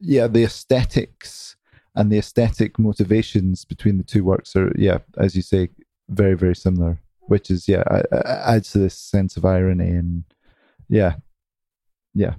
yeah 0.00 0.26
the 0.36 0.42
aesthetics 0.44 1.56
and 1.94 2.10
the 2.10 2.18
aesthetic 2.18 2.78
motivations 2.78 3.64
between 3.64 3.96
the 3.98 4.04
two 4.12 4.24
works 4.24 4.56
are 4.56 4.72
yeah 4.76 4.98
as 5.24 5.30
you 5.36 5.42
say 5.52 5.68
very 6.08 6.34
very 6.44 6.56
similar 6.66 6.92
which 7.32 7.46
is 7.54 7.68
yeah 7.68 7.84
a- 7.96 8.08
a- 8.12 8.48
adds 8.54 8.72
to 8.72 8.78
this 8.78 8.96
sense 8.98 9.36
of 9.38 9.44
irony 9.44 9.90
and 10.00 10.24
yeah 10.88 11.14
yeah 12.24 12.34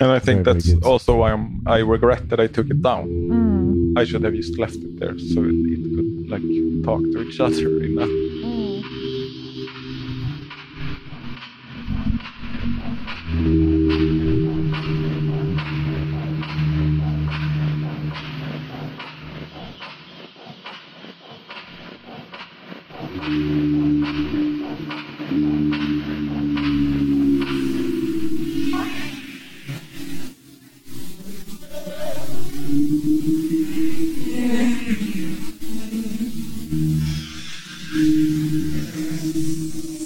And 0.00 0.10
I 0.12 0.20
think 0.26 0.44
Very, 0.44 0.44
very 0.44 0.54
that's 0.54 0.74
good. 0.74 0.84
also 0.92 1.10
why 1.20 1.28
I'm, 1.34 1.44
I 1.76 1.78
regret 1.96 2.28
that 2.30 2.40
I 2.44 2.48
took 2.56 2.68
it 2.74 2.80
down. 2.82 3.04
Mm. 3.08 3.75
I 3.96 4.04
should 4.04 4.22
have 4.24 4.34
just 4.34 4.58
left 4.58 4.76
it 4.76 5.00
there 5.00 5.18
so 5.18 5.42
it, 5.42 5.54
it 5.54 5.80
could 5.96 6.28
like 6.28 6.42
talk 6.84 7.00
to 7.00 7.22
each 7.22 7.40
other 7.40 7.82
in 7.82 7.94
that. 7.94 8.26
we're 13.36 14.15
on 38.06 40.05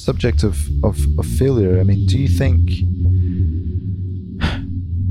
the 0.00 0.04
subject 0.04 0.42
of, 0.42 0.58
of, 0.84 0.98
of 1.18 1.26
failure, 1.26 1.78
I 1.80 1.84
mean, 1.84 2.06
do 2.06 2.18
you 2.18 2.28
think? 2.28 2.70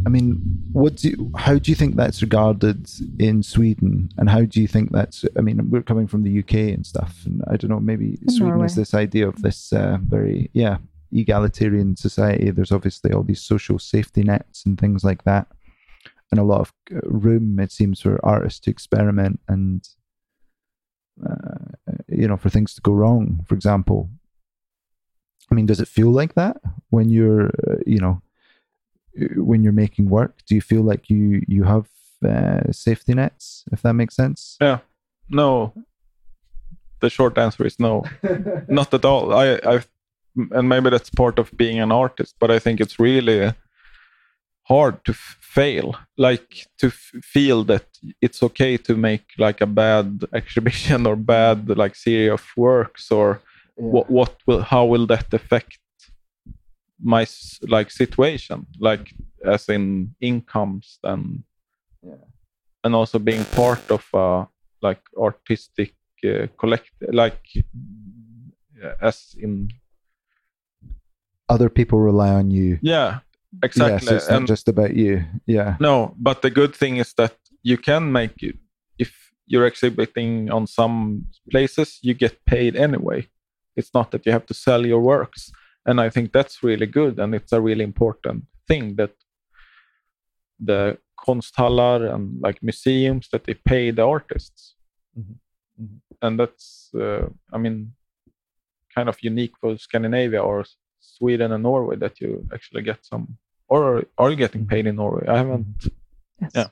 I 0.05 0.09
mean, 0.09 0.41
what 0.71 0.95
do 0.97 1.09
you, 1.09 1.31
how 1.35 1.57
do 1.57 1.71
you 1.71 1.75
think 1.75 1.95
that's 1.95 2.21
regarded 2.21 2.89
in 3.19 3.43
Sweden, 3.43 4.09
and 4.17 4.29
how 4.29 4.41
do 4.41 4.61
you 4.61 4.67
think 4.67 4.91
that's? 4.91 5.25
I 5.37 5.41
mean, 5.41 5.69
we're 5.69 5.83
coming 5.83 6.07
from 6.07 6.23
the 6.23 6.39
UK 6.39 6.53
and 6.75 6.85
stuff, 6.85 7.17
and 7.25 7.43
I 7.47 7.57
don't 7.57 7.69
know. 7.69 7.79
Maybe 7.79 8.17
Sweden 8.27 8.49
Norway. 8.49 8.65
is 8.65 8.75
this 8.75 8.93
idea 8.93 9.27
of 9.27 9.41
this 9.41 9.71
uh, 9.73 9.97
very 10.01 10.49
yeah 10.53 10.77
egalitarian 11.11 11.95
society. 11.95 12.49
There's 12.51 12.71
obviously 12.71 13.11
all 13.11 13.23
these 13.23 13.41
social 13.41 13.77
safety 13.79 14.23
nets 14.23 14.65
and 14.65 14.79
things 14.79 15.03
like 15.03 15.23
that, 15.25 15.47
and 16.31 16.39
a 16.39 16.43
lot 16.43 16.61
of 16.61 16.73
uh, 16.95 17.01
room 17.03 17.59
it 17.59 17.71
seems 17.71 18.01
for 18.01 18.19
artists 18.23 18.59
to 18.61 18.71
experiment 18.71 19.39
and 19.47 19.87
uh, 21.27 21.93
you 22.07 22.27
know 22.27 22.37
for 22.37 22.49
things 22.49 22.73
to 22.75 22.81
go 22.81 22.93
wrong. 22.93 23.43
For 23.47 23.55
example, 23.55 24.09
I 25.52 25.56
mean, 25.56 25.66
does 25.66 25.80
it 25.80 25.88
feel 25.88 26.12
like 26.12 26.36
that 26.36 26.58
when 26.89 27.10
you're, 27.10 27.47
uh, 27.47 27.78
you 27.86 28.00
know, 28.00 28.22
uh, 29.20 29.41
when 29.43 29.64
you're 29.64 29.74
making 29.74 30.10
work? 30.10 30.34
Do 30.47 30.56
you 30.56 30.62
feel 30.62 30.84
like 30.84 31.10
you 31.10 31.41
you 31.47 31.64
have 31.64 31.88
uh, 32.26 32.72
safety 32.72 33.14
nets, 33.14 33.64
if 33.72 33.82
that 33.82 33.93
makes 33.93 34.16
sense? 34.16 34.58
Yeah. 34.62 34.80
No. 35.30 35.74
The 37.02 37.10
short 37.10 37.38
answer 37.38 37.66
is 37.66 37.80
no. 37.80 38.04
Not 38.68 38.93
at 38.93 39.06
all. 39.06 39.34
I, 39.34 39.60
I, 39.66 39.84
and 40.52 40.68
maybe 40.68 40.89
that's 40.89 41.10
part 41.10 41.39
of 41.39 41.56
being 41.58 41.80
an 41.80 41.91
artist, 41.91 42.36
but 42.39 42.52
I 42.52 42.60
think 42.60 42.80
it's 42.80 43.00
really 43.00 43.54
hard 44.64 45.04
to 45.06 45.12
f- 45.12 45.38
fail. 45.39 45.95
Like 46.18 46.68
to 46.78 46.88
f- 46.88 47.12
feel 47.24 47.64
that 47.66 47.86
it's 48.22 48.43
okay 48.43 48.78
to 48.78 48.95
make 48.95 49.26
like 49.38 49.62
a 49.62 49.66
bad 49.66 50.26
exhibition 50.34 51.08
or 51.08 51.16
bad 51.16 51.70
like 51.78 51.95
series 51.95 52.34
of 52.34 52.45
works 52.58 53.12
or 53.12 53.41
what 53.80 54.09
what 54.09 54.36
will 54.47 54.61
how 54.61 54.86
will 54.86 55.05
that 55.07 55.34
affect 55.34 55.80
my 57.01 57.25
like 57.67 57.89
situation 57.91 58.65
like 58.80 59.13
as 59.45 59.69
in 59.69 60.15
incomes 60.21 60.99
and 61.03 61.43
Yeah. 62.03 62.23
and 62.84 62.95
also 62.95 63.19
being 63.19 63.45
part 63.55 63.91
of 63.91 64.03
a 64.13 64.47
like 64.82 65.01
artistic 65.17 65.93
uh, 66.25 66.47
collect 66.57 66.91
like 67.13 67.41
as 69.01 69.36
in 69.38 69.69
Other 71.49 71.69
people 71.69 71.99
rely 71.99 72.30
on 72.34 72.51
you. 72.51 72.77
yeah 72.82 73.19
exactly 73.63 74.07
so 74.07 74.15
it's 74.15 74.30
not 74.30 74.38
and 74.38 74.47
just 74.47 74.67
about 74.67 74.93
you. 74.95 75.23
Yeah. 75.47 75.75
no 75.80 76.13
but 76.17 76.41
the 76.41 76.49
good 76.51 76.75
thing 76.75 76.97
is 76.99 77.13
that 77.13 77.34
you 77.63 77.77
can 77.77 78.11
make 78.11 78.43
it 78.43 78.55
if 78.97 79.11
you're 79.47 79.67
exhibiting 79.67 80.51
on 80.51 80.67
some 80.67 81.25
places 81.51 81.99
you 82.03 82.13
get 82.13 82.45
paid 82.45 82.75
anyway 82.75 83.27
it's 83.80 83.93
not 83.99 84.07
that 84.11 84.25
you 84.25 84.32
have 84.38 84.45
to 84.45 84.53
sell 84.65 84.86
your 84.86 85.01
works 85.13 85.41
and 85.88 85.99
i 86.05 86.09
think 86.13 86.32
that's 86.32 86.63
really 86.69 86.86
good 86.99 87.19
and 87.21 87.34
it's 87.36 87.53
a 87.53 87.61
really 87.69 87.84
important 87.84 88.39
thing 88.67 88.95
that 88.99 89.13
the 90.69 90.97
konsthallar 91.25 91.99
and 92.13 92.23
like 92.41 92.61
museums 92.61 93.25
that 93.32 93.43
they 93.45 93.53
pay 93.71 93.91
the 93.91 94.05
artists 94.15 94.61
Mhm. 95.19 95.36
Mhm. 95.82 95.99
and 96.23 96.39
that's 96.39 96.67
uh, 97.05 97.25
i 97.55 97.57
mean 97.63 97.77
kind 98.95 99.09
of 99.09 99.17
unique 99.32 99.55
for 99.61 99.77
scandinavia 99.77 100.41
or 100.49 100.65
sweden 100.99 101.51
and 101.51 101.63
norway 101.63 101.95
that 102.03 102.15
you 102.21 102.30
actually 102.55 102.84
get 102.89 102.99
some 103.11 103.25
or 103.67 104.03
are 104.17 104.30
you 104.32 104.36
getting 104.45 104.65
paid 104.67 104.86
in 104.88 104.95
norway 104.95 105.25
i 105.27 105.38
haven't 105.38 105.65
Yes. 106.41 106.51
Yeah. 106.55 106.69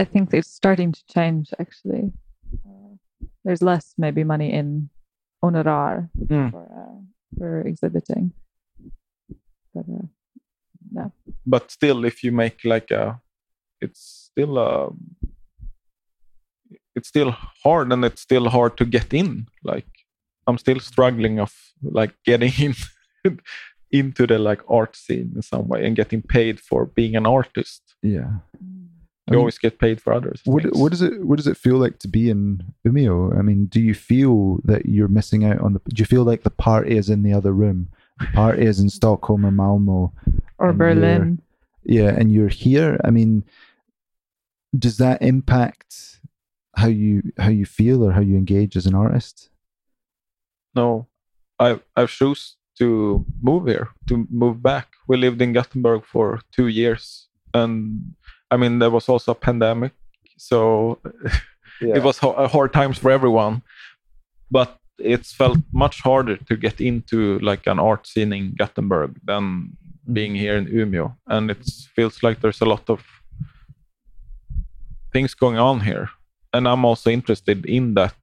I 0.00 0.04
think 0.04 0.32
it's 0.32 0.50
starting 0.60 0.92
to 0.92 1.02
change 1.14 1.46
actually. 1.58 2.12
There's 3.44 3.62
less 3.62 3.94
maybe 3.98 4.24
money 4.24 4.52
in 4.52 4.90
honorar 5.42 6.10
Mm. 6.18 6.50
for, 6.50 6.64
uh, 6.64 7.00
for 7.38 7.60
exhibiting. 7.62 8.32
But 9.74 9.84
uh, 9.88 10.06
no. 10.92 11.12
but 11.46 11.70
still 11.70 12.04
if 12.04 12.24
you 12.24 12.32
make 12.32 12.64
like 12.64 12.90
a 12.90 13.20
it's 13.80 14.30
still 14.30 14.58
a 14.58 14.90
it's 16.96 17.08
still 17.08 17.30
hard 17.64 17.92
and 17.92 18.04
it's 18.04 18.22
still 18.22 18.48
hard 18.48 18.76
to 18.78 18.84
get 18.84 19.12
in 19.14 19.46
like 19.62 19.86
i'm 20.46 20.58
still 20.58 20.80
struggling 20.80 21.38
of 21.40 21.52
like 21.82 22.14
getting 22.24 22.52
in 23.24 23.38
into 23.90 24.26
the 24.26 24.38
like 24.38 24.62
art 24.68 24.96
scene 24.96 25.32
in 25.36 25.42
some 25.42 25.68
way 25.68 25.86
and 25.86 25.96
getting 25.96 26.22
paid 26.22 26.58
for 26.60 26.86
being 26.86 27.16
an 27.16 27.26
artist 27.26 27.82
Yeah. 28.02 28.30
I 29.28 29.30
you 29.30 29.36
mean, 29.36 29.40
always 29.40 29.58
get 29.58 29.78
paid 29.78 30.00
for 30.00 30.12
others 30.12 30.40
What 30.44 30.64
what 30.76 30.90
does 30.90 31.02
it 31.02 31.24
what 31.24 31.36
does 31.36 31.46
it 31.46 31.56
feel 31.56 31.76
like 31.76 31.98
to 32.00 32.08
be 32.08 32.30
in 32.30 32.64
Umeå? 32.86 33.38
I 33.38 33.42
mean, 33.42 33.66
do 33.66 33.80
you 33.80 33.94
feel 33.94 34.60
that 34.64 34.86
you're 34.86 35.08
missing 35.08 35.44
out 35.44 35.60
on 35.60 35.74
the? 35.74 35.80
Do 35.94 36.00
you 36.00 36.06
feel 36.06 36.24
like 36.24 36.42
the 36.42 36.50
party 36.50 36.96
is 36.96 37.10
in 37.10 37.22
the 37.22 37.32
other 37.32 37.52
room? 37.52 37.88
The 38.20 38.26
party 38.34 38.64
is 38.64 38.80
in 38.80 38.90
Stockholm 38.90 39.44
or 39.46 39.50
Malmo. 39.52 40.12
Or 40.58 40.72
Berlin. 40.72 41.40
Yeah, 41.84 42.10
and 42.18 42.32
you're 42.32 42.48
here. 42.48 42.98
I 43.04 43.10
mean, 43.10 43.44
does 44.76 44.96
that 44.98 45.22
impact 45.22 46.20
how 46.76 46.88
you 46.88 47.22
how 47.38 47.50
you 47.50 47.66
feel 47.66 48.02
or 48.04 48.12
how 48.12 48.20
you 48.20 48.36
engage 48.36 48.76
as 48.76 48.86
an 48.86 48.94
artist? 48.94 49.50
no 50.74 51.06
i 51.58 51.78
i've 51.96 52.10
choose 52.10 52.56
to 52.78 53.24
move 53.40 53.66
here 53.66 53.88
to 54.06 54.26
move 54.30 54.62
back 54.62 54.86
we 55.08 55.16
lived 55.16 55.40
in 55.42 55.52
gothenburg 55.52 56.04
for 56.04 56.40
two 56.52 56.68
years 56.68 57.28
and 57.54 58.14
i 58.50 58.56
mean 58.56 58.78
there 58.78 58.90
was 58.90 59.08
also 59.08 59.32
a 59.32 59.34
pandemic 59.34 59.92
so 60.36 60.98
it 61.80 62.02
was 62.02 62.18
ho- 62.18 62.32
uh, 62.32 62.48
hard 62.48 62.72
times 62.72 62.98
for 62.98 63.10
everyone 63.10 63.62
but 64.50 64.78
it's 64.98 65.32
felt 65.32 65.58
much 65.72 66.00
harder 66.00 66.36
to 66.36 66.56
get 66.56 66.80
into 66.80 67.38
like 67.38 67.66
an 67.66 67.78
art 67.78 68.06
scene 68.06 68.32
in 68.32 68.54
gothenburg 68.58 69.18
than 69.24 69.42
mm. 69.42 70.12
being 70.12 70.34
here 70.34 70.56
in 70.56 70.66
Umeå, 70.66 71.14
and 71.26 71.50
it 71.50 71.58
feels 71.94 72.22
like 72.22 72.40
there's 72.40 72.60
a 72.60 72.66
lot 72.66 72.88
of 72.90 73.04
things 75.12 75.34
going 75.34 75.58
on 75.58 75.80
here, 75.80 76.10
and 76.52 76.66
I'm 76.66 76.84
also 76.84 77.10
interested 77.10 77.64
in 77.66 77.94
that 77.94 78.14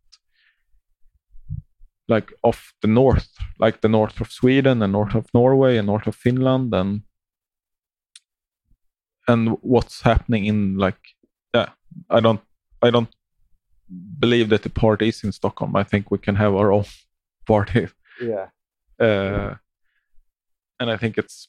like 2.08 2.34
of 2.44 2.74
the 2.82 2.88
north, 2.88 3.30
like 3.60 3.82
the 3.82 3.90
north 3.90 4.22
of 4.22 4.32
Sweden 4.32 4.82
and 4.82 4.94
north 4.94 5.16
of 5.16 5.26
Norway 5.34 5.78
and 5.78 5.88
north 5.88 6.08
of 6.08 6.16
Finland 6.16 6.74
and 6.74 7.02
and 9.28 9.58
what's 9.62 10.02
happening 10.02 10.46
in 10.46 10.78
like 10.78 11.00
yeah, 11.54 11.70
I 12.10 12.20
don't 12.20 12.42
I 12.82 12.92
don't 12.92 13.10
believe 14.20 14.50
that 14.50 14.64
the 14.64 14.70
party 14.70 15.08
is 15.08 15.24
in 15.24 15.32
Stockholm. 15.32 15.76
I 15.76 15.84
think 15.84 16.12
we 16.12 16.18
can 16.18 16.36
have 16.36 16.54
our 16.56 16.72
own 16.72 16.86
party. 17.48 17.88
Yeah. 18.22 18.48
Uh, 19.00 19.56
and 20.80 20.90
I 20.92 20.98
think 20.98 21.18
it's 21.18 21.48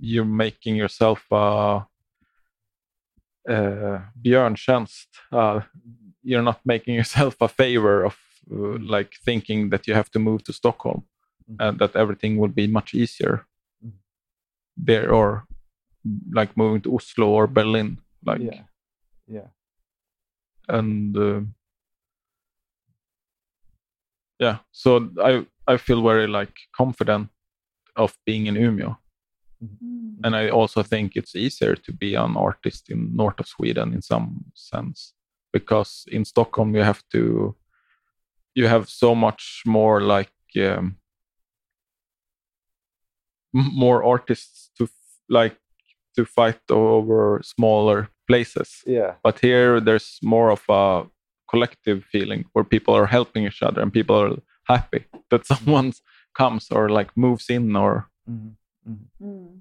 you're 0.00 0.24
making 0.24 0.76
yourself 0.76 1.26
uh, 1.32 1.80
björntjänst. 4.22 5.08
Uh, 5.32 5.60
you're 6.22 6.42
not 6.42 6.60
making 6.64 6.94
yourself 6.94 7.36
a 7.40 7.48
favor 7.48 8.04
of 8.04 8.16
uh, 8.52 8.78
like 8.80 9.10
thinking 9.24 9.70
that 9.70 9.86
you 9.86 9.94
have 9.94 10.10
to 10.10 10.18
move 10.18 10.42
to 10.44 10.52
Stockholm 10.52 11.02
Mhm. 11.50 11.56
and 11.60 11.78
that 11.78 11.96
everything 11.96 12.36
will 12.38 12.52
be 12.54 12.66
much 12.66 12.94
easier 12.94 13.46
Mhm. 13.84 13.92
there 14.76 15.12
or 15.12 15.44
like 16.32 16.56
moving 16.56 16.80
to 16.82 16.94
Oslo 16.94 17.28
or 17.28 17.46
Berlin. 17.46 17.98
Like 18.24 18.40
yeah. 18.40 18.62
Yeah. 19.26 19.48
and 20.68 21.16
uh, 21.16 21.40
yeah 24.38 24.58
so 24.72 25.10
i 25.22 25.44
i 25.66 25.76
feel 25.76 26.02
very 26.02 26.26
like 26.26 26.54
confident 26.76 27.28
of 27.96 28.16
being 28.24 28.46
in 28.46 28.54
Umeå 28.54 28.96
and 30.24 30.36
i 30.36 30.48
also 30.48 30.82
think 30.82 31.16
it's 31.16 31.36
easier 31.36 31.74
to 31.74 31.92
be 31.92 32.14
an 32.14 32.36
artist 32.36 32.90
in 32.90 33.14
north 33.14 33.40
of 33.40 33.46
sweden 33.46 33.92
in 33.92 34.02
some 34.02 34.44
sense 34.54 35.14
because 35.52 36.04
in 36.10 36.24
stockholm 36.24 36.74
you 36.74 36.82
have 36.82 37.02
to 37.12 37.54
you 38.54 38.68
have 38.68 38.88
so 38.88 39.14
much 39.14 39.62
more 39.66 40.00
like 40.00 40.32
um, 40.56 40.96
more 43.52 44.04
artists 44.04 44.70
to 44.76 44.84
f- 44.84 44.90
like 45.28 45.56
to 46.18 46.24
fight 46.24 46.60
over 46.70 47.40
smaller 47.42 48.08
places 48.26 48.82
Yeah. 48.86 49.12
but 49.22 49.38
here 49.40 49.80
there's 49.80 50.18
more 50.22 50.50
of 50.52 50.62
a 50.68 51.04
collective 51.50 52.00
feeling 52.12 52.44
where 52.52 52.64
people 52.64 52.94
are 52.94 53.06
helping 53.06 53.46
each 53.46 53.62
other 53.62 53.80
and 53.82 53.92
people 53.92 54.16
are 54.24 54.36
happy 54.74 55.04
that 55.30 55.46
someone 55.52 55.92
comes 56.34 56.70
or 56.70 56.88
like 56.98 57.10
moves 57.16 57.50
in 57.50 57.76
or 57.76 58.06
Mm-hmm. 58.88 59.58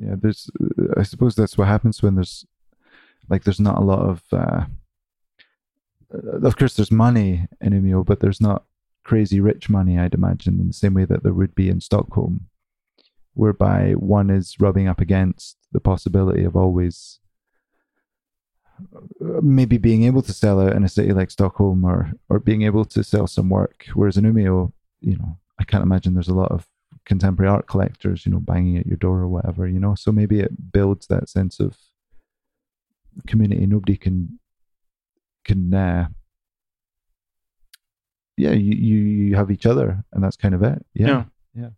Yeah. 0.00 0.14
There's, 0.22 0.50
uh, 0.60 1.00
I 1.00 1.02
suppose 1.04 1.34
that's 1.34 1.58
what 1.58 1.68
happens 1.68 2.02
when 2.02 2.14
there's, 2.14 2.46
like, 3.28 3.44
there's 3.44 3.60
not 3.60 3.78
a 3.78 3.84
lot 3.84 4.00
of, 4.00 4.22
uh, 4.32 4.64
uh, 6.14 6.46
of 6.46 6.56
course, 6.56 6.74
there's 6.76 6.90
money 6.92 7.46
in 7.60 7.72
Umeå, 7.72 8.04
but 8.06 8.20
there's 8.20 8.40
not 8.40 8.64
crazy 9.04 9.40
rich 9.40 9.68
money, 9.68 9.98
I'd 9.98 10.14
imagine, 10.14 10.60
in 10.60 10.66
the 10.68 10.72
same 10.72 10.94
way 10.94 11.04
that 11.04 11.22
there 11.22 11.34
would 11.34 11.54
be 11.54 11.68
in 11.68 11.80
Stockholm, 11.80 12.48
whereby 13.34 13.92
one 13.92 14.30
is 14.30 14.56
rubbing 14.60 14.88
up 14.88 15.00
against 15.00 15.57
the 15.72 15.80
possibility 15.80 16.44
of 16.44 16.56
always 16.56 17.20
uh, 18.80 19.40
maybe 19.42 19.76
being 19.76 20.04
able 20.04 20.22
to 20.22 20.32
sell 20.32 20.60
out 20.60 20.74
in 20.74 20.84
a 20.84 20.88
city 20.88 21.12
like 21.12 21.30
Stockholm 21.30 21.84
or 21.84 22.12
or 22.28 22.38
being 22.38 22.62
able 22.62 22.84
to 22.86 23.02
sell 23.02 23.26
some 23.26 23.48
work. 23.48 23.86
Whereas 23.94 24.16
in 24.16 24.24
Umeå, 24.24 24.72
you 25.00 25.16
know, 25.16 25.38
I 25.58 25.64
can't 25.64 25.82
imagine 25.82 26.14
there's 26.14 26.28
a 26.28 26.34
lot 26.34 26.52
of 26.52 26.66
contemporary 27.04 27.50
art 27.50 27.66
collectors, 27.66 28.24
you 28.24 28.32
know, 28.32 28.38
banging 28.38 28.78
at 28.78 28.86
your 28.86 28.96
door 28.96 29.18
or 29.18 29.28
whatever, 29.28 29.66
you 29.66 29.80
know. 29.80 29.94
So 29.94 30.12
maybe 30.12 30.40
it 30.40 30.72
builds 30.72 31.06
that 31.08 31.28
sense 31.28 31.58
of 31.58 31.76
community. 33.26 33.66
Nobody 33.66 33.96
can 33.96 34.38
can 35.44 35.74
uh, 35.74 36.08
yeah, 38.36 38.52
you, 38.52 38.74
you 38.74 38.96
you 38.96 39.36
have 39.36 39.50
each 39.50 39.66
other 39.66 40.04
and 40.12 40.22
that's 40.22 40.36
kind 40.36 40.54
of 40.54 40.62
it. 40.62 40.84
Yeah. 40.94 41.06
Yeah. 41.06 41.24
Yeah. 41.54 41.70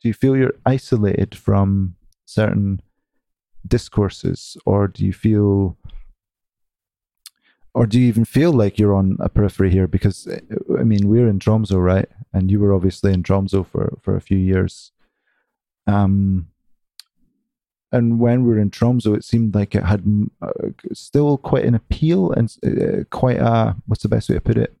Do 0.00 0.08
you 0.08 0.14
feel 0.14 0.36
you're 0.36 0.54
isolated 0.64 1.34
from 1.34 1.96
certain 2.32 2.80
discourses 3.66 4.56
or 4.64 4.88
do 4.88 5.04
you 5.04 5.12
feel 5.12 5.76
or 7.74 7.86
do 7.86 7.98
you 7.98 8.06
even 8.06 8.26
feel 8.26 8.52
like 8.52 8.78
you're 8.78 8.94
on 8.94 9.16
a 9.18 9.30
periphery 9.30 9.70
here? 9.70 9.86
Because 9.86 10.26
uh, 10.26 10.40
i 10.78 10.84
mean 10.84 11.08
we're 11.08 11.28
in 11.28 11.38
tromso 11.38 11.78
right? 11.78 12.08
And 12.32 12.50
you 12.50 12.60
were 12.60 12.74
obviously 12.74 13.12
in 13.12 13.22
tromso 13.22 13.62
for 13.62 13.98
for 14.02 14.16
a 14.16 14.20
few 14.20 14.38
years. 14.38 14.92
Um 15.86 16.48
and 17.90 18.18
when 18.18 18.42
we 18.42 18.50
were 18.50 18.58
in 18.58 18.70
tromso 18.70 19.14
it 19.14 19.24
seemed 19.24 19.54
like 19.54 19.74
it 19.74 19.84
had 19.84 20.02
uh, 20.40 20.70
still 20.92 21.36
quite 21.38 21.64
an 21.64 21.74
appeal 21.74 22.32
and 22.32 22.54
uh, 22.66 23.04
quite 23.10 23.38
a 23.38 23.76
what's 23.86 24.02
the 24.02 24.08
best 24.08 24.28
way 24.28 24.34
to 24.34 24.40
put 24.40 24.58
it? 24.58 24.76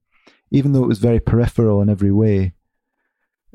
Even 0.50 0.72
though 0.72 0.84
it 0.84 0.88
was 0.88 0.98
very 0.98 1.20
peripheral 1.20 1.80
in 1.82 1.88
every 1.88 2.12
way 2.12 2.52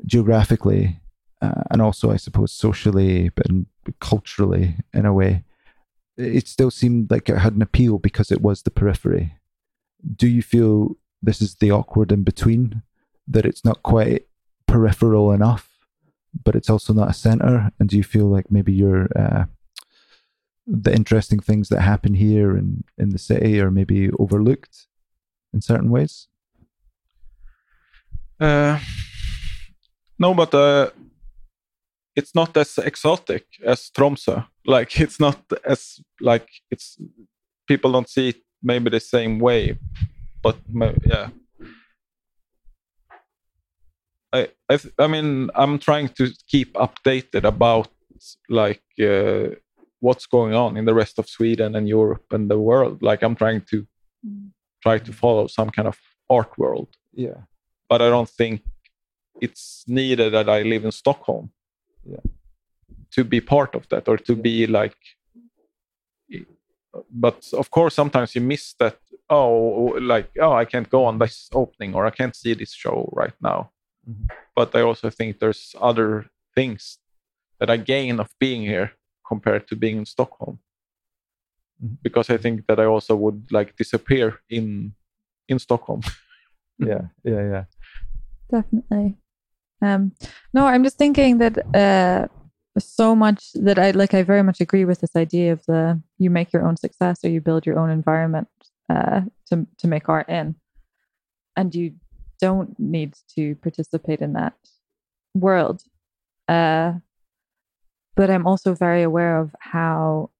geographically 0.06 1.00
uh, 1.42 1.62
and 1.70 1.82
also 1.82 2.10
i 2.10 2.16
suppose 2.16 2.52
socially 2.52 3.30
and 3.48 3.66
culturally 4.00 4.76
in 4.92 5.06
a 5.06 5.12
way. 5.12 5.44
It 6.16 6.48
still 6.48 6.70
seemed 6.70 7.10
like 7.10 7.28
it 7.28 7.38
had 7.38 7.54
an 7.54 7.62
appeal 7.62 7.98
because 7.98 8.32
it 8.32 8.42
was 8.42 8.62
the 8.62 8.70
periphery. 8.70 9.34
Do 10.16 10.26
you 10.26 10.42
feel 10.42 10.96
this 11.22 11.40
is 11.40 11.56
the 11.56 11.70
awkward 11.70 12.12
in 12.12 12.24
between? 12.24 12.82
That 13.26 13.46
it's 13.46 13.64
not 13.64 13.82
quite 13.82 14.26
peripheral 14.66 15.32
enough 15.32 15.68
but 16.44 16.54
it's 16.54 16.70
also 16.70 16.92
not 16.92 17.10
a 17.10 17.14
center? 17.14 17.70
And 17.78 17.88
do 17.88 17.96
you 17.96 18.02
feel 18.02 18.26
like 18.26 18.50
maybe 18.50 18.72
you're 18.72 19.08
uh, 19.16 19.44
the 20.66 20.94
interesting 20.94 21.40
things 21.40 21.68
that 21.68 21.80
happen 21.80 22.14
here 22.14 22.56
in 22.56 22.84
in 22.96 23.10
the 23.10 23.18
city 23.18 23.60
are 23.60 23.70
maybe 23.70 24.10
overlooked 24.18 24.86
in 25.52 25.60
certain 25.60 25.90
ways? 25.90 26.28
Uh, 28.40 28.78
no 30.18 30.34
but 30.34 30.54
uh, 30.54 30.90
it's 32.18 32.34
not 32.34 32.56
as 32.56 32.78
exotic 32.78 33.44
as 33.72 33.90
Tromsø. 33.96 34.34
Like 34.66 35.00
it's 35.00 35.20
not 35.20 35.38
as 35.64 36.00
like 36.20 36.48
it's 36.70 36.98
people 37.66 37.92
don't 37.92 38.08
see 38.08 38.28
it 38.30 38.40
maybe 38.62 38.90
the 38.90 39.00
same 39.00 39.38
way 39.38 39.78
but 40.42 40.56
yeah. 41.04 41.28
I 44.32 44.48
I, 44.68 44.78
I 44.98 45.06
mean 45.06 45.50
I'm 45.54 45.78
trying 45.78 46.08
to 46.18 46.30
keep 46.46 46.72
updated 46.74 47.44
about 47.44 47.88
like 48.48 48.82
uh, 49.00 49.54
what's 50.00 50.26
going 50.26 50.54
on 50.54 50.76
in 50.76 50.84
the 50.84 50.94
rest 50.94 51.18
of 51.18 51.28
Sweden 51.28 51.76
and 51.76 51.88
Europe 51.88 52.26
and 52.32 52.50
the 52.50 52.58
world. 52.58 53.02
Like 53.02 53.22
I'm 53.22 53.36
trying 53.36 53.62
to 53.70 53.86
try 54.82 54.98
to 54.98 55.12
follow 55.12 55.46
some 55.46 55.70
kind 55.70 55.88
of 55.88 55.98
art 56.30 56.56
world. 56.58 56.88
Yeah. 57.14 57.40
But 57.88 58.02
I 58.02 58.08
don't 58.10 58.28
think 58.28 58.62
it's 59.40 59.84
needed 59.86 60.32
that 60.34 60.48
I 60.48 60.62
live 60.62 60.84
in 60.84 60.92
Stockholm. 60.92 61.50
To 63.12 63.24
be 63.24 63.40
part 63.40 63.74
of 63.74 63.88
that 63.88 64.08
or 64.08 64.16
to 64.18 64.34
be 64.36 64.66
like. 64.66 64.96
But 67.10 67.48
of 67.52 67.70
course, 67.70 67.94
sometimes 67.94 68.34
you 68.34 68.40
miss 68.40 68.74
that. 68.78 68.98
Oh, 69.30 69.94
like 70.00 70.30
oh, 70.40 70.52
I 70.52 70.64
can't 70.64 70.88
go 70.88 71.04
on 71.04 71.18
this 71.18 71.48
opening 71.52 71.94
or 71.94 72.06
I 72.06 72.10
can't 72.10 72.34
see 72.34 72.54
this 72.54 72.72
show 72.72 73.08
right 73.12 73.34
now. 73.42 73.70
Mhm. 74.08 74.26
But 74.56 74.74
I 74.74 74.80
also 74.80 75.10
think 75.10 75.38
there's 75.38 75.74
other 75.80 76.30
things 76.54 76.98
that 77.58 77.70
I 77.70 77.76
gain 77.76 78.20
of 78.20 78.28
being 78.38 78.62
here 78.62 78.92
compared 79.26 79.68
to 79.68 79.76
being 79.76 79.98
in 79.98 80.06
Stockholm. 80.06 80.58
Mhm. 81.82 81.98
Because 82.02 82.30
I 82.30 82.38
think 82.38 82.66
that 82.66 82.78
I 82.80 82.84
also 82.84 83.14
would 83.16 83.52
like 83.52 83.76
disappear 83.76 84.40
in 84.48 84.94
in 85.48 85.58
Stockholm. 85.58 86.00
yeah 86.78 87.08
yeah 87.24 87.42
yeah 87.52 87.64
definitely 88.50 89.16
um 89.82 90.12
no 90.52 90.66
i'm 90.66 90.82
just 90.82 90.98
thinking 90.98 91.38
that 91.38 91.58
uh 91.74 92.26
so 92.78 93.14
much 93.14 93.52
that 93.54 93.78
i 93.78 93.90
like 93.90 94.14
i 94.14 94.22
very 94.22 94.42
much 94.42 94.60
agree 94.60 94.84
with 94.84 95.00
this 95.00 95.16
idea 95.16 95.52
of 95.52 95.64
the 95.66 96.00
you 96.18 96.30
make 96.30 96.52
your 96.52 96.66
own 96.66 96.76
success 96.76 97.24
or 97.24 97.28
you 97.28 97.40
build 97.40 97.66
your 97.66 97.78
own 97.78 97.90
environment 97.90 98.48
uh 98.90 99.20
to 99.46 99.66
to 99.78 99.88
make 99.88 100.08
art 100.08 100.28
in. 100.28 100.54
And 101.56 101.74
you 101.74 101.94
don't 102.40 102.78
need 102.78 103.14
to 103.34 103.56
participate 103.56 104.20
in 104.20 104.34
that 104.34 104.54
world. 105.34 105.82
Uh 106.46 106.94
but 108.14 108.30
i'm 108.30 108.46
also 108.46 108.74
very 108.74 109.02
aware 109.02 109.38
of 109.38 109.54
how 109.60 110.30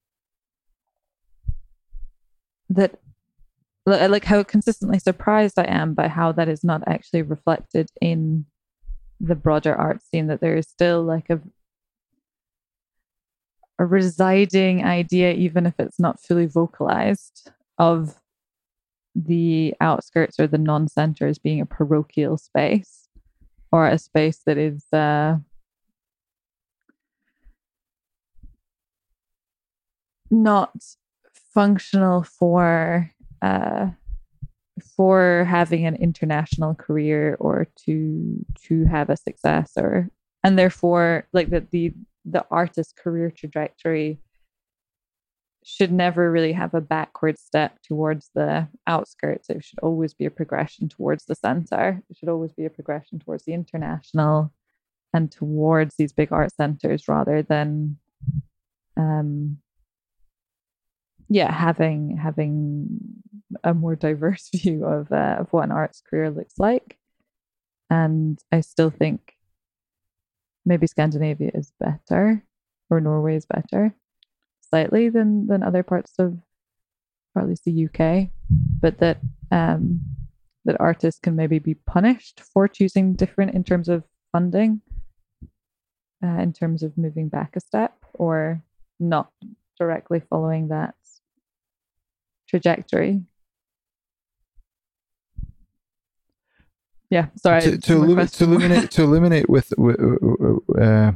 that 2.70 2.98
like 3.86 4.24
how 4.24 4.42
consistently 4.42 4.98
surprised 4.98 5.58
I 5.58 5.64
am 5.64 5.94
by 5.94 6.08
how 6.08 6.32
that 6.32 6.48
is 6.48 6.62
not 6.62 6.82
actually 6.86 7.22
reflected 7.22 7.90
in 8.00 8.44
the 9.20 9.34
broader 9.34 9.74
art 9.74 10.02
scene. 10.02 10.26
That 10.28 10.40
there 10.40 10.56
is 10.56 10.68
still 10.68 11.02
like 11.02 11.30
a 11.30 11.40
a 13.78 13.86
residing 13.86 14.84
idea, 14.84 15.32
even 15.32 15.64
if 15.66 15.74
it's 15.78 16.00
not 16.00 16.20
fully 16.20 16.46
vocalized, 16.46 17.50
of 17.78 18.18
the 19.14 19.74
outskirts 19.80 20.38
or 20.38 20.46
the 20.46 20.58
non-center 20.58 21.26
as 21.26 21.38
being 21.38 21.60
a 21.60 21.66
parochial 21.66 22.36
space 22.36 23.08
or 23.72 23.86
a 23.88 23.98
space 23.98 24.42
that 24.46 24.58
is 24.58 24.84
uh, 24.92 25.36
not 30.30 30.72
functional 31.54 32.22
for 32.22 33.10
uh, 33.42 33.88
for 34.82 35.46
having 35.48 35.86
an 35.86 35.96
international 35.96 36.74
career 36.74 37.36
or 37.40 37.66
to 37.84 38.44
to 38.66 38.84
have 38.84 39.10
a 39.10 39.16
success 39.16 39.72
or 39.76 40.08
and 40.44 40.58
therefore 40.58 41.26
like 41.32 41.50
that 41.50 41.70
the 41.70 41.92
the 42.24 42.44
artist 42.50 42.96
career 42.96 43.30
trajectory 43.30 44.20
should 45.64 45.92
never 45.92 46.30
really 46.32 46.52
have 46.52 46.72
a 46.72 46.80
backward 46.80 47.38
step 47.38 47.76
towards 47.82 48.30
the 48.34 48.66
outskirts. 48.86 49.50
It 49.50 49.62
should 49.62 49.78
always 49.80 50.14
be 50.14 50.24
a 50.24 50.30
progression 50.30 50.88
towards 50.88 51.26
the 51.26 51.34
center. 51.34 52.02
It 52.08 52.16
should 52.16 52.30
always 52.30 52.52
be 52.52 52.64
a 52.64 52.70
progression 52.70 53.18
towards 53.18 53.44
the 53.44 53.52
international 53.52 54.50
and 55.12 55.30
towards 55.30 55.96
these 55.96 56.12
big 56.12 56.32
art 56.32 56.54
centers 56.54 57.06
rather 57.06 57.42
than 57.42 57.98
um 58.96 59.58
yeah 61.28 61.52
having 61.52 62.16
having 62.16 63.00
a 63.64 63.74
more 63.74 63.96
diverse 63.96 64.48
view 64.54 64.84
of 64.84 65.10
uh, 65.12 65.36
of 65.40 65.52
what 65.52 65.64
an 65.64 65.72
arts 65.72 66.02
career 66.08 66.30
looks 66.30 66.54
like. 66.58 66.96
And 67.90 68.38
i 68.52 68.60
still 68.60 68.90
think 68.90 69.34
maybe 70.66 70.86
scandinavia 70.86 71.50
is 71.54 71.72
better 71.80 72.44
or 72.90 73.00
norway 73.00 73.36
is 73.36 73.46
better 73.46 73.94
slightly 74.68 75.08
than 75.08 75.46
than 75.46 75.62
other 75.62 75.82
parts 75.82 76.12
of 76.18 76.36
or 77.34 77.42
at 77.42 77.48
least 77.48 77.64
the 77.64 77.86
uk 77.86 78.28
but 78.80 78.98
that 78.98 79.18
um 79.50 80.00
that 80.64 80.76
artists 80.80 81.20
can 81.20 81.34
maybe 81.34 81.58
be 81.58 81.74
punished 81.74 82.42
for 82.52 82.68
choosing 82.68 83.14
different 83.14 83.54
in 83.54 83.64
terms 83.64 83.88
of 83.88 84.04
funding 84.32 84.82
uh, 86.22 86.40
in 86.40 86.52
terms 86.52 86.82
of 86.82 86.98
moving 86.98 87.28
back 87.28 87.56
a 87.56 87.60
step 87.60 87.94
or 88.14 88.62
not 89.00 89.30
directly 89.78 90.20
following 90.28 90.68
that 90.68 90.94
trajectory. 92.48 93.22
Yeah, 97.10 97.26
sorry. 97.36 97.62
To, 97.62 97.78
to, 97.78 97.92
illumi- 97.94 98.36
to 98.36 98.44
illuminate, 98.48 98.90
to 98.92 99.02
illuminate 99.02 99.48
with 99.48 99.72
uh, 99.78 101.12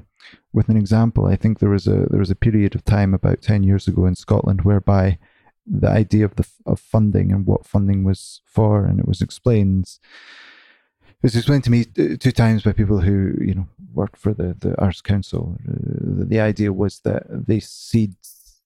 with 0.52 0.68
an 0.68 0.76
example, 0.76 1.26
I 1.26 1.36
think 1.36 1.58
there 1.58 1.70
was 1.70 1.86
a 1.86 2.06
there 2.10 2.20
was 2.20 2.30
a 2.30 2.36
period 2.36 2.74
of 2.74 2.84
time 2.84 3.12
about 3.12 3.42
ten 3.42 3.62
years 3.62 3.86
ago 3.86 4.06
in 4.06 4.14
Scotland 4.14 4.62
whereby 4.62 5.18
the 5.66 5.88
idea 5.88 6.24
of 6.24 6.36
the 6.36 6.46
of 6.66 6.80
funding 6.80 7.30
and 7.30 7.46
what 7.46 7.66
funding 7.66 8.04
was 8.04 8.40
for, 8.44 8.86
and 8.86 8.98
it 8.98 9.08
was 9.08 9.20
explained. 9.20 9.98
It 11.06 11.26
was 11.26 11.36
explained 11.36 11.64
to 11.64 11.70
me 11.70 11.84
two 11.84 12.32
times 12.32 12.64
by 12.64 12.72
people 12.72 13.00
who 13.00 13.34
you 13.40 13.54
know 13.54 13.68
worked 13.92 14.16
for 14.16 14.32
the 14.32 14.56
the 14.58 14.80
Arts 14.80 15.02
Council. 15.02 15.58
Uh, 15.68 16.24
the 16.26 16.40
idea 16.40 16.72
was 16.72 17.00
that 17.00 17.24
they 17.28 17.60
seed, 17.60 18.14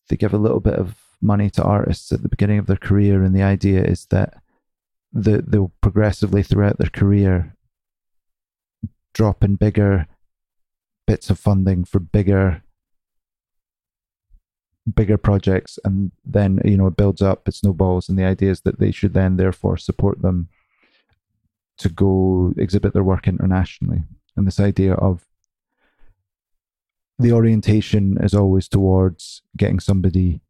they 0.08 0.16
give 0.16 0.32
a 0.32 0.38
little 0.38 0.60
bit 0.60 0.74
of 0.74 0.96
money 1.26 1.50
to 1.50 1.62
artists 1.62 2.12
at 2.12 2.22
the 2.22 2.28
beginning 2.28 2.58
of 2.58 2.66
their 2.66 2.76
career, 2.76 3.22
and 3.22 3.34
the 3.34 3.42
idea 3.42 3.82
is 3.82 4.06
that 4.06 4.34
the, 5.12 5.42
they'll 5.46 5.72
progressively 5.80 6.42
throughout 6.42 6.78
their 6.78 6.90
career 6.90 7.54
drop 9.12 9.42
in 9.42 9.56
bigger 9.56 10.06
bits 11.06 11.30
of 11.30 11.38
funding 11.38 11.84
for 11.84 12.00
bigger 12.00 12.62
bigger 14.94 15.16
projects 15.16 15.80
and 15.84 16.12
then 16.24 16.60
you 16.64 16.76
know 16.76 16.86
it 16.86 16.96
builds 16.96 17.20
up 17.20 17.48
it 17.48 17.54
snowballs 17.54 18.08
and 18.08 18.16
the 18.16 18.24
idea 18.24 18.50
is 18.50 18.60
that 18.60 18.78
they 18.78 18.92
should 18.92 19.14
then 19.14 19.36
therefore 19.36 19.76
support 19.76 20.22
them 20.22 20.48
to 21.78 21.88
go 21.88 22.54
exhibit 22.56 22.92
their 22.92 23.04
work 23.04 23.28
internationally. 23.28 24.04
And 24.36 24.46
this 24.46 24.60
idea 24.60 24.94
of 24.94 25.26
the 27.18 27.32
orientation 27.32 28.18
is 28.22 28.34
always 28.34 28.68
towards 28.68 29.42
getting 29.56 29.80
somebody 29.80 30.40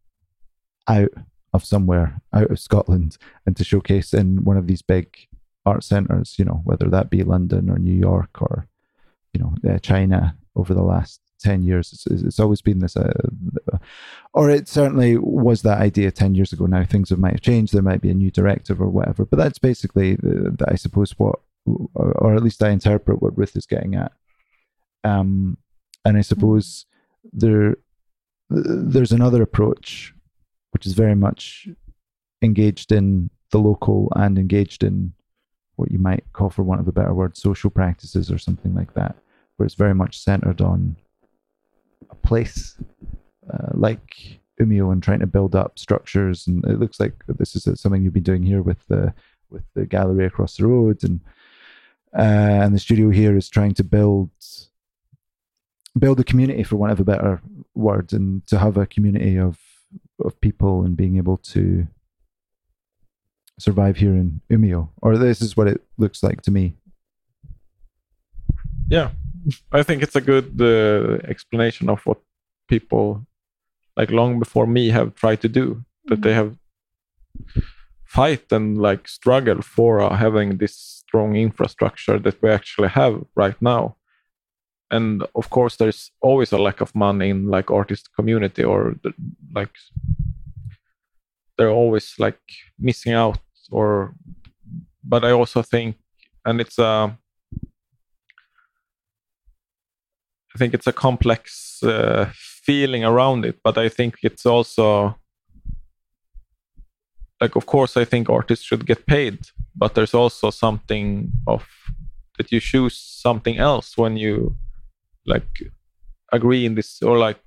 out 0.89 1.11
of 1.53 1.65
somewhere, 1.65 2.21
out 2.33 2.51
of 2.51 2.59
Scotland, 2.59 3.19
and 3.45 3.57
to 3.57 3.65
showcase 3.65 4.15
in 4.15 4.45
one 4.45 4.57
of 4.57 4.67
these 4.67 4.83
big 4.83 5.17
art 5.65 5.83
centres, 5.83 6.39
you 6.39 6.45
know, 6.45 6.61
whether 6.65 6.89
that 6.89 7.11
be 7.11 7.23
London 7.23 7.69
or 7.69 7.79
New 7.79 7.95
York 7.95 8.41
or, 8.41 8.69
you 9.33 9.41
know, 9.41 9.55
uh, 9.69 9.79
China 9.79 10.37
over 10.55 10.73
the 10.73 10.83
last 10.83 11.21
10 11.41 11.63
years. 11.63 11.93
It's, 11.93 12.23
it's 12.23 12.41
always 12.41 12.63
been 12.63 12.79
this, 12.79 12.97
uh, 12.97 13.13
or 14.33 14.49
it 14.49 14.69
certainly 14.69 15.17
was 15.19 15.63
that 15.63 15.81
idea 15.81 16.11
10 16.11 16.35
years 16.35 16.53
ago. 16.53 16.67
Now 16.67 16.85
things 16.85 17.11
have 17.11 17.19
might 17.19 17.33
have 17.33 17.41
changed. 17.41 17.73
There 17.73 17.83
might 17.83 18.01
be 18.01 18.11
a 18.11 18.15
new 18.15 18.31
directive 18.31 18.81
or 18.81 18.89
whatever, 18.89 19.25
but 19.25 19.39
that's 19.39 19.59
basically, 19.59 20.15
the, 20.17 20.55
the, 20.57 20.67
I 20.71 20.77
suppose, 20.77 21.19
what, 21.19 21.41
or 21.95 22.35
at 22.35 22.43
least 22.43 22.63
I 22.63 22.71
interpret 22.71 23.21
what 23.21 23.37
Ruth 23.37 23.57
is 23.57 23.67
getting 23.67 23.97
at. 23.97 24.13
Um, 25.03 25.59
and 26.05 26.17
I 26.17 26.21
suppose 26.21 26.87
there, 27.33 27.77
there's 28.49 29.13
another 29.13 29.43
approach 29.43 30.15
which 30.77 30.85
is 30.85 30.93
very 30.93 31.15
much 31.15 31.67
engaged 32.43 32.93
in 32.93 33.31
the 33.51 33.59
local 33.59 34.13
and 34.15 34.39
engaged 34.39 34.85
in 34.85 35.11
what 35.77 35.91
you 35.91 35.99
might 35.99 36.23
call, 36.35 36.51
for 36.51 36.63
want 36.63 36.83
of 36.83 36.87
a 36.87 36.93
better 36.93 37.15
word, 37.15 37.35
social 37.35 37.71
practices 37.71 38.31
or 38.31 38.37
something 38.37 38.75
like 38.75 38.93
that, 38.93 39.17
where 39.57 39.65
it's 39.65 39.75
very 39.75 39.95
much 39.95 40.21
centered 40.21 40.61
on 40.61 40.95
a 42.11 42.15
place 42.17 42.77
uh, 43.51 43.73
like 43.73 44.39
Umeå 44.61 44.93
and 44.93 45.03
trying 45.03 45.21
to 45.21 45.27
build 45.27 45.57
up 45.57 45.79
structures. 45.79 46.47
And 46.47 46.63
it 46.67 46.79
looks 46.79 47.01
like 47.01 47.15
this 47.27 47.57
is 47.57 47.81
something 47.81 48.03
you've 48.03 48.13
been 48.13 48.23
doing 48.23 48.43
here 48.43 48.61
with 48.61 48.87
the 48.89 49.15
with 49.49 49.65
the 49.73 49.87
gallery 49.87 50.27
across 50.27 50.59
the 50.59 50.67
road, 50.67 51.05
and 51.05 51.21
uh, 52.13 52.61
and 52.63 52.75
the 52.75 52.79
studio 52.79 53.09
here 53.09 53.35
is 53.35 53.49
trying 53.49 53.73
to 53.73 53.85
build 53.85 54.31
build 55.99 56.21
a 56.21 56.25
community, 56.25 56.65
for 56.65 56.77
want 56.77 56.93
of 56.93 57.01
a 57.01 57.05
better 57.05 57.41
word, 57.75 58.13
and 58.13 58.47
to 58.49 58.59
have 58.59 58.77
a 58.77 58.85
community 58.85 59.39
of 59.39 59.59
of 60.25 60.41
people 60.41 60.85
and 60.85 60.97
being 60.97 61.17
able 61.17 61.37
to 61.37 61.87
survive 63.59 63.97
here 63.97 64.15
in 64.15 64.41
Umeå, 64.51 64.89
or 65.03 65.17
this 65.17 65.41
is 65.41 65.57
what 65.57 65.69
it 65.69 65.83
looks 65.99 66.23
like 66.23 66.43
to 66.43 66.51
me. 66.51 66.77
Yeah, 68.89 69.11
I 69.73 69.83
think 69.83 70.03
it's 70.03 70.17
a 70.17 70.21
good 70.21 70.61
uh, 70.61 71.27
explanation 71.29 71.89
of 71.89 72.05
what 72.07 72.19
people 72.69 73.27
like 73.97 74.11
long 74.11 74.39
before 74.39 74.67
me 74.67 74.91
have 74.91 75.15
tried 75.15 75.41
to 75.43 75.49
do. 75.49 75.85
That 76.07 76.23
they 76.23 76.33
mm-hmm. 76.33 76.51
have 77.55 77.65
fight 78.05 78.53
and 78.53 78.79
like 78.79 79.09
struggle 79.09 79.61
for 79.63 80.01
uh, 80.01 80.17
having 80.17 80.59
this 80.59 80.77
strong 80.77 81.35
infrastructure 81.37 82.19
that 82.19 82.41
we 82.43 82.51
actually 82.51 82.89
have 82.89 83.25
right 83.35 83.61
now 83.61 83.97
and 84.91 85.25
of 85.35 85.51
course 85.51 85.77
there's 85.77 86.13
always 86.21 86.53
a 86.53 86.59
lack 86.59 86.81
of 86.81 86.95
money 86.95 87.31
in 87.31 87.49
like 87.49 87.71
artist 87.71 88.09
community 88.15 88.63
or 88.63 88.95
the, 89.03 89.13
like 89.55 89.71
they're 91.57 91.71
always 91.71 92.15
like 92.19 92.41
missing 92.79 93.13
out 93.13 93.39
or 93.71 94.15
but 95.03 95.25
i 95.25 95.31
also 95.31 95.63
think 95.63 95.97
and 96.45 96.61
it's 96.61 96.79
a 96.79 97.19
i 100.55 100.59
think 100.59 100.75
it's 100.75 100.87
a 100.87 100.93
complex 100.93 101.83
uh, 101.83 102.31
feeling 102.35 103.05
around 103.05 103.45
it 103.45 103.59
but 103.65 103.77
i 103.79 103.89
think 103.89 104.17
it's 104.23 104.47
also 104.47 105.17
like 107.41 107.57
of 107.57 107.67
course 107.67 107.97
i 107.97 108.05
think 108.05 108.31
artists 108.31 108.65
should 108.65 108.87
get 108.87 109.05
paid 109.07 109.39
but 109.75 109.95
there's 109.95 110.15
also 110.15 110.51
something 110.51 111.33
of 111.47 111.67
that 112.39 112.53
you 112.53 112.61
choose 112.61 112.97
something 112.97 113.59
else 113.59 113.97
when 113.97 114.17
you 114.17 114.57
like 115.27 115.49
agree 116.33 116.67
in 116.67 116.75
this 116.75 117.03
or 117.03 117.19
like 117.19 117.41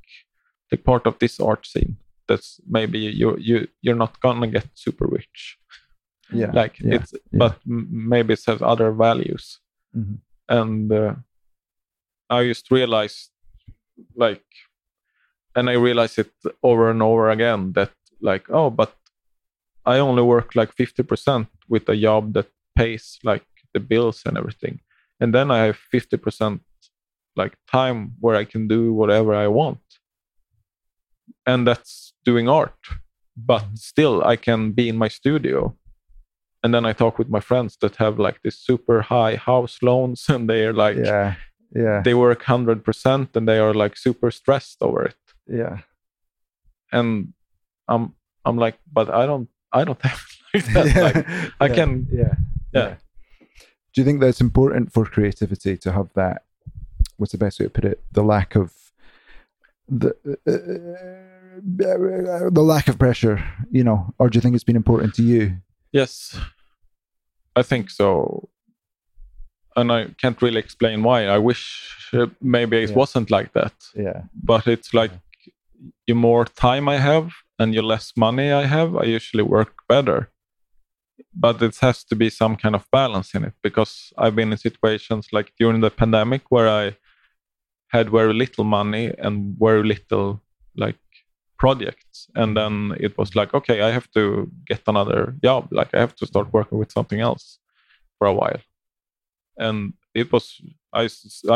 take 0.69 0.83
part 0.83 1.07
of 1.07 1.17
this 1.19 1.39
art 1.39 1.65
scene 1.65 1.97
that's 2.27 2.59
maybe 2.67 2.99
you 2.99 3.35
you 3.37 3.67
you're 3.81 3.95
not 4.05 4.19
gonna 4.21 4.47
get 4.47 4.67
super 4.75 5.07
rich. 5.07 5.57
Yeah. 6.31 6.51
Like 6.53 6.79
yeah, 6.79 6.95
it's 6.95 7.13
yeah. 7.13 7.39
but 7.39 7.55
maybe 7.65 8.33
it 8.33 8.43
has 8.45 8.61
other 8.61 8.91
values. 8.91 9.59
Mm-hmm. 9.97 10.17
and 10.49 10.91
uh, 10.91 11.15
i 12.29 12.43
just 12.43 12.69
realized 12.69 13.31
like 14.15 14.45
and 15.55 15.67
i 15.67 15.73
realized 15.73 16.19
it 16.19 16.31
over 16.61 16.91
and 16.91 17.01
over 17.01 17.31
again 17.31 17.73
that 17.73 17.91
like 18.21 18.45
oh 18.51 18.69
but 18.69 18.93
i 19.83 19.97
only 19.97 20.21
work 20.21 20.55
like 20.55 20.75
50% 20.75 21.47
with 21.67 21.89
a 21.89 21.97
job 21.97 22.33
that 22.33 22.49
pays 22.75 23.17
like 23.23 23.47
the 23.73 23.79
bills 23.79 24.21
and 24.25 24.37
everything. 24.37 24.79
And 25.19 25.33
then 25.33 25.49
i 25.49 25.65
have 25.65 25.79
50% 25.91 26.59
like 27.41 27.55
time 27.71 27.99
where 28.19 28.35
I 28.41 28.45
can 28.45 28.67
do 28.67 28.93
whatever 28.93 29.31
I 29.33 29.47
want. 29.47 29.79
And 31.45 31.65
that's 31.67 32.13
doing 32.23 32.47
art. 32.47 32.81
But 33.35 33.63
mm-hmm. 33.63 33.75
still, 33.91 34.15
I 34.23 34.35
can 34.35 34.71
be 34.79 34.85
in 34.91 34.97
my 34.97 35.09
studio. 35.19 35.75
And 36.63 36.73
then 36.73 36.85
I 36.85 36.93
talk 36.93 37.17
with 37.17 37.29
my 37.29 37.39
friends 37.49 37.77
that 37.81 37.95
have 37.95 38.19
like 38.19 38.37
this 38.43 38.57
super 38.69 39.01
high 39.01 39.35
house 39.35 39.75
loans 39.81 40.19
and 40.33 40.49
they're 40.49 40.77
like, 40.85 40.97
yeah, 40.97 41.35
yeah, 41.71 42.01
they 42.05 42.13
work 42.13 42.43
100% 42.43 43.35
and 43.35 43.47
they 43.47 43.59
are 43.59 43.73
like 43.73 43.95
super 43.97 44.29
stressed 44.31 44.79
over 44.81 45.03
it. 45.11 45.21
Yeah. 45.47 45.77
And 46.91 47.33
I'm, 47.87 48.15
I'm 48.45 48.57
like, 48.57 48.77
but 48.91 49.09
I 49.09 49.25
don't, 49.25 49.47
I 49.71 49.83
don't 49.85 50.01
have 50.07 50.25
like 50.53 50.65
that. 50.73 50.85
Yeah. 50.87 51.01
Like, 51.07 51.17
I 51.59 51.67
yeah. 51.67 51.75
can, 51.75 52.07
yeah. 52.11 52.33
yeah. 52.73 52.95
Do 53.93 54.01
you 54.01 54.05
think 54.05 54.19
that's 54.19 54.41
important 54.41 54.91
for 54.93 55.05
creativity 55.05 55.77
to 55.77 55.91
have 55.91 56.09
that 56.15 56.43
what's 57.19 57.33
the 57.33 57.37
best 57.37 57.59
way 57.59 57.65
to 57.65 57.69
put 57.69 57.85
it? 57.85 58.01
The 58.11 58.23
lack 58.23 58.55
of 58.55 58.73
the 59.87 60.09
uh, 60.47 62.49
the 62.49 62.61
lack 62.63 62.87
of 62.87 62.97
pressure, 62.97 63.43
you 63.71 63.83
know, 63.83 64.13
or 64.17 64.29
do 64.29 64.37
you 64.37 64.41
think 64.41 64.55
it's 64.55 64.63
been 64.63 64.75
important 64.75 65.13
to 65.15 65.23
you? 65.23 65.57
Yes, 65.91 66.37
I 67.55 67.63
think 67.63 67.89
so. 67.89 68.49
And 69.75 69.91
I 69.91 70.07
can't 70.21 70.41
really 70.41 70.59
explain 70.59 71.03
why. 71.03 71.27
I 71.27 71.37
wish 71.37 72.09
uh, 72.13 72.27
maybe 72.41 72.83
it 72.83 72.89
Yeah. 72.89 72.95
wasn't 72.95 73.29
like 73.31 73.53
that. 73.53 73.73
Yeah. 73.95 74.23
But 74.33 74.67
it's 74.67 74.93
like 74.93 75.11
the 76.07 76.13
more 76.13 76.45
time 76.45 76.89
I 76.89 76.97
have 76.97 77.31
and 77.59 77.73
the 77.73 77.81
less 77.81 78.13
money 78.17 78.51
I 78.51 78.65
have, 78.65 78.95
I 78.95 79.03
usually 79.03 79.43
work 79.43 79.73
better. 79.87 80.29
But 81.33 81.61
it 81.61 81.77
has 81.81 82.03
to 82.05 82.15
be 82.15 82.29
some 82.29 82.55
kind 82.55 82.75
of 82.75 82.85
balance 82.91 83.35
in 83.37 83.43
it 83.45 83.53
because 83.61 84.11
I've 84.17 84.35
been 84.35 84.51
in 84.51 84.57
situations 84.57 85.27
like 85.31 85.53
during 85.59 85.81
the 85.81 85.91
pandemic 85.91 86.41
where 86.49 86.67
I 86.67 86.97
had 87.91 88.09
very 88.09 88.33
little 88.33 88.63
money 88.63 89.13
and 89.17 89.55
very 89.59 89.83
little 89.83 90.41
like 90.75 90.99
projects. 91.57 92.27
And 92.35 92.55
then 92.55 92.95
it 92.99 93.17
was 93.17 93.35
like 93.35 93.53
okay 93.53 93.81
i 93.81 93.91
have 93.91 94.09
to 94.11 94.49
get 94.67 94.81
another 94.87 95.35
job. 95.43 95.67
Like 95.71 95.89
i 95.93 95.99
have 95.99 96.15
to 96.15 96.25
start 96.25 96.53
working 96.53 96.77
with 96.79 96.91
something 96.91 97.19
else 97.19 97.59
for 98.17 98.27
a 98.27 98.33
while. 98.33 98.61
And 99.57 99.93
it 100.13 100.31
was 100.31 100.61
i 100.93 101.07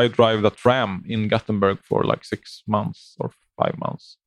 i 0.01 0.07
drive 0.07 0.41
the 0.41 0.49
tram 0.63 1.03
in 1.07 1.27
gothenburg 1.27 1.77
for 1.89 2.03
like 2.03 2.23
six 2.25 2.63
months 2.67 3.15
or 3.19 3.29
five 3.59 3.75
months. 3.77 4.17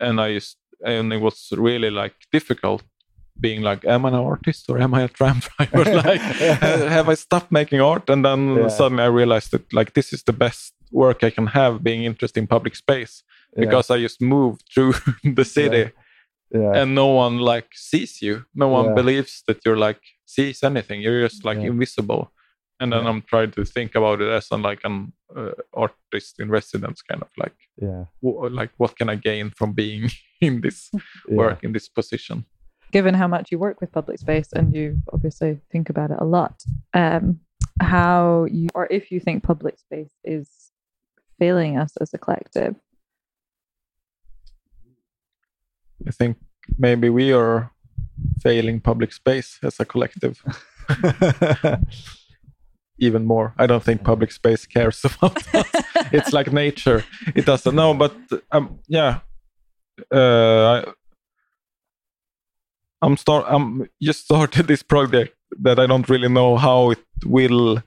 And 0.00 0.20
i 0.20 0.40
and 0.84 1.12
it 1.12 1.20
was 1.20 1.48
really 1.56 1.90
like 1.90 2.14
difficult 2.32 2.82
being 3.40 3.62
like 3.62 3.84
am 3.84 4.04
i 4.04 4.08
an 4.08 4.14
artist 4.14 4.68
or 4.70 4.78
am 4.80 4.94
i 4.94 5.02
a 5.02 5.08
tram 5.08 5.40
driver? 5.46 5.84
Like 6.08 6.20
have 6.96 7.08
i 7.08 7.14
stopped 7.14 7.52
making 7.52 7.80
art? 7.80 8.10
And 8.10 8.24
then 8.24 8.40
Yeah. 8.56 8.68
suddenly 8.68 9.04
i 9.04 9.06
realized 9.20 9.50
that 9.52 9.72
like 9.72 9.92
this 9.92 10.12
is 10.12 10.22
the 10.24 10.32
best 10.32 10.72
work 10.92 11.22
i 11.24 11.30
can 11.30 11.46
have 11.46 11.82
being 11.82 12.04
interested 12.04 12.40
in 12.40 12.46
public 12.46 12.74
space 12.76 13.22
because 13.56 13.90
I 13.90 13.98
just 13.98 14.20
moved 14.20 14.62
through 14.72 14.92
the 15.34 15.44
city 15.44 15.90
yeah. 16.52 16.72
and 16.82 16.94
no 16.94 17.08
one 17.08 17.38
like 17.38 17.68
sees 17.74 18.20
you. 18.22 18.44
No 18.54 18.68
one 18.68 18.86
Yeah. 18.86 18.94
believes 18.94 19.42
that 19.46 19.64
you're 19.64 19.78
like 19.88 20.00
sees 20.26 20.62
anything. 20.62 21.00
You're 21.00 21.22
just 21.28 21.44
like 21.44 21.58
Yeah. 21.58 21.70
invisible. 21.72 22.30
And 22.80 22.92
then 22.92 23.02
Yeah. 23.04 23.10
I'm 23.10 23.22
trying 23.22 23.50
to 23.52 23.64
think 23.64 23.94
about 23.96 24.20
it 24.20 24.28
as 24.28 24.52
an 24.52 24.62
like 24.62 24.80
an 24.84 25.12
uh, 25.36 25.52
artist 25.72 26.38
in 26.40 26.50
residence, 26.50 27.02
kind 27.02 27.22
of 27.22 27.28
like 27.38 27.56
yeah. 27.82 28.04
w- 28.22 28.48
like 28.60 28.70
what 28.76 28.96
can 28.98 29.08
I 29.08 29.16
gain 29.16 29.50
from 29.50 29.72
being 29.72 30.10
in 30.40 30.60
this 30.60 30.90
yeah. 31.28 31.36
work 31.36 31.64
in 31.64 31.72
this 31.72 31.88
position? 31.88 32.44
given 32.92 33.14
how 33.14 33.28
much 33.28 33.50
you 33.52 33.58
work 33.58 33.80
with 33.80 33.92
public 33.92 34.18
space 34.18 34.52
and 34.52 34.74
you 34.74 34.96
obviously 35.12 35.58
think 35.72 35.90
about 35.90 36.10
it 36.10 36.16
a 36.20 36.24
lot 36.24 36.54
um 36.94 37.38
how 37.82 38.46
you 38.50 38.68
or 38.74 38.86
if 38.90 39.10
you 39.12 39.20
think 39.20 39.42
public 39.42 39.78
space 39.78 40.08
is 40.24 40.67
failing 41.38 41.78
us 41.78 41.96
as 42.00 42.12
a 42.14 42.18
collective 42.18 42.74
I 46.06 46.10
think 46.10 46.36
maybe 46.78 47.10
we 47.10 47.32
are 47.32 47.72
failing 48.40 48.80
public 48.80 49.12
space 49.12 49.58
as 49.62 49.80
a 49.80 49.84
collective 49.84 50.42
even 52.98 53.24
more. 53.24 53.54
I 53.58 53.66
don't 53.66 53.82
think 53.82 54.04
public 54.04 54.32
space 54.32 54.66
cares 54.66 55.04
about 55.04 55.54
us. 55.54 55.66
it's 56.12 56.32
like 56.32 56.52
nature. 56.52 57.04
It 57.34 57.46
doesn't 57.46 57.74
know, 57.74 57.94
but 57.94 58.14
um, 58.50 58.80
yeah, 58.88 59.20
uh, 60.12 60.82
I, 60.82 60.92
I'm 63.02 63.16
start. 63.16 63.44
I'm 63.48 63.88
just 64.02 64.24
started 64.24 64.66
this 64.66 64.82
project 64.82 65.36
that 65.60 65.78
I 65.78 65.86
don't 65.86 66.08
really 66.08 66.28
know 66.28 66.56
how 66.56 66.90
it 66.90 67.04
will 67.24 67.82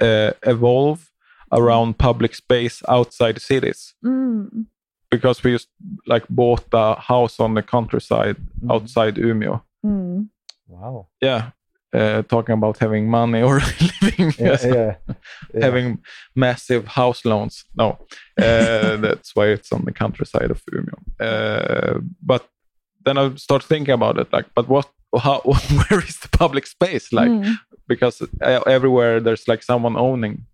uh, 0.00 0.32
evolve 0.42 1.09
around 1.52 1.98
public 1.98 2.34
space 2.34 2.82
outside 2.88 3.40
cities 3.40 3.94
mm. 4.04 4.66
because 5.10 5.42
we 5.44 5.52
just 5.52 5.68
like 6.06 6.26
bought 6.28 6.64
a 6.72 6.94
house 7.00 7.40
on 7.40 7.54
the 7.54 7.62
countryside 7.62 8.36
Mhm. 8.62 8.70
outside 8.74 9.14
Umeå. 9.18 9.60
Mm. 9.84 10.28
wow. 10.68 11.06
Yeah, 11.22 11.50
uh, 11.94 12.22
talking 12.28 12.52
about 12.54 12.78
having 12.78 13.10
money 13.10 13.42
or 13.42 13.60
living 14.02 14.32
Yeah, 14.38 14.58
yeah. 14.62 14.94
yeah. 15.54 15.64
having 15.64 15.98
massive 16.34 16.86
house 16.88 17.24
loans. 17.28 17.64
No, 17.74 17.98
uh, 18.40 18.96
that's 19.04 19.34
why 19.36 19.46
it's 19.52 19.72
on 19.72 19.84
the 19.84 19.92
countryside 19.92 20.50
of 20.50 20.62
Umeå. 20.72 20.98
Uh, 21.20 22.00
but 22.22 22.48
then 23.04 23.18
I 23.18 23.34
start 23.36 23.62
thinking 23.64 23.94
about 23.94 24.18
it, 24.18 24.32
like, 24.32 24.46
but 24.54 24.68
what? 24.68 24.88
How? 25.18 25.40
Where 25.44 26.00
is 26.08 26.18
the 26.20 26.28
public 26.38 26.66
space? 26.66 27.12
Like, 27.12 27.30
Mm. 27.32 27.56
because 27.88 28.22
uh, 28.22 28.60
everywhere 28.66 29.20
there's 29.20 29.48
like 29.48 29.62
someone 29.64 29.96
owning 29.98 30.46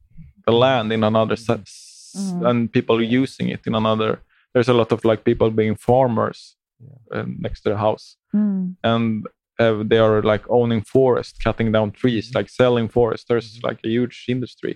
the 0.47 0.53
land 0.53 0.92
in 0.92 1.05
another 1.05 1.36
set, 1.36 1.64
Mhm. 1.64 2.49
and 2.49 2.72
people 2.72 3.03
using 3.03 3.49
it 3.51 3.66
in 3.66 3.74
another. 3.74 4.20
There's 4.55 4.68
a 4.68 4.74
lot 4.74 4.92
of 4.92 5.05
like 5.05 5.24
people 5.24 5.51
being 5.51 5.76
farmers 5.76 6.57
Yeah. 6.80 7.18
uh, 7.20 7.26
next 7.44 7.61
to 7.62 7.70
the 7.70 7.76
house 7.76 8.16
Mm. 8.34 8.76
and 8.82 9.26
uh, 9.59 9.82
they 9.90 9.99
are 9.99 10.22
like 10.22 10.44
owning 10.51 10.82
forest, 10.84 11.42
cutting 11.44 11.72
down 11.72 11.90
trees, 11.90 12.34
like 12.34 12.49
selling 12.51 12.88
forest. 12.88 13.26
There's 13.28 13.61
like 13.62 13.80
a 13.84 13.88
huge 13.88 14.24
industry, 14.28 14.74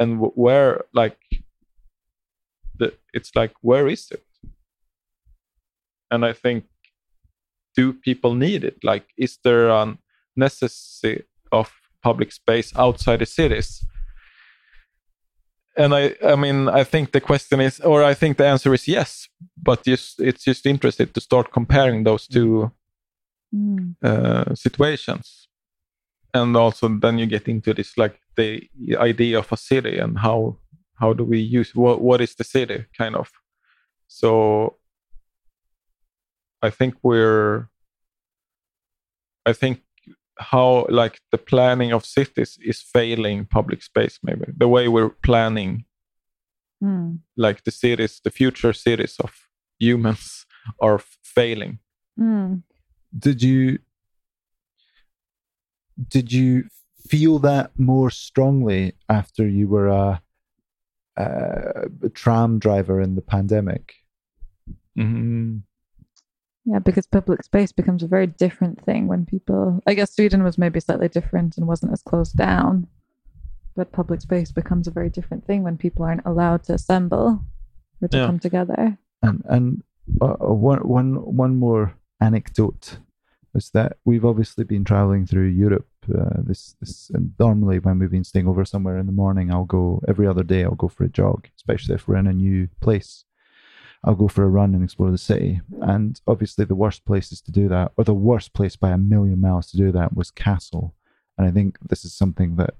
and 0.00 0.10
w- 0.20 0.32
where 0.44 0.84
like 0.92 1.18
the 2.78 2.92
it's 3.12 3.32
like 3.36 3.52
where 3.60 3.86
is 3.92 4.10
it? 4.10 4.24
And 6.10 6.24
I 6.24 6.32
think, 6.32 6.64
do 7.76 7.92
people 7.92 8.34
need 8.34 8.64
it? 8.64 8.82
Like, 8.82 9.06
is 9.16 9.38
there 9.44 9.68
a 9.68 9.98
necessity 10.36 11.24
of 11.52 11.70
public 12.02 12.32
space 12.32 12.72
outside 12.76 13.18
the 13.20 13.26
cities? 13.26 13.84
And 15.78 15.94
I, 15.94 16.14
I 16.26 16.34
mean, 16.34 16.68
I 16.68 16.84
think 16.84 17.12
the 17.12 17.20
question 17.20 17.60
is, 17.60 17.80
or 17.80 18.02
I 18.02 18.14
think 18.14 18.36
the 18.36 18.46
answer 18.46 18.74
is 18.74 18.88
yes. 18.88 19.28
But 19.56 19.84
just 19.84 20.20
it's 20.20 20.44
just 20.44 20.66
interesting 20.66 21.08
to 21.12 21.20
start 21.20 21.52
comparing 21.52 22.04
those 22.04 22.26
two 22.26 22.70
Mm. 23.54 23.94
uh, 24.02 24.54
situations 24.54 25.48
and 26.34 26.54
also 26.54 26.86
then 26.88 27.18
you 27.18 27.24
get 27.24 27.48
into 27.48 27.72
this 27.72 27.96
like 27.96 28.20
the 28.36 28.68
idea 28.98 29.38
of 29.38 29.50
a 29.50 29.56
city 29.56 29.96
and 29.96 30.18
how 30.18 30.58
how 31.00 31.14
do 31.14 31.24
we 31.24 31.38
use 31.38 31.74
what 31.74 32.02
what 32.02 32.20
is 32.20 32.34
the 32.34 32.44
city 32.44 32.84
kind 32.98 33.16
of 33.16 33.30
so 34.06 34.76
i 36.60 36.68
think 36.68 36.94
we're 37.02 37.68
i 39.46 39.54
think 39.54 39.80
how 40.38 40.86
like 40.88 41.20
the 41.32 41.38
planning 41.38 41.92
of 41.92 42.04
cities 42.04 42.58
is 42.62 42.80
failing 42.80 43.44
public 43.46 43.82
space 43.82 44.18
maybe 44.22 44.44
the 44.56 44.68
way 44.68 44.88
we're 44.88 45.10
planning 45.22 45.84
Mm. 46.82 47.18
like 47.36 47.64
the 47.64 47.72
cities 47.72 48.20
the 48.22 48.30
future 48.30 48.72
cities 48.72 49.16
of 49.18 49.32
humans 49.80 50.46
are 50.80 51.00
failing 51.24 51.78
Mm. 52.18 52.62
did 53.18 53.42
you 53.42 53.78
did 56.08 56.32
you 56.32 56.68
feel 57.08 57.38
that 57.40 57.70
more 57.78 58.10
strongly 58.10 58.92
after 59.08 59.48
you 59.48 59.66
were 59.66 59.88
a, 59.88 60.22
a 61.16 62.08
tram 62.14 62.58
driver 62.58 63.00
in 63.00 63.14
the 63.16 63.22
pandemic? 63.22 63.94
Mhm. 64.96 65.62
Yeah, 66.70 66.80
because 66.80 67.06
public 67.06 67.42
space 67.42 67.72
becomes 67.72 68.02
a 68.02 68.06
very 68.06 68.26
different 68.26 68.84
thing 68.84 69.08
when 69.08 69.24
people. 69.24 69.80
I 69.86 69.94
guess 69.94 70.14
Sweden 70.14 70.42
was 70.44 70.58
maybe 70.58 70.80
slightly 70.80 71.08
different 71.08 71.56
and 71.56 71.66
wasn't 71.66 71.92
as 71.92 72.02
closed 72.02 72.36
down, 72.36 72.86
but 73.74 73.90
public 73.90 74.20
space 74.20 74.52
becomes 74.52 74.86
a 74.86 74.90
very 74.90 75.08
different 75.08 75.46
thing 75.46 75.62
when 75.62 75.78
people 75.78 76.04
aren't 76.04 76.26
allowed 76.26 76.64
to 76.64 76.74
assemble 76.74 77.40
or 78.02 78.08
to 78.08 78.16
Yeah. 78.18 78.26
come 78.26 78.38
together. 78.38 78.98
And 79.22 79.42
and 79.46 79.82
uh, 80.20 80.36
uh, 80.40 80.52
one 80.70 80.80
one 80.80 81.14
one 81.44 81.56
more 81.56 81.94
anecdote 82.20 82.98
is 83.54 83.70
that 83.70 83.96
we've 84.04 84.26
obviously 84.26 84.64
been 84.64 84.84
traveling 84.84 85.24
through 85.26 85.48
Europe. 85.48 85.88
Uh, 86.14 86.42
this 86.48 86.76
this 86.80 87.10
and 87.14 87.32
normally 87.38 87.78
when 87.78 87.98
we've 87.98 88.10
been 88.10 88.24
staying 88.24 88.48
over 88.48 88.66
somewhere 88.66 88.98
in 88.98 89.06
the 89.06 89.20
morning, 89.24 89.50
I'll 89.50 89.64
go 89.78 90.02
every 90.06 90.26
other 90.26 90.44
day. 90.44 90.64
I'll 90.64 90.82
go 90.84 90.88
for 90.88 91.04
a 91.04 91.08
jog, 91.08 91.48
especially 91.56 91.94
if 91.94 92.06
we're 92.06 92.20
in 92.20 92.26
a 92.26 92.32
new 92.46 92.68
place. 92.80 93.24
I'll 94.04 94.14
go 94.14 94.28
for 94.28 94.44
a 94.44 94.48
run 94.48 94.74
and 94.74 94.84
explore 94.84 95.10
the 95.10 95.18
city. 95.18 95.60
And 95.80 96.20
obviously, 96.26 96.64
the 96.64 96.74
worst 96.74 97.04
places 97.04 97.40
to 97.42 97.52
do 97.52 97.68
that, 97.68 97.92
or 97.96 98.04
the 98.04 98.14
worst 98.14 98.52
place 98.52 98.76
by 98.76 98.90
a 98.90 98.98
million 98.98 99.40
miles 99.40 99.70
to 99.70 99.76
do 99.76 99.92
that, 99.92 100.14
was 100.14 100.30
Kassel. 100.30 100.92
And 101.36 101.46
I 101.46 101.50
think 101.50 101.78
this 101.88 102.04
is 102.04 102.14
something 102.14 102.56
that 102.56 102.74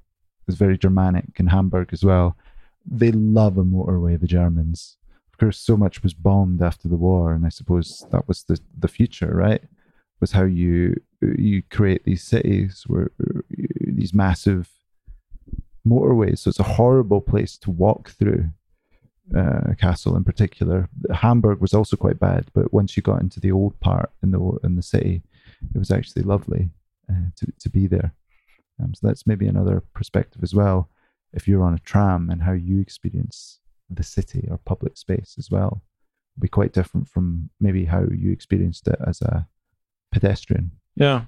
is 0.47 0.57
very 0.57 0.79
Germanic 0.79 1.27
in 1.37 1.49
Hamburg 1.49 1.91
as 1.93 2.05
well. 2.05 2.37
They 2.87 3.12
love 3.12 3.59
a 3.59 3.64
motorway, 3.64 4.19
the 4.19 4.27
Germans. 4.27 4.97
Of 5.33 5.39
course, 5.39 5.59
so 5.59 5.77
much 5.77 6.03
was 6.03 6.14
bombed 6.14 6.62
after 6.62 6.89
the 6.89 6.97
war, 6.97 7.33
and 7.33 7.45
I 7.45 7.51
suppose 7.51 8.07
that 8.11 8.27
was 8.27 8.45
the 8.45 8.59
the 8.77 8.89
future, 8.89 9.33
right? 9.35 9.62
Was 10.21 10.33
how 10.33 10.45
you 10.45 11.01
you 11.21 11.62
create 11.71 12.05
these 12.05 12.25
cities 12.25 12.85
where 12.87 13.11
these 13.81 14.14
massive 14.14 14.69
motorways. 15.87 16.39
So 16.41 16.51
it's 16.51 16.59
a 16.59 16.75
horrible 16.75 17.21
place 17.21 17.57
to 17.59 17.71
walk 17.71 18.11
through. 18.11 18.51
Uh, 19.37 19.74
Kassel 19.74 20.16
in 20.16 20.24
particular, 20.24 20.89
Hamburg 21.12 21.61
was 21.61 21.74
also 21.74 21.97
quite 21.97 22.18
bad, 22.18 22.47
but 22.55 22.72
once 22.72 22.97
you 22.97 23.03
got 23.03 23.20
into 23.20 23.41
the 23.41 23.53
old 23.53 23.79
part 23.81 24.11
in 24.22 24.31
the 24.31 24.59
in 24.64 24.76
the 24.76 24.83
city, 24.83 25.22
it 25.74 25.79
was 25.79 25.91
actually 25.91 26.22
lovely 26.22 26.70
uh, 27.11 27.29
to 27.37 27.53
to 27.59 27.68
be 27.68 27.87
there. 27.87 28.14
Um, 28.83 28.95
so 28.95 29.07
that's 29.07 29.26
maybe 29.26 29.47
another 29.47 29.83
perspective 29.93 30.43
as 30.43 30.55
well. 30.55 30.89
If 31.33 31.47
you're 31.47 31.62
on 31.62 31.74
a 31.74 31.79
tram 31.79 32.31
and 32.31 32.43
how 32.43 32.53
you 32.53 32.81
experience 32.81 33.61
the 33.91 34.03
city 34.03 34.49
or 34.51 34.59
public 34.59 34.97
space 34.97 35.35
as 35.39 35.51
well, 35.51 35.83
will 36.37 36.43
be 36.43 36.49
quite 36.49 36.72
different 36.72 37.09
from 37.09 37.51
maybe 37.61 37.85
how 37.85 38.05
you 38.11 38.33
experienced 38.33 38.89
it 38.89 38.99
as 39.07 39.20
a 39.20 39.47
pedestrian. 40.12 40.70
Yeah. 40.95 41.22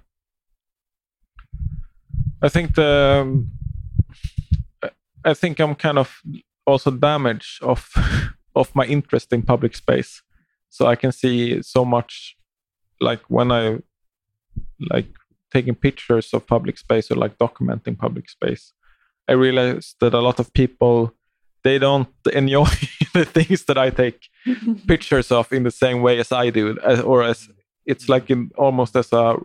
I 2.42 2.48
think 2.48 2.74
the 2.74 3.46
I 5.24 5.34
think 5.34 5.60
I'm 5.60 5.74
kind 5.74 5.98
of 5.98 6.22
also 6.70 6.90
damage 6.90 7.58
of 7.62 7.90
of 8.54 8.74
my 8.74 8.84
interest 8.84 9.32
in 9.32 9.42
public 9.42 9.76
space. 9.76 10.22
So 10.68 10.86
I 10.86 10.96
can 10.96 11.12
see 11.12 11.62
so 11.62 11.84
much 11.84 12.36
like 13.00 13.22
when 13.28 13.50
I 13.52 13.78
like 14.90 15.08
taking 15.52 15.74
pictures 15.74 16.32
of 16.32 16.46
public 16.46 16.78
space 16.78 17.10
or 17.10 17.16
like 17.16 17.38
documenting 17.38 17.98
public 17.98 18.28
space, 18.28 18.72
I 19.28 19.32
realized 19.32 19.96
that 20.00 20.14
a 20.14 20.20
lot 20.20 20.38
of 20.38 20.52
people 20.52 21.12
they 21.62 21.78
don't 21.78 22.08
enjoy 22.32 22.64
the 23.14 23.24
things 23.24 23.64
that 23.64 23.78
I 23.78 23.90
take 23.90 24.28
pictures 24.86 25.30
of 25.30 25.52
in 25.52 25.62
the 25.64 25.70
same 25.70 26.02
way 26.02 26.18
as 26.18 26.32
I 26.32 26.50
do, 26.50 26.78
as, 26.84 27.00
or 27.00 27.22
as 27.22 27.48
it's 27.86 28.08
like 28.08 28.30
in 28.30 28.50
almost 28.56 28.96
as 28.96 29.12
a 29.12 29.36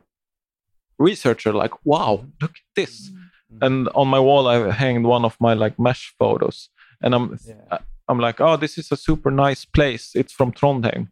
researcher, 0.97 1.53
like 1.53 1.73
wow, 1.85 2.25
look 2.41 2.51
at 2.51 2.75
this. 2.75 3.09
Mm. 3.09 3.65
And 3.65 3.89
on 3.95 4.07
my 4.07 4.19
wall, 4.19 4.47
I 4.47 4.71
hanged 4.71 5.05
one 5.05 5.25
of 5.25 5.37
my 5.39 5.53
like 5.53 5.79
mesh 5.79 6.13
photos, 6.19 6.69
and 7.01 7.13
I'm 7.15 7.37
Yeah. 7.47 7.77
I'm 8.07 8.19
like, 8.19 8.39
oh, 8.39 8.55
this 8.57 8.77
is 8.77 8.91
a 8.91 8.97
super 8.97 9.31
nice 9.31 9.65
place. 9.65 10.11
It's 10.15 10.31
from 10.33 10.51
Trondheim, 10.51 11.07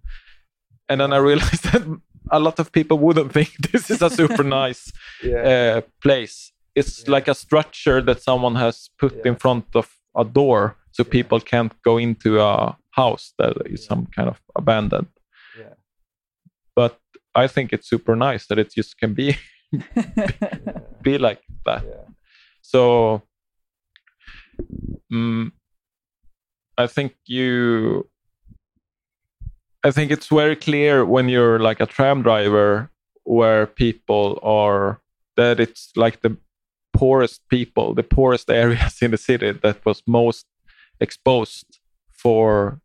and 0.89 1.01
then 1.01 1.11
I 1.13 1.17
realized 1.17 1.63
that 1.71 1.83
a 2.31 2.39
lot 2.39 2.59
of 2.59 2.71
people 2.71 2.97
wouldn't 2.99 3.33
think 3.33 3.49
this 3.71 3.89
is 3.89 4.01
a 4.01 4.09
super 4.09 4.43
nice 4.61 4.91
uh, 5.23 5.81
place. 6.01 6.51
It's 6.75 7.03
Yeah. 7.03 7.11
like 7.15 7.27
a 7.31 7.35
structure 7.35 8.01
that 8.01 8.21
someone 8.21 8.55
has 8.55 8.89
put 8.99 9.25
in 9.25 9.35
front 9.35 9.65
of 9.75 9.89
a 10.15 10.23
door 10.23 10.75
so 10.91 11.03
Yeah. 11.03 11.11
people 11.11 11.39
can't 11.39 11.73
go 11.83 11.97
into 11.99 12.39
a 12.41 12.77
house 12.91 13.33
that 13.37 13.53
is 13.65 13.81
Yeah. 13.81 13.87
some 13.89 14.05
kind 14.15 14.29
of 14.29 14.37
abandoned. 14.55 15.07
Yeah. 15.59 15.73
But 16.75 16.99
I 17.35 17.47
think 17.47 17.73
it's 17.73 17.89
super 17.89 18.15
nice 18.15 18.45
that 18.47 18.59
it 18.59 18.73
just 18.77 18.97
can 18.99 19.13
be 19.15 19.35
be 21.01 21.17
like 21.17 21.41
that. 21.65 21.83
Yeah. 21.83 22.05
So 22.61 23.21
mm, 25.11 25.51
I 26.77 26.87
think 26.87 27.13
you 27.25 28.07
I 29.83 29.91
think 29.91 30.11
it's 30.11 30.27
very 30.27 30.55
clear 30.55 31.05
when 31.05 31.27
you're 31.29 31.59
like 31.59 31.81
a 31.81 31.85
tram 31.85 32.21
driver 32.23 32.89
where 33.23 33.67
people 33.67 34.39
are 34.41 35.01
that 35.35 35.59
it's 35.59 35.91
like 35.95 36.21
the 36.21 36.37
poorest 36.93 37.41
people, 37.49 37.93
the 37.93 38.03
poorest 38.03 38.49
areas 38.63 39.01
in 39.01 39.11
the 39.11 39.17
city 39.17 39.51
that 39.51 39.85
was 39.85 40.01
most 40.07 40.45
exposed 40.99 41.79
for 42.11 42.79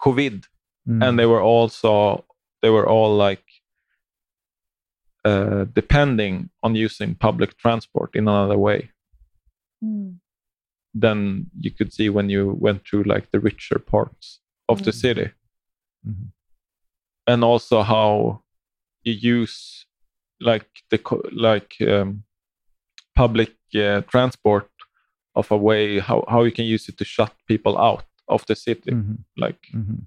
COVID 0.00 0.44
Mm. 0.88 1.04
and 1.06 1.18
they 1.18 1.26
were 1.26 1.42
also 1.42 2.24
they 2.62 2.70
were 2.70 2.88
all 2.88 3.14
like 3.14 3.44
uh, 5.26 5.66
depending 5.74 6.48
on 6.62 6.74
using 6.74 7.14
public 7.14 7.56
transport 7.58 8.16
in 8.16 8.26
another 8.26 8.56
way 8.56 8.90
Mm. 9.84 10.20
Than 10.94 11.46
you 11.60 11.70
could 11.70 11.92
see 11.92 12.08
when 12.08 12.28
you 12.30 12.56
went 12.60 12.82
through 12.86 13.04
like 13.04 13.30
the 13.30 13.40
richer 13.40 13.78
parts 13.78 14.40
of 14.68 14.82
the 14.82 14.90
Mm. 14.90 15.00
city 15.00 15.30
Mhm. 16.06 16.32
and 17.26 17.44
also 17.44 17.82
how 17.82 18.42
you 19.04 19.12
use 19.36 19.86
like 20.40 20.68
the 20.90 20.98
like 21.32 21.76
um, 21.80 22.24
public 23.14 23.52
uh, 23.74 24.00
transport 24.12 24.68
of 25.34 25.50
a 25.52 25.56
way 25.56 25.98
how, 26.00 26.24
how 26.28 26.42
you 26.44 26.52
can 26.52 26.64
use 26.64 26.88
it 26.88 26.96
to 26.98 27.04
shut 27.04 27.32
people 27.46 27.78
out 27.78 28.04
of 28.28 28.44
the 28.46 28.54
city 28.56 28.90
Mhm. 28.92 29.18
like 29.36 29.60
Mhm. 29.72 30.06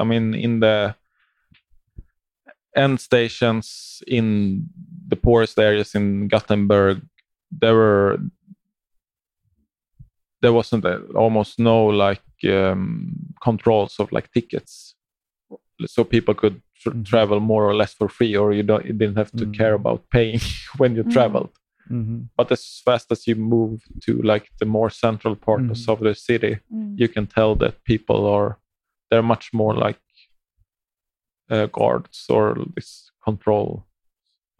I 0.00 0.04
mean, 0.04 0.34
in 0.34 0.60
the 0.60 0.96
end 2.74 3.00
stations 3.00 4.02
in 4.06 4.66
the 5.08 5.16
poorest 5.16 5.58
areas 5.58 5.94
in 5.94 6.28
Gothenburg, 6.28 7.02
there 7.60 7.74
were 7.74 8.18
there 10.42 10.52
wasn't 10.52 10.84
a, 10.84 10.96
almost 11.14 11.58
no 11.58 11.86
like 11.86 12.22
um, 12.44 13.14
controls 13.42 13.98
of 14.00 14.10
like 14.12 14.28
tickets, 14.32 14.94
so 15.86 16.04
people 16.04 16.34
could 16.34 16.60
tr- 16.80 16.90
Mhm. 16.90 17.04
travel 17.04 17.40
more 17.40 17.64
or 17.68 17.74
less 17.74 17.94
for 17.94 18.08
free, 18.08 18.36
or 18.36 18.52
you 18.52 18.62
don't 18.64 18.84
you 18.84 18.92
didn't 18.92 19.16
have 19.18 19.32
to 19.40 19.46
Mm. 19.46 19.54
care 19.60 19.74
about 19.74 20.00
paying 20.10 20.40
when 20.80 20.96
you 20.96 21.04
Mm. 21.04 21.12
traveled. 21.12 21.50
Mhm. 21.90 22.28
But 22.36 22.52
as 22.52 22.80
fast 22.84 23.12
as 23.12 23.26
you 23.26 23.36
move 23.36 23.80
to 24.04 24.12
like 24.32 24.46
the 24.60 24.66
more 24.66 24.90
central 24.90 25.36
parts 25.36 25.80
Mhm. 25.86 25.88
of 25.92 25.98
the 26.00 26.14
city, 26.14 26.54
Mm. 26.70 26.98
you 27.00 27.08
can 27.14 27.26
tell 27.26 27.56
that 27.62 27.74
people 27.84 28.20
are 28.36 28.58
they're 29.10 29.28
much 29.34 29.52
more 29.52 29.74
like 29.86 30.00
uh, 31.50 31.66
guards 31.66 32.26
or 32.30 32.56
this 32.76 33.10
control 33.24 33.84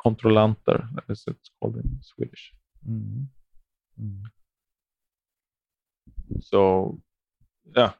kontrollanter 0.04 0.78
as 1.08 1.24
it's 1.26 1.50
called 1.58 1.76
in 1.76 1.88
Swedish. 2.02 2.52
Mhm. 2.84 3.26
So 6.40 6.98
yeah, 7.76 7.92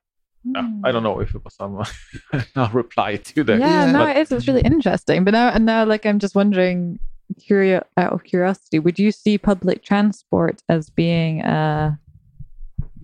yeah. 0.45 0.69
I 0.85 0.93
don't 0.93 1.03
know 1.03 1.21
if 1.21 1.35
it 1.35 1.45
was 1.45 1.55
someone. 1.55 1.87
I'll 2.57 2.71
reply 2.71 3.17
to 3.17 3.45
that. 3.45 3.61
yeah, 3.61 3.87
Yeah. 3.87 3.93
no, 3.93 3.99
but- 4.07 4.17
it's, 4.17 4.33
it's 4.33 4.49
really 4.49 4.63
interesting. 4.63 5.25
But 5.25 5.33
now, 5.33 5.49
and 5.51 5.65
now, 5.67 5.85
like, 5.85 6.05
I'm 6.07 6.19
just 6.19 6.35
wondering, 6.35 6.99
curio- 7.41 7.87
out 7.97 8.13
of 8.13 8.25
curiosity, 8.25 8.79
would 8.79 8.99
you 8.99 9.13
see 9.13 9.39
public 9.39 9.83
transport 9.85 10.63
as 10.69 10.91
being, 10.91 11.43
uh, 11.43 11.97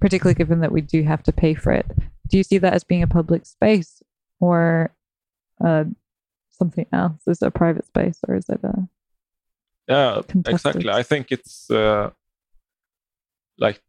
particularly 0.01 0.35
given 0.35 0.61
that 0.61 0.73
we 0.73 0.81
do 0.81 1.03
have 1.03 1.23
to 1.25 1.33
pay 1.33 1.55
for 1.55 1.73
it, 1.73 1.87
do 2.29 2.37
you 2.37 2.43
see 2.43 2.59
that 2.59 2.73
as 2.75 2.85
being 2.85 3.03
a 3.03 3.07
public 3.07 3.47
space 3.47 4.03
or 4.41 4.93
uh, 5.65 5.85
something 6.51 6.87
else? 6.93 7.23
Is 7.27 7.41
it 7.43 7.47
a 7.47 7.51
private 7.51 7.87
space 7.87 8.19
or 8.29 8.37
is 8.37 8.49
it 8.49 8.61
a 8.63 8.89
yeah 9.89 10.21
contested? 10.29 10.55
exactly. 10.77 10.91
I 10.93 11.03
think 11.03 11.33
it's 11.33 11.71
uh, 11.71 12.11
like 13.59 13.81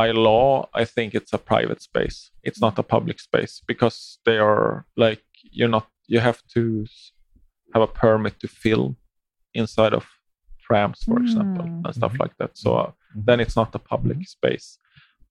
by 0.00 0.08
law, 0.28 0.46
I 0.82 0.84
think 0.94 1.08
it's 1.14 1.32
a 1.34 1.38
private 1.52 1.80
space. 1.90 2.18
It's 2.48 2.60
not 2.66 2.78
a 2.78 2.82
public 2.94 3.18
space 3.28 3.54
because 3.70 3.96
they 4.26 4.38
are 4.50 4.66
like 5.04 5.22
you're 5.56 5.72
not. 5.76 5.86
You 6.14 6.20
have 6.28 6.40
to 6.54 6.62
have 7.74 7.82
a 7.88 7.92
permit 8.02 8.34
to 8.40 8.48
film 8.48 8.90
inside 9.60 9.94
of 9.98 10.04
trams, 10.66 11.00
for 11.08 11.18
example, 11.24 11.64
Mm. 11.66 11.84
and 11.84 11.94
stuff 11.98 12.12
Mhm. 12.14 12.20
like 12.24 12.34
that. 12.40 12.52
So 12.62 12.68
uh, 12.82 12.90
Mhm. 13.14 13.24
then 13.28 13.38
it's 13.44 13.56
not 13.60 13.74
a 13.74 13.82
public 13.92 14.18
space. 14.36 14.68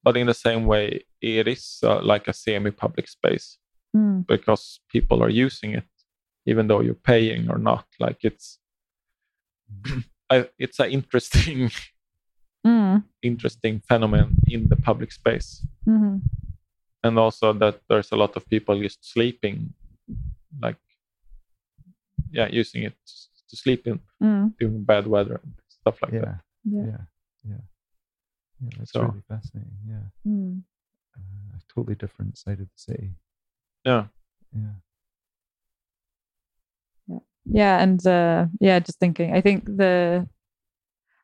But 0.05 0.18
in 0.18 0.28
the 0.28 0.39
same 0.47 0.63
way, 0.74 0.86
it 1.22 1.47
is 1.55 1.63
uh, 1.89 1.99
like 2.13 2.26
a 2.30 2.34
semi-public 2.43 3.07
space 3.18 3.47
Mm, 3.95 4.20
because 4.34 4.63
people 4.95 5.18
are 5.26 5.43
using 5.47 5.72
it, 5.80 5.89
even 6.51 6.68
though 6.68 6.82
you're 6.86 7.03
paying 7.13 7.43
or 7.51 7.57
not. 7.70 7.86
Like 8.05 8.20
it's, 8.30 8.59
I, 10.34 10.36
it's 10.65 10.80
an 10.80 10.89
interesting, 10.91 11.72
interesting 13.21 13.79
phenomenon 13.87 14.35
in 14.47 14.67
the 14.69 14.75
public 14.75 15.11
space, 15.11 15.65
mhm. 15.87 16.21
and 17.03 17.19
also 17.19 17.53
that 17.53 17.79
there's 17.89 18.11
a 18.11 18.15
lot 18.15 18.35
of 18.35 18.45
people 18.49 18.79
just 18.81 19.03
sleeping, 19.13 19.73
like, 20.61 20.77
yeah, 22.31 22.47
using 22.61 22.83
it 22.83 22.95
to 23.49 23.55
sleep 23.55 23.87
in 23.87 23.99
Mm, 24.21 24.53
during 24.59 24.83
bad 24.83 25.07
weather 25.07 25.39
and 25.43 25.53
stuff 25.69 26.01
like 26.01 26.13
yeah. 26.13 26.21
that. 26.25 26.39
yeah. 26.65 26.85
Yeah. 26.85 27.03
Yeah. 27.49 27.61
Yeah. 28.61 28.69
That's 28.78 28.91
So- 28.91 29.01
really 29.01 29.21
fascinating. 29.28 29.78
Yeah. 29.87 30.05
Mm. 30.25 30.63
Uh, 31.15 31.57
a 31.57 31.59
totally 31.74 31.95
different 31.95 32.37
side 32.37 32.59
of 32.59 32.67
the 32.67 32.78
city. 32.79 33.09
Yeah, 33.86 34.07
Yeah. 34.53 34.74
Yeah, 37.49 37.82
and 37.82 38.05
uh, 38.05 38.47
yeah, 38.59 38.79
just 38.79 38.99
thinking. 38.99 39.33
I 39.33 39.41
think 39.41 39.65
the. 39.65 40.28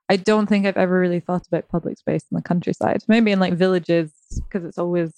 I 0.10 0.18
don't 0.18 0.48
think 0.48 0.66
I've 0.66 0.78
ever 0.78 1.00
really 1.00 1.20
thought 1.22 1.48
about 1.48 1.70
public 1.70 1.98
space 1.98 2.24
in 2.32 2.36
the 2.36 2.42
countryside. 2.42 3.04
Maybe 3.08 3.32
in 3.32 3.40
like 3.40 3.54
villages, 3.54 4.12
because 4.36 4.66
it's 4.68 4.78
always. 4.78 5.14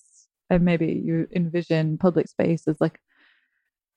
And 0.50 0.64
maybe 0.64 1.02
you 1.04 1.28
envision 1.36 1.98
public 1.98 2.28
space 2.30 2.68
as 2.68 2.80
like 2.80 3.00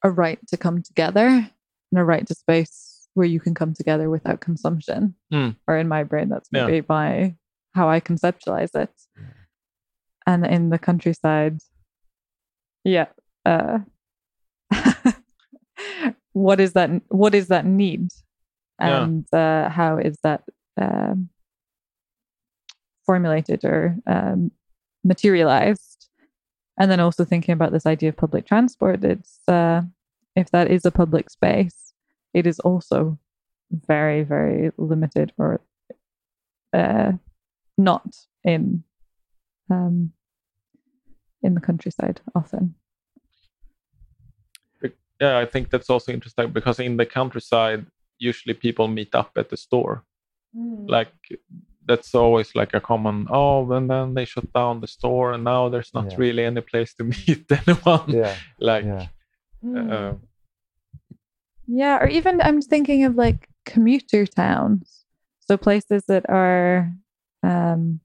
a 0.03 0.11
right 0.11 0.39
to 0.49 0.57
come 0.57 0.83
together 0.83 1.27
and 1.27 2.01
a 2.01 2.03
right 2.05 2.27
to 2.27 2.35
space 2.35 3.07
where 3.13 3.27
you 3.27 3.39
can 3.39 3.55
come 3.55 3.75
together 3.75 4.09
without 4.09 4.41
consumption. 4.41 5.15
Mm. 5.33 5.57
Or 5.67 5.77
in 5.77 5.89
my 5.89 6.05
brain, 6.05 6.31
that's 6.31 6.49
Yeah. 6.51 6.65
maybe 6.65 6.81
by 6.81 7.37
how 7.75 7.91
I 7.91 8.01
conceptualize 8.01 8.75
it. 8.75 8.91
And 10.27 10.47
in 10.47 10.71
the 10.71 10.79
countryside, 10.79 11.59
yeah. 12.85 13.07
Uh, 13.45 13.81
what 16.33 16.61
is 16.61 16.73
that? 16.73 16.91
What 17.09 17.35
is 17.35 17.49
that 17.49 17.67
need, 17.67 18.09
Yeah. 18.81 19.03
and 19.05 19.35
uh, 19.35 19.69
how 19.69 19.99
is 19.99 20.17
that 20.23 20.45
um, 20.81 21.29
formulated 23.05 23.65
or 23.65 23.97
um, 24.07 24.51
materialized? 25.05 26.09
And 26.79 26.91
then 26.91 27.01
also 27.01 27.25
thinking 27.25 27.53
about 27.53 27.73
this 27.73 27.87
idea 27.87 28.11
of 28.11 28.17
public 28.17 28.47
transport. 28.47 29.05
It's 29.05 29.41
uh, 29.49 29.83
if 30.37 30.51
that 30.53 30.71
is 30.71 30.85
a 30.85 30.93
public 30.93 31.29
space, 31.31 31.93
it 32.33 32.47
is 32.47 32.61
also 32.61 33.19
very, 33.71 34.23
very 34.23 34.71
limited 34.79 35.33
or 35.39 35.61
uh, 36.73 37.13
not 37.77 38.17
in 38.45 38.85
um, 39.71 40.13
in 41.43 41.55
the 41.55 41.61
countryside 41.61 42.21
often. 42.35 42.75
yeah. 45.21 45.39
I 45.39 45.45
think 45.45 45.71
that's 45.71 45.91
also 45.91 46.13
interesting 46.13 46.51
because 46.51 46.81
in 46.81 46.97
the 46.97 47.07
countryside, 47.07 47.87
usually 48.19 48.55
people 48.55 48.89
meet 48.89 49.15
up 49.15 49.33
at 49.37 49.51
the 49.51 49.57
store 49.57 50.05
Like 50.55 51.13
that's 51.87 52.15
always 52.15 52.55
like 52.55 52.75
a 52.75 52.81
common. 52.81 53.27
Oh, 53.31 53.71
and 53.73 53.89
then 53.91 54.15
they 54.15 54.25
shut 54.25 54.53
down 54.53 54.81
the 54.81 54.87
store, 54.87 55.33
and 55.33 55.45
now 55.45 55.69
there's 55.69 55.93
not 55.95 56.11
Yeah. 56.11 56.17
really 56.19 56.45
any 56.45 56.61
place 56.61 56.95
to 56.95 57.05
meet 57.13 57.47
anyone. 57.51 58.11
Yeah. 58.13 58.35
Like, 58.59 58.85
Yeah. 58.85 59.07
uh, 59.77 60.15
Yeah, 61.67 61.99
or 62.03 62.09
even 62.09 62.41
I'm 62.41 62.63
thinking 62.63 63.05
of 63.05 63.15
like 63.17 63.49
commuter 63.67 64.27
towns. 64.27 65.05
So 65.41 65.57
places 65.57 66.05
that 66.09 66.25
are 66.29 66.93
um 67.43 68.01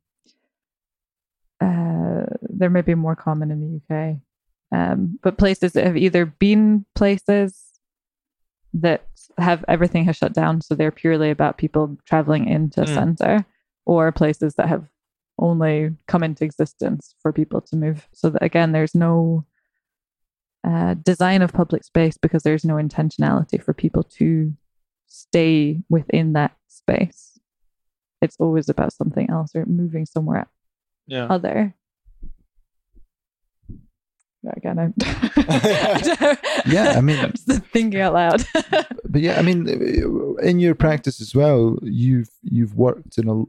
uh 1.62 2.26
they're 2.42 2.70
maybe 2.70 2.96
more 2.96 3.16
common 3.16 3.52
in 3.52 3.60
the 3.62 3.96
UK. 3.96 4.18
Um 4.72 5.20
but 5.24 5.38
places 5.38 5.74
that 5.74 5.86
have 5.86 5.98
either 5.98 6.26
been 6.26 6.86
places 6.96 7.72
that 8.74 9.08
have 9.38 9.66
everything 9.68 10.06
has 10.06 10.16
shut 10.16 10.34
down 10.34 10.62
so 10.62 10.76
they're 10.76 10.92
purely 10.92 11.30
about 11.30 11.58
people 11.58 11.98
traveling 12.06 12.48
into 12.48 12.82
Mm. 12.82 12.94
center 12.94 13.46
or 13.86 14.12
places 14.12 14.56
that 14.56 14.70
have 14.70 14.88
only 15.40 15.96
come 16.08 16.24
into 16.24 16.44
existence 16.46 17.16
for 17.20 17.34
people 17.34 17.60
to 17.62 17.76
move 17.76 18.08
so 18.14 18.30
that 18.30 18.44
again 18.44 18.72
there's 18.72 18.94
no 18.94 19.46
uh, 20.64 20.94
design 20.94 21.42
of 21.42 21.52
public 21.52 21.84
space 21.84 22.18
because 22.18 22.44
there's 22.44 22.64
no 22.64 22.76
intentionality 22.76 23.62
for 23.62 23.74
people 23.74 24.04
to 24.04 24.54
stay 25.08 25.82
within 25.90 26.34
that 26.34 26.56
space. 26.68 27.38
It's 28.22 28.38
always 28.40 28.70
about 28.70 28.94
something 28.94 29.30
else 29.30 29.52
or 29.56 29.66
moving 29.66 30.06
somewhere 30.06 30.48
yeah. 31.06 31.26
other. 31.30 31.76
Yeah, 34.44 34.52
Again, 34.58 34.80
I'm 34.80 34.94
Yeah, 36.66 36.94
I 36.98 37.02
mean- 37.02 37.20
I'm 37.24 37.32
just 37.32 37.48
thinking 37.72 38.00
out 38.02 38.14
loud. 38.14 38.44
but 39.06 39.22
yeah, 39.22 39.40
I 39.40 39.42
mean, 39.42 39.68
in 40.42 40.60
your 40.60 40.76
practice 40.76 41.22
as 41.22 41.34
well, 41.36 41.78
you've 41.82 42.30
you've 42.44 42.76
worked 42.76 43.18
in 43.18 43.30
a. 43.30 43.44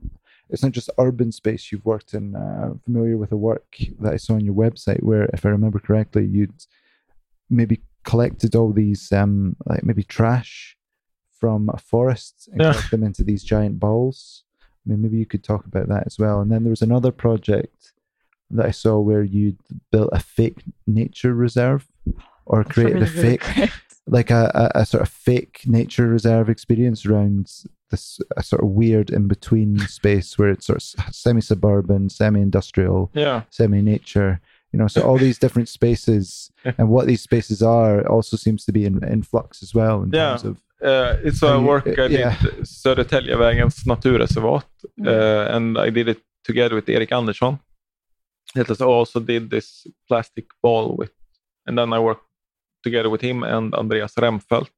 It's 0.51 0.63
not 0.63 0.73
just 0.73 0.91
urban 0.99 1.33
space. 1.33 1.73
You've 1.73 1.85
worked 1.87 2.15
in. 2.15 2.37
Uh, 2.37 2.75
familiar 2.85 3.17
with 3.17 3.31
the 3.31 3.37
work 3.37 3.77
that 4.01 4.13
I 4.13 4.17
saw 4.19 4.35
on 4.35 4.45
your 4.45 4.55
website, 4.55 5.03
where, 5.03 5.25
if 5.33 5.45
I 5.45 5.49
remember 5.49 5.79
correctly, 5.81 6.27
you'd 6.27 6.65
maybe 7.51 7.81
collected 8.05 8.55
all 8.55 8.71
these, 8.73 9.11
um, 9.13 9.57
like 9.67 9.83
maybe 9.83 10.03
trash 10.03 10.77
from 11.41 11.71
a 11.73 11.79
forest 11.79 12.49
and 12.53 12.61
Yeah. 12.61 12.73
collect 12.73 12.91
them 12.91 13.03
into 13.03 13.25
these 13.25 13.43
giant 13.43 13.81
balls. 13.81 14.45
I 14.87 14.91
mean, 14.91 15.03
maybe 15.03 15.17
you 15.19 15.27
could 15.27 15.43
talk 15.43 15.65
about 15.67 15.89
that 15.89 16.05
as 16.07 16.19
well. 16.19 16.41
And 16.41 16.53
then 16.53 16.63
there 16.63 16.71
was 16.71 16.83
another 16.83 17.11
project 17.11 17.93
that 18.51 18.67
I 18.67 18.71
saw 18.73 18.99
where 19.01 19.23
you 19.23 19.57
built 19.91 20.11
a 20.13 20.21
fake 20.21 20.63
nature 20.87 21.35
reserve, 21.35 21.87
or 22.47 22.63
That's 22.63 22.75
created 22.75 23.03
a 23.03 23.07
really, 23.07 23.17
really 23.17 23.37
fake 23.39 23.55
great. 23.55 23.71
like 24.07 24.31
a, 24.31 24.51
a, 24.75 24.81
a 24.81 24.87
sort 24.87 25.03
of 25.03 25.09
fake 25.09 25.61
nature 25.67 26.07
reserve 26.09 26.49
experience 26.49 27.07
around 27.07 27.51
this 27.91 28.21
a 28.37 28.43
sort 28.43 28.63
of 28.63 28.69
weird 28.71 29.11
in 29.11 29.29
between 29.29 29.79
space 29.79 30.39
where 30.39 30.51
it's 30.51 30.67
sort 30.67 30.77
of 30.83 31.15
semi 31.15 31.41
suburban, 31.41 32.09
semi 32.11 32.41
industrial, 32.41 33.11
Yeah. 33.15 33.43
semi 33.51 33.83
nature. 33.83 34.41
You 34.73 34.79
know, 34.81 34.89
so 34.89 35.03
all 35.03 35.19
these 35.19 35.39
different 35.39 35.69
spaces 35.69 36.51
and 36.79 36.89
what 36.89 37.07
these 37.07 37.23
spaces 37.23 37.63
are 37.63 38.07
also 38.09 38.37
seems 38.37 38.65
to 38.65 38.73
be 38.73 38.85
in, 38.85 39.03
in 39.05 39.23
flux 39.23 39.63
as 39.63 39.73
well 39.75 40.03
in 40.03 40.11
Yeah. 40.13 40.31
terms 40.37 40.45
of 40.45 40.57
Uh, 40.83 41.17
it's 41.25 41.43
a 41.43 41.47
you- 41.47 41.67
work 41.67 41.87
I 41.87 42.09
did, 42.09 42.11
yeah. 42.19 42.37
Södertäljevägens 42.63 43.85
naturreservat, 43.87 44.65
uh, 45.07 45.55
and 45.55 45.79
I 45.79 45.91
did 45.91 46.09
it 46.09 46.19
together 46.43 46.75
with 46.75 46.89
Erik 46.89 47.13
Andersson. 47.13 47.59
That 48.55 48.71
is 48.71 48.81
also 48.81 49.21
did 49.21 49.51
this 49.51 49.87
plastic 50.09 50.47
ball 50.63 50.97
with, 50.97 51.13
and 51.67 51.79
then 51.79 51.93
I 51.93 51.99
worked 51.99 52.27
together 52.83 53.11
with 53.11 53.21
him 53.21 53.43
and 53.43 53.75
Andreas 53.75 54.15
Remfelt. 54.15 54.71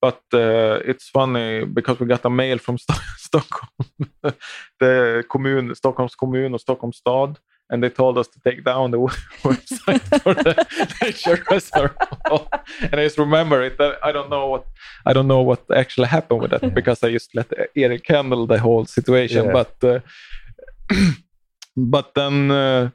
But 0.00 0.22
uh, 0.34 0.80
it's 0.84 1.08
funny 1.08 1.64
because 1.64 1.98
we 1.98 2.06
got 2.06 2.24
a 2.24 2.30
mail 2.30 2.58
from 2.58 2.78
Sto- 2.84 2.94
Stockholm, 3.16 4.10
the 4.80 5.24
kommun, 5.28 5.74
Stockholms 5.74 6.14
kommun 6.14 6.54
och 6.54 6.60
Stockholms 6.60 6.96
stad, 6.96 7.38
and 7.70 7.82
they 7.82 7.90
told 7.90 8.18
us 8.18 8.28
to 8.28 8.40
take 8.40 8.62
down 8.64 8.90
the 8.90 8.98
website 9.42 10.22
for 10.22 10.34
the 10.34 10.66
nature 11.02 11.44
and 12.80 13.00
I 13.00 13.04
just 13.04 13.18
remember 13.18 13.62
it. 13.62 13.80
I 13.80 14.12
don't 14.12 14.30
know 14.30 14.48
what 14.48 14.66
I 15.04 15.12
don't 15.12 15.26
know 15.26 15.42
what 15.42 15.64
actually 15.74 16.08
happened 16.08 16.40
with 16.42 16.50
that 16.50 16.74
because 16.74 17.02
I 17.02 17.12
just 17.12 17.34
let 17.34 17.52
Eric 17.74 18.06
handle 18.08 18.46
the 18.46 18.58
whole 18.58 18.84
situation. 18.84 19.46
Yeah. 19.46 19.52
But 19.52 19.84
uh, 19.84 20.00
but 21.76 22.14
then 22.14 22.50
uh, 22.50 22.90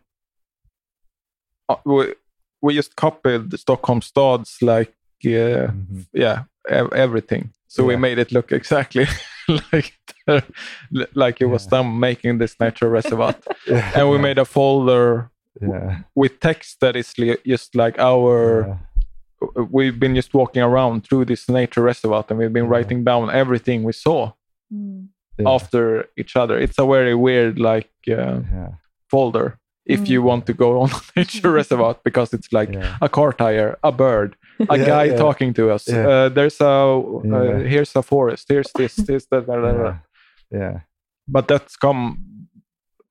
we, 1.86 2.14
we 2.62 2.76
just 2.76 2.96
copied 2.96 3.58
Stockholm 3.60 4.02
stads 4.02 4.58
like 4.62 4.94
uh, 5.26 5.70
Mhm. 5.72 6.06
yeah 6.14 6.44
ev- 6.70 6.94
everything. 6.94 7.50
So 7.68 7.84
we 7.86 7.96
made 7.96 8.20
it 8.20 8.32
look 8.32 8.52
exactly 8.52 9.06
like 9.72 9.94
the, 10.28 11.08
like 11.14 11.42
it 11.42 11.46
was 11.50 11.64
Yeah. 11.66 11.70
them 11.82 12.00
making 12.00 12.40
this 12.40 12.56
natural 12.60 12.92
reservoir, 12.92 13.36
and 13.96 14.10
we 14.10 14.18
made 14.18 14.38
a 14.42 14.46
folder 14.46 15.30
yeah, 15.62 16.00
with 16.16 16.40
text 16.40 16.80
that 16.80 16.96
is 16.96 17.14
li- 17.18 17.38
just 17.46 17.76
like 17.76 18.00
our 18.00 18.68
yeah, 18.68 18.78
we've 19.72 20.00
been 20.00 20.16
just 20.16 20.34
walking 20.34 20.62
around 20.64 21.02
through 21.06 21.26
this 21.26 21.50
nature 21.50 21.82
reservoir 21.82 22.24
and 22.30 22.40
we've 22.40 22.54
been 22.54 22.66
Yeah. 22.66 22.72
writing 22.78 23.04
down 23.04 23.30
everything 23.32 23.84
we 23.84 23.94
saw 23.94 24.32
Mm. 24.74 25.08
yeah, 25.38 25.50
after 25.50 26.06
each 26.18 26.36
other 26.38 26.58
it's 26.58 26.80
a 26.80 26.86
very 26.86 27.16
weird 27.16 27.60
like 27.60 27.92
uh, 28.08 28.40
yeah, 28.54 28.72
folder 29.10 29.58
if 29.86 30.10
you 30.10 30.22
Mm. 30.22 30.26
want 30.26 30.46
to 30.46 30.54
go 30.54 30.80
on 30.82 30.90
a 30.92 31.02
nature 31.20 31.52
reservoir 31.60 31.96
because 32.04 32.34
it's 32.34 32.52
like 32.54 32.74
yeah. 32.74 32.98
a 33.02 33.10
car 33.10 33.34
tire 33.34 33.78
a 33.84 33.92
bird 33.92 34.36
a 34.70 34.78
Yeah, 34.78 34.86
guy 34.86 35.06
yeah. 35.06 35.18
talking 35.18 35.54
to 35.56 35.72
us 35.76 35.88
Yeah. 35.88 36.08
uh, 36.08 36.30
there's 36.30 36.62
a 36.62 36.66
uh, 36.66 37.24
Yeah. 37.24 37.68
here's 37.70 37.96
a 37.96 38.02
forest 38.02 38.46
here's 38.50 38.72
this 38.78 38.96
this 38.96 39.26
that, 39.32 39.46
that, 39.48 39.62
that, 39.62 39.78
that. 39.78 39.96
yeah, 40.52 40.60
yeah, 40.60 40.80
but 41.28 41.48
that's 41.48 41.76
come 41.78 42.18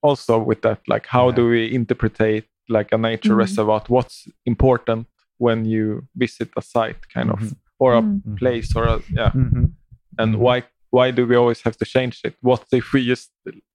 also 0.02 0.38
with 0.38 0.60
that 0.62 0.78
like 0.88 1.06
how 1.08 1.26
Yeah. 1.28 1.36
do 1.36 1.48
we 1.48 1.74
interpretate 1.74 2.44
like 2.68 2.94
a 2.94 2.98
nature 2.98 3.34
Mhm. 3.34 3.38
reservoir 3.38 3.82
what's 3.88 4.28
important 4.46 5.06
when 5.38 5.64
you 5.64 6.02
visit 6.14 6.48
a 6.56 6.62
site 6.62 7.08
kind 7.14 7.30
of 7.30 7.40
Mhm. 7.40 7.56
or 7.78 7.94
a 7.94 8.02
Mm. 8.02 8.22
Mhm. 8.24 8.36
place 8.38 8.76
or 8.76 8.84
a, 8.86 9.00
yeah 9.16 9.32
Mhm. 9.34 9.72
and 10.18 10.34
Mhm. 10.34 10.38
why 10.40 10.62
why 10.92 11.10
do 11.12 11.26
we 11.26 11.36
always 11.36 11.62
have 11.64 11.76
to 11.76 11.84
change 11.84 12.20
it 12.24 12.34
what 12.42 12.62
if 12.72 12.92
we 12.92 13.00
just 13.10 13.30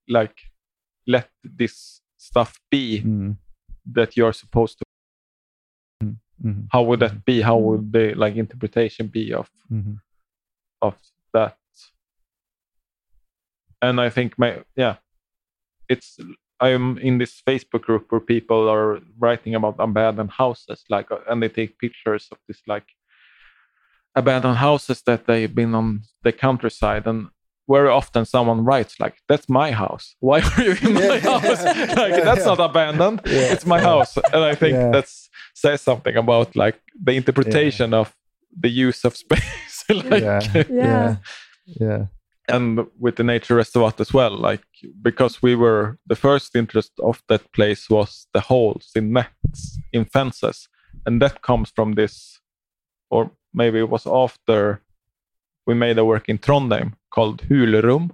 like 0.07 0.35
let 1.07 1.29
this 1.57 2.01
stuff 2.29 2.51
be 2.71 3.01
Mm. 3.01 3.37
that 3.97 4.09
you're 4.17 4.33
supposed 4.43 4.75
to 4.79 4.83
Mhm. 6.43 6.67
how 6.73 6.81
would 6.87 6.99
that 6.99 7.15
be 7.29 7.37
how 7.49 7.57
would 7.65 7.83
the 7.95 8.05
like 8.23 8.35
interpretation 8.43 9.07
be 9.17 9.25
of 9.33 9.47
Mhm. 9.71 9.95
of 10.81 10.95
that 11.33 11.57
and 13.81 13.99
i 14.01 14.09
think 14.09 14.29
my 14.37 14.49
yeah 14.75 14.95
it's 15.93 16.09
i'm 16.59 16.97
in 16.97 17.17
this 17.21 17.41
facebook 17.47 17.83
group 17.87 18.03
where 18.11 18.21
people 18.35 18.61
are 18.75 18.99
writing 19.23 19.55
about 19.55 19.75
abandoned 19.79 20.31
houses 20.31 20.83
like 20.89 21.07
uh, 21.11 21.19
and 21.29 21.41
they 21.41 21.49
take 21.49 21.77
pictures 21.85 22.27
of 22.31 22.37
this 22.47 22.61
like 22.67 22.87
abandoned 24.15 24.57
houses 24.57 25.01
that 25.03 25.25
they've 25.27 25.55
been 25.55 25.75
on 25.75 26.01
the 26.23 26.31
countryside 26.31 27.05
and 27.07 27.27
very 27.69 27.89
often 27.89 28.25
someone 28.25 28.63
writes 28.63 28.99
like 28.99 29.15
that's 29.27 29.49
my 29.49 29.71
house. 29.71 30.15
Why 30.19 30.39
are 30.41 30.61
you 30.63 30.75
in 30.81 30.93
my 30.93 31.01
Yeah. 31.23 31.39
house? 31.39 31.63
Like 31.97 32.11
Yeah, 32.17 32.23
that's 32.23 32.39
yeah. 32.45 32.53
not 32.55 32.59
abandoned. 32.59 33.21
Yeah. 33.25 33.53
it's 33.53 33.65
my 33.65 33.79
house. 33.81 34.17
And 34.33 34.43
i 34.51 34.55
think 34.55 34.73
Yeah. 34.75 34.91
that's 34.91 35.29
says 35.53 35.81
something 35.81 36.15
about 36.17 36.55
like 36.55 36.79
the 37.03 37.13
interpretation 37.13 37.93
of 37.93 38.13
the 38.63 38.69
use 38.69 39.03
of 39.07 39.15
space. 39.15 39.83
Like 39.89 40.23
yeah, 40.23 40.41
Yeah. 40.53 40.65
yeah, 40.69 41.15
yeah, 41.65 42.05
and 42.47 42.87
with 42.99 43.15
the 43.15 43.23
nature 43.23 43.55
reservoir 43.55 43.93
as 43.99 44.13
well 44.13 44.35
like 44.51 44.65
because 45.01 45.41
we 45.43 45.55
were 45.55 45.97
the 46.09 46.15
first 46.15 46.55
interest 46.55 46.91
of 46.99 47.21
that 47.27 47.51
place 47.53 47.89
was 47.89 48.27
the 48.33 48.41
holes 48.41 48.89
in 48.95 49.13
nets 49.13 49.79
in 49.93 50.05
fences. 50.05 50.67
And 51.05 51.21
that 51.21 51.41
comes 51.41 51.71
from 51.75 51.93
this 51.95 52.39
or 53.09 53.29
maybe 53.53 53.79
it 53.79 53.89
was 53.89 54.07
after 54.07 54.81
we 55.67 55.73
made 55.75 55.97
a 55.99 56.05
work 56.05 56.29
in 56.29 56.37
trondheim 56.37 56.93
called 57.15 57.37
hulerum 57.49 58.05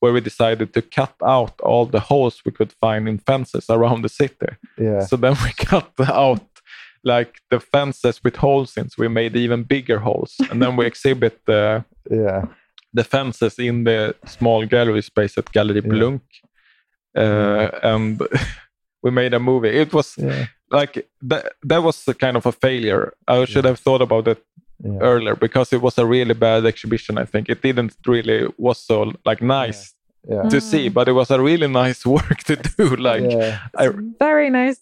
where 0.00 0.12
we 0.16 0.20
decided 0.20 0.68
to 0.74 0.82
cut 0.98 1.14
out 1.36 1.54
all 1.68 1.86
the 1.86 2.00
holes 2.10 2.34
we 2.46 2.52
could 2.58 2.72
find 2.84 3.02
in 3.08 3.18
fences 3.18 3.66
around 3.76 4.02
the 4.02 4.08
city 4.22 4.50
yeah. 4.86 5.00
so 5.08 5.16
then 5.16 5.34
we 5.44 5.50
cut 5.72 5.92
out 6.22 6.46
like 7.04 7.32
the 7.50 7.60
fences 7.72 8.16
with 8.24 8.36
holes 8.36 8.76
in 8.76 8.88
so 8.88 8.96
we 9.02 9.08
made 9.08 9.34
even 9.44 9.62
bigger 9.74 9.98
holes 10.08 10.32
and 10.50 10.60
then 10.62 10.72
we 10.78 10.84
exhibit 10.92 11.34
the 11.46 11.84
yeah. 12.10 12.42
the 12.98 13.04
fences 13.04 13.58
in 13.58 13.84
the 13.84 14.14
small 14.26 14.60
gallery 14.66 15.02
space 15.02 15.34
at 15.38 15.52
Gallery 15.52 15.82
Yeah. 15.84 15.90
Blunk. 15.94 16.22
Uh, 17.22 17.68
and 17.82 18.20
we 19.02 19.10
made 19.10 19.34
a 19.34 19.38
movie. 19.40 19.68
It 19.82 19.92
was 19.92 20.14
Yeah. 20.18 20.46
like 20.70 20.94
that, 21.30 21.44
that 21.70 21.82
was 21.82 22.08
a 22.08 22.14
kind 22.14 22.36
of 22.36 22.46
a 22.46 22.52
failure. 22.52 23.12
I 23.28 23.44
should 23.46 23.64
Yeah. 23.64 23.70
have 23.70 23.80
thought 23.84 24.02
about 24.02 24.28
it 24.28 24.42
Yeah. 24.84 24.98
earlier 25.00 25.36
because 25.36 25.72
it 25.76 25.80
was 25.82 25.98
a 25.98 26.04
really 26.06 26.34
bad 26.34 26.66
exhibition. 26.66 27.18
I 27.18 27.24
think 27.24 27.48
it 27.48 27.62
didn't 27.62 27.94
really 28.06 28.48
was 28.58 28.78
so 28.78 29.12
like 29.24 29.40
nice 29.44 29.94
Yeah. 30.28 30.48
to 30.50 30.60
see, 30.60 30.88
but 30.90 31.08
it 31.08 31.12
was 31.12 31.30
a 31.30 31.40
really 31.40 31.68
nice 31.68 32.06
work 32.16 32.38
to 32.46 32.56
do. 32.56 32.96
Like 32.96 33.30
yeah. 33.30 33.58
I, 33.78 33.90
Very 34.18 34.50
nice. 34.50 34.80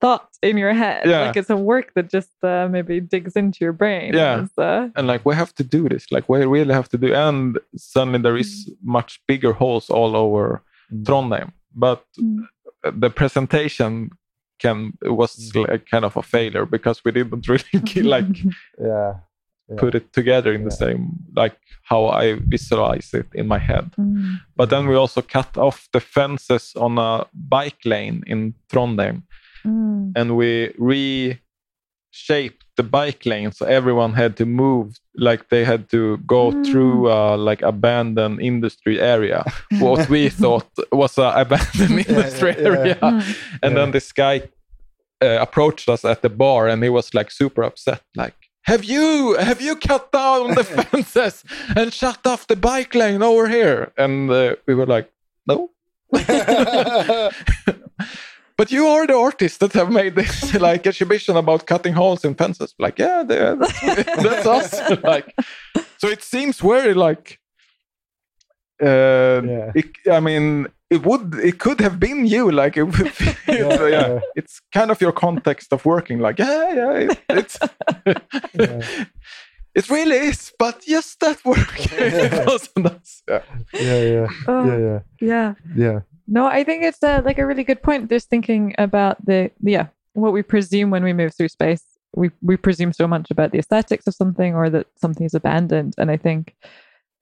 thought 0.00 0.28
in 0.42 0.56
your 0.58 0.74
head. 0.74 1.02
Yeah. 1.06 1.20
Like 1.26 1.36
it's 1.40 1.50
a 1.50 1.56
work 1.56 1.92
that 1.94 2.10
just 2.10 2.30
uh, 2.42 2.68
maybe 2.70 3.00
digs 3.00 3.36
into 3.36 3.58
your 3.64 3.72
brain. 3.72 4.12
Yeah. 4.14 4.42
It's, 4.42 4.58
uh, 4.58 4.88
and 4.96 5.06
like 5.06 5.22
we 5.26 5.34
have 5.36 5.52
to 5.54 5.64
do 5.64 5.88
this 5.88 6.04
like 6.10 6.28
we 6.28 6.44
really 6.44 6.74
have 6.74 6.88
to 6.88 6.98
do 6.98 7.14
and 7.14 7.58
suddenly 7.76 8.18
there 8.20 8.36
is 8.40 8.50
much 8.82 9.20
bigger 9.28 9.52
holes 9.52 9.90
all 9.90 10.14
over 10.16 10.62
Mm. 10.92 11.04
trondheim 11.04 11.50
but 11.74 12.00
Mm. 12.18 12.38
the 13.02 13.10
presentation 13.10 14.10
can 14.62 14.92
was 15.02 15.32
Mm. 15.52 15.68
like 15.68 15.84
kind 15.90 16.04
of 16.04 16.16
a 16.16 16.22
failure 16.22 16.66
because 16.66 17.04
we 17.04 17.12
didn't 17.12 17.46
really 17.52 17.84
get, 17.84 18.04
like 18.04 18.36
Yeah. 18.90 19.12
Yeah. 19.70 19.80
put 19.80 19.94
it 19.94 20.12
together 20.14 20.52
in 20.54 20.64
the 20.64 20.70
same 20.70 21.08
like 21.36 21.56
how 21.90 22.06
i 22.06 22.34
visualize 22.48 23.10
it 23.12 23.26
in 23.34 23.46
my 23.46 23.58
head 23.58 23.84
Mm. 23.98 24.40
but 24.56 24.70
then 24.70 24.86
we 24.88 24.94
also 24.96 25.20
cut 25.22 25.56
off 25.58 25.88
the 25.92 26.00
fences 26.00 26.72
on 26.76 26.98
a 26.98 27.26
bike 27.34 27.82
lane 27.84 28.22
in 28.26 28.54
trondheim 28.72 29.22
Mm. 29.64 30.12
and 30.16 30.36
we 30.36 30.72
reshaped 32.12 32.64
the 32.76 32.82
bike 32.82 33.26
lane 33.26 33.52
so 33.52 33.66
everyone 33.66 34.12
had 34.14 34.36
to 34.36 34.46
move 34.46 34.96
like 35.16 35.48
they 35.48 35.64
had 35.64 35.88
to 35.90 36.16
go 36.26 36.50
Mm. 36.52 36.64
through 36.66 37.10
uh, 37.10 37.36
like 37.36 37.62
abandoned 37.62 38.40
industry 38.40 39.00
area 39.00 39.44
what 39.80 40.08
we 40.08 40.28
thought 40.30 40.66
was 40.92 41.18
an 41.18 41.32
abandoned 41.44 41.98
industry 42.08 42.50
yeah, 42.56 42.62
yeah. 42.62 42.68
area 42.78 42.96
Mm. 43.02 43.36
and 43.62 43.76
then 43.76 43.90
this 43.90 44.12
guy 44.12 44.42
uh, 45.24 45.38
approached 45.46 45.88
us 45.88 46.04
at 46.04 46.22
the 46.22 46.28
bar 46.30 46.68
and 46.68 46.82
he 46.82 46.88
was 46.90 47.12
like 47.14 47.30
super 47.30 47.62
upset 47.64 48.00
like 48.16 48.36
have 48.70 48.84
you 48.84 49.34
have 49.48 49.60
you 49.60 49.74
cut 49.76 50.12
down 50.12 50.54
the 50.54 50.64
fences 50.76 51.44
and 51.76 51.92
shut 51.92 52.20
off 52.26 52.46
the 52.46 52.56
bike 52.56 52.94
lane 52.94 53.22
over 53.22 53.48
here 53.48 53.92
and 53.96 54.30
uh, 54.30 54.54
we 54.66 54.74
were 54.74 54.86
like 54.86 55.10
no 55.46 55.70
but 58.58 58.72
you 58.72 58.86
are 58.88 59.06
the 59.06 59.16
artist 59.16 59.60
that 59.60 59.72
have 59.72 59.90
made 59.90 60.16
this 60.16 60.54
like 60.60 60.86
exhibition 60.86 61.36
about 61.36 61.66
cutting 61.66 61.94
holes 61.94 62.24
in 62.24 62.34
fences. 62.34 62.74
Like, 62.78 62.98
yeah, 62.98 63.22
that's, 63.22 63.80
that's 63.80 64.46
us. 64.46 65.02
like, 65.02 65.34
so 65.96 66.08
it 66.08 66.22
seems 66.22 66.58
very 66.58 66.92
like. 66.92 67.38
Uh, 68.80 69.42
Yeah. 69.44 69.72
it, 69.74 69.86
I 70.10 70.20
mean, 70.20 70.66
it 70.90 71.04
would, 71.04 71.34
it 71.34 71.58
could 71.58 71.80
have 71.80 71.98
been 71.98 72.26
you. 72.26 72.50
Like, 72.50 72.76
it 72.76 72.84
would, 72.84 73.00
it's, 73.06 73.20
Yeah, 73.48 73.68
yeah, 73.74 73.88
yeah. 73.88 74.20
it's 74.36 74.60
kind 74.72 74.90
of 74.90 75.00
your 75.00 75.12
context 75.12 75.72
of 75.72 75.84
working. 75.84 76.18
Like, 76.20 76.38
yeah, 76.38 76.74
yeah, 76.74 76.92
it, 76.92 77.18
it's. 77.28 77.58
Yeah. 78.54 78.80
It 79.74 79.88
really 79.90 80.16
is, 80.16 80.52
but 80.58 80.82
yes, 80.88 81.14
that 81.20 81.44
work. 81.44 81.72
it 81.92 82.46
wasn't 82.48 82.86
us. 82.86 83.22
Yeah. 83.28 83.42
yeah, 83.74 84.02
yeah, 84.02 84.26
Oh, 84.48 84.64
yeah, 84.66 84.78
yeah, 84.78 85.00
yeah. 85.20 85.54
yeah. 85.76 86.00
No, 86.26 86.46
I 86.46 86.64
think 86.64 86.82
it's 86.82 87.00
uh, 87.02 87.22
like 87.24 87.38
a 87.38 87.46
really 87.46 87.62
good 87.62 87.80
point. 87.82 88.10
Just 88.10 88.28
thinking 88.28 88.74
about 88.76 89.24
the 89.24 89.50
yeah, 89.62 89.86
what 90.14 90.32
we 90.32 90.42
presume 90.42 90.90
when 90.90 91.04
we 91.04 91.12
move 91.12 91.32
through 91.34 91.48
space. 91.50 91.84
We 92.16 92.30
we 92.42 92.56
presume 92.56 92.92
so 92.92 93.06
much 93.06 93.30
about 93.30 93.52
the 93.52 93.58
aesthetics 93.58 94.06
of 94.08 94.14
something 94.14 94.54
or 94.56 94.68
that 94.70 94.86
something 94.96 95.24
is 95.26 95.34
abandoned. 95.34 95.94
And 95.96 96.10
I 96.10 96.16
think 96.16 96.56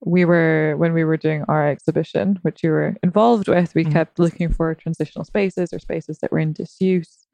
we 0.05 0.25
were 0.25 0.75
when 0.77 0.93
we 0.93 1.05
were 1.05 1.17
doing 1.17 1.45
our 1.49 1.69
exhibition, 1.69 2.39
which 2.43 2.63
you 2.63 2.71
were 2.71 2.95
involved 3.03 3.49
with, 3.49 3.75
we 3.75 3.85
Mhm. 3.85 3.93
kept 3.93 4.19
looking 4.19 4.53
for 4.53 4.75
transitional 4.75 5.25
spaces 5.25 5.73
or 5.73 5.79
spaces 5.79 6.19
that 6.19 6.31
were 6.33 6.39
in 6.39 6.53
disuse. 6.53 7.27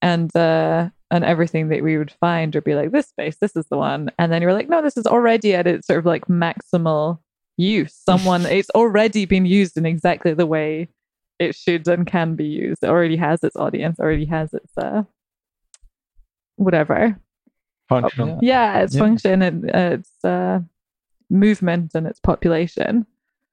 And 0.00 0.34
uh 0.36 0.90
and 1.10 1.24
everything 1.24 1.68
that 1.68 1.82
we 1.82 1.96
would 1.98 2.12
find 2.12 2.54
would 2.54 2.64
be 2.64 2.74
like 2.74 2.92
this 2.92 3.08
space, 3.08 3.36
this 3.40 3.56
is 3.56 3.66
the 3.70 3.76
one. 3.78 4.10
And 4.18 4.30
then 4.30 4.42
you 4.42 4.48
were 4.48 4.54
like, 4.54 4.68
no, 4.68 4.82
this 4.82 4.96
is 4.96 5.06
already 5.06 5.54
at 5.54 5.66
its 5.66 5.86
sort 5.86 5.98
of 6.00 6.06
like 6.06 6.26
maximal 6.26 7.18
use. 7.56 7.94
Someone 8.08 8.46
it's 8.46 8.70
already 8.70 9.24
been 9.24 9.46
used 9.46 9.76
in 9.76 9.84
exactly 9.86 10.34
the 10.34 10.46
way 10.46 10.88
it 11.38 11.54
should 11.54 11.86
and 11.88 12.06
can 12.06 12.34
be 12.36 12.46
used. 12.46 12.82
It 12.82 12.88
already 12.90 13.16
has 13.16 13.42
its 13.44 13.56
audience, 13.56 14.00
already 14.00 14.24
has 14.26 14.52
its 14.54 14.72
uh 14.78 15.02
whatever. 16.56 17.18
Function. 17.88 18.38
Yeah, 18.42 18.80
its 18.80 18.94
Yeah. 18.94 18.98
function 19.00 19.42
and 19.42 19.64
uh, 19.70 19.98
its 19.98 20.24
uh 20.24 20.60
movement 21.30 21.94
and 21.94 22.06
its 22.06 22.20
population. 22.20 23.06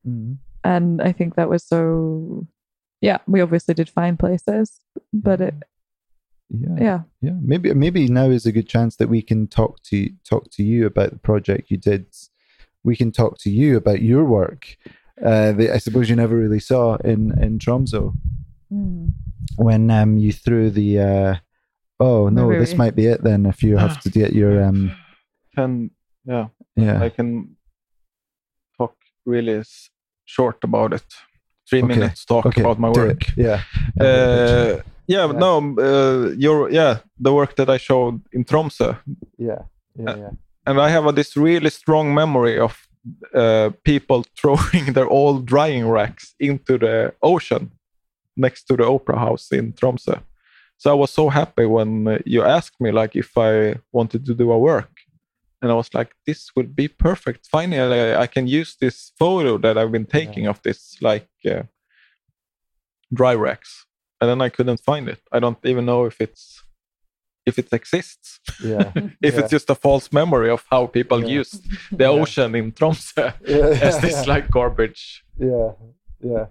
Mhm. 0.07 0.37
And 0.63 1.01
I 1.01 1.11
think 1.11 1.35
that 1.35 1.49
was 1.49 1.63
so 1.63 2.47
yeah, 3.01 3.19
we 3.27 3.41
obviously 3.41 3.73
did 3.75 3.89
find 3.89 4.17
places, 4.17 4.81
but 5.13 5.41
it 5.41 5.53
Yeah. 6.49 6.77
yeah. 6.79 7.01
Yeah, 7.21 7.37
maybe 7.41 7.73
maybe 7.73 8.07
now 8.07 8.29
is 8.29 8.45
a 8.45 8.51
good 8.51 8.67
chance 8.67 8.95
that 8.97 9.09
we 9.09 9.21
can 9.21 9.47
talk 9.47 9.81
to 9.89 10.09
talk 10.23 10.49
to 10.51 10.63
you 10.63 10.85
about 10.85 11.11
the 11.11 11.19
project 11.19 11.69
you 11.71 11.77
did. 11.77 12.05
We 12.83 12.95
can 12.95 13.11
talk 13.11 13.37
to 13.39 13.49
you 13.49 13.77
about 13.77 14.01
your 14.01 14.23
work. 14.25 14.77
Uh, 15.23 15.51
that 15.53 15.71
I 15.73 15.79
suppose 15.79 16.09
you 16.09 16.15
never 16.15 16.35
really 16.37 16.59
saw 16.59 16.95
in 17.03 17.31
in 17.41 17.57
Tromsø 17.59 18.13
Mm. 18.71 19.13
when 19.57 19.89
um 19.91 20.17
you 20.17 20.31
threw 20.33 20.69
the. 20.71 20.99
Uh, 20.99 21.35
oh 21.99 22.29
no, 22.29 22.47
Maybe 22.47 22.59
this 22.59 22.71
we- 22.73 22.77
might 22.77 22.95
be 22.95 23.05
it 23.05 23.23
then. 23.23 23.45
If 23.45 23.63
you 23.63 23.77
have 23.77 23.99
to 24.01 24.09
get 24.09 24.33
your 24.33 24.63
um 24.63 24.91
Can 25.55 25.91
yeah. 26.25 26.47
yeah 26.75 27.01
I 27.01 27.09
can 27.09 27.29
talk 27.37 27.54
really 29.25 29.63
short 30.25 30.63
about 30.63 30.93
it. 30.93 31.05
Three 31.69 31.81
Okay. 31.83 31.93
minutes 31.95 32.25
talk 32.25 32.45
okay 32.45 32.61
about 32.61 32.79
my 32.79 32.89
work. 32.89 33.21
yeah 33.37 33.59
Uh, 33.99 34.81
yeah, 35.07 35.27
Yeah. 35.27 35.39
no, 35.39 35.57
uh, 35.79 36.31
your 36.37 36.69
yeah, 36.71 36.97
the 37.19 37.31
work 37.33 37.55
that 37.55 37.69
I 37.69 37.77
showed 37.77 38.21
in 38.33 38.43
Tromsø, 38.43 38.97
yeah 39.37 39.61
yeah 39.95 40.15
yeah 40.17 40.31
and 40.67 40.79
I 40.79 40.89
have 40.89 41.05
a, 41.05 41.11
this 41.11 41.37
really 41.37 41.69
strong 41.69 42.13
memory 42.13 42.59
of 42.59 42.73
uh, 43.35 43.69
people 43.83 44.23
throwing 44.37 44.93
their 44.93 45.07
old 45.07 45.45
drying 45.45 45.87
racks 45.87 46.33
into 46.39 46.77
the 46.77 47.13
ocean 47.21 47.71
next 48.35 48.63
to 48.67 48.75
the 48.75 48.83
opera 48.85 49.17
house 49.19 49.51
in 49.51 49.73
Tromsø. 49.73 50.21
So 50.77 50.91
I 50.91 50.93
was 50.93 51.11
so 51.11 51.29
happy 51.29 51.65
when 51.65 52.07
uh, 52.07 52.17
you 52.25 52.43
asked 52.43 52.81
me 52.81 52.91
like 52.91 53.15
if 53.15 53.37
I 53.37 53.75
wanted 53.91 54.25
to 54.25 54.33
do 54.33 54.51
a 54.51 54.57
work, 54.57 54.89
and 55.61 55.71
I 55.71 55.75
was 55.75 55.93
like, 55.93 56.13
this 56.25 56.51
would 56.55 56.75
be 56.75 56.87
perfect. 56.87 57.47
Finally, 57.51 58.15
I 58.15 58.27
can 58.27 58.47
use 58.47 58.75
this 58.79 59.11
photo 59.17 59.57
that 59.59 59.77
I've 59.77 59.91
been 59.91 60.05
taking 60.05 60.47
of 60.47 60.61
this 60.63 60.97
like 61.01 61.27
uh, 61.49 61.63
dry 63.13 63.33
racks, 63.35 63.85
and 64.21 64.29
then 64.29 64.41
I 64.41 64.49
couldn't 64.49 64.79
find 64.79 65.07
it. 65.09 65.19
I 65.31 65.39
don't 65.39 65.57
even 65.63 65.85
know 65.85 66.05
if 66.05 66.19
it's 66.21 66.61
if 67.45 67.59
it 67.59 67.71
exists. 67.71 68.39
yeah 68.59 68.91
if 69.21 69.33
Yeah. 69.33 69.39
it's 69.41 69.51
just 69.51 69.69
a 69.69 69.75
false 69.75 70.11
memory 70.11 70.49
of 70.49 70.63
how 70.71 70.87
people 70.87 71.21
Yeah. 71.21 71.39
use 71.39 71.51
the 71.91 72.05
Yeah. 72.05 72.09
ocean 72.21 72.55
in 72.55 72.71
Tromsø 72.71 73.33
yeah 73.47 73.87
as 73.87 73.99
this 74.01 74.27
like 74.27 74.49
garbage. 74.49 75.23
Yeah, 75.37 75.71
yeah. 76.21 76.45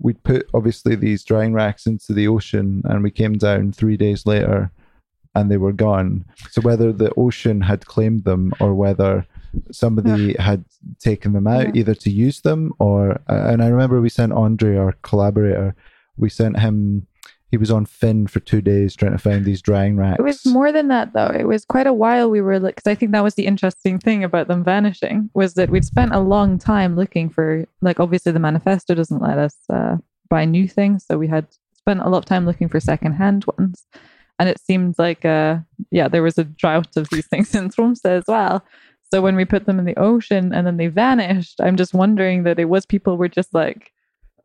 We'd 0.00 0.22
put 0.22 0.46
obviously 0.54 0.94
these 0.94 1.24
drying 1.24 1.52
racks 1.54 1.86
into 1.86 2.12
the 2.12 2.28
ocean, 2.28 2.82
and 2.84 3.02
we 3.02 3.10
came 3.10 3.32
down 3.38 3.72
three 3.72 3.96
days 3.96 4.26
later, 4.26 4.70
and 5.34 5.50
they 5.50 5.56
were 5.56 5.72
gone. 5.72 6.24
So 6.50 6.60
whether 6.62 6.92
the 6.92 7.12
ocean 7.16 7.60
had 7.60 7.86
claimed 7.86 8.24
them 8.24 8.52
or 8.60 8.74
whether 8.74 9.26
somebody 9.70 10.34
had 10.38 10.64
taken 10.98 11.32
them 11.32 11.46
out, 11.46 11.66
Yeah. 11.66 11.80
either 11.80 11.94
to 11.94 12.10
use 12.10 12.40
them 12.42 12.72
or, 12.78 13.20
and 13.28 13.62
I 13.62 13.68
remember 13.68 14.00
we 14.00 14.08
sent 14.08 14.32
Andre, 14.32 14.76
our 14.76 14.92
collaborator, 15.02 15.74
we 16.16 16.28
sent 16.28 16.58
him. 16.58 17.06
He 17.50 17.56
was 17.56 17.70
on 17.70 17.86
Finn 17.86 18.26
for 18.26 18.40
two 18.40 18.60
days 18.60 18.94
trying 18.94 19.12
to 19.12 19.18
find 19.18 19.46
these 19.46 19.62
drying 19.62 19.96
racks. 19.96 20.18
It 20.18 20.22
was 20.22 20.44
more 20.44 20.70
than 20.70 20.88
that, 20.88 21.14
though. 21.14 21.32
It 21.34 21.48
was 21.48 21.64
quite 21.64 21.86
a 21.86 21.94
while 21.94 22.28
we 22.28 22.42
were, 22.42 22.60
because 22.60 22.86
I 22.86 22.94
think 22.94 23.12
that 23.12 23.22
was 23.24 23.36
the 23.36 23.46
interesting 23.46 23.98
thing 23.98 24.22
about 24.22 24.48
them 24.48 24.62
vanishing 24.62 25.30
was 25.32 25.54
that 25.54 25.70
we'd 25.70 25.86
spent 25.86 26.12
a 26.12 26.20
long 26.20 26.58
time 26.58 26.94
looking 26.94 27.30
for, 27.30 27.64
like, 27.80 28.00
obviously 28.00 28.32
the 28.32 28.38
manifesto 28.38 28.94
doesn't 28.94 29.22
let 29.22 29.38
us 29.38 29.56
uh, 29.72 29.96
buy 30.28 30.44
new 30.44 30.68
things, 30.68 31.06
so 31.06 31.16
we 31.16 31.26
had 31.26 31.46
spent 31.72 32.00
a 32.00 32.08
lot 32.10 32.18
of 32.18 32.24
time 32.26 32.44
looking 32.44 32.68
for 32.68 32.80
secondhand 32.80 33.46
ones, 33.56 33.86
and 34.38 34.48
it 34.48 34.60
seemed 34.60 34.96
like, 34.98 35.24
uh, 35.24 35.58
yeah, 35.90 36.08
there 36.08 36.22
was 36.22 36.38
a 36.38 36.44
drought 36.44 36.96
of 36.96 37.08
these 37.10 37.26
things 37.26 37.54
in 37.54 37.68
Tromsø 37.70 38.06
as 38.18 38.24
well. 38.28 38.64
So 39.10 39.22
when 39.22 39.36
we 39.36 39.44
put 39.44 39.64
them 39.66 39.78
in 39.78 39.84
the 39.84 39.98
ocean 39.98 40.52
and 40.52 40.66
then 40.66 40.76
they 40.76 40.88
vanished, 40.88 41.60
I'm 41.60 41.76
just 41.76 41.94
wondering 41.94 42.42
that 42.44 42.58
it 42.58 42.66
was 42.66 42.84
people 42.86 43.16
were 43.16 43.28
just 43.28 43.54
like 43.54 43.92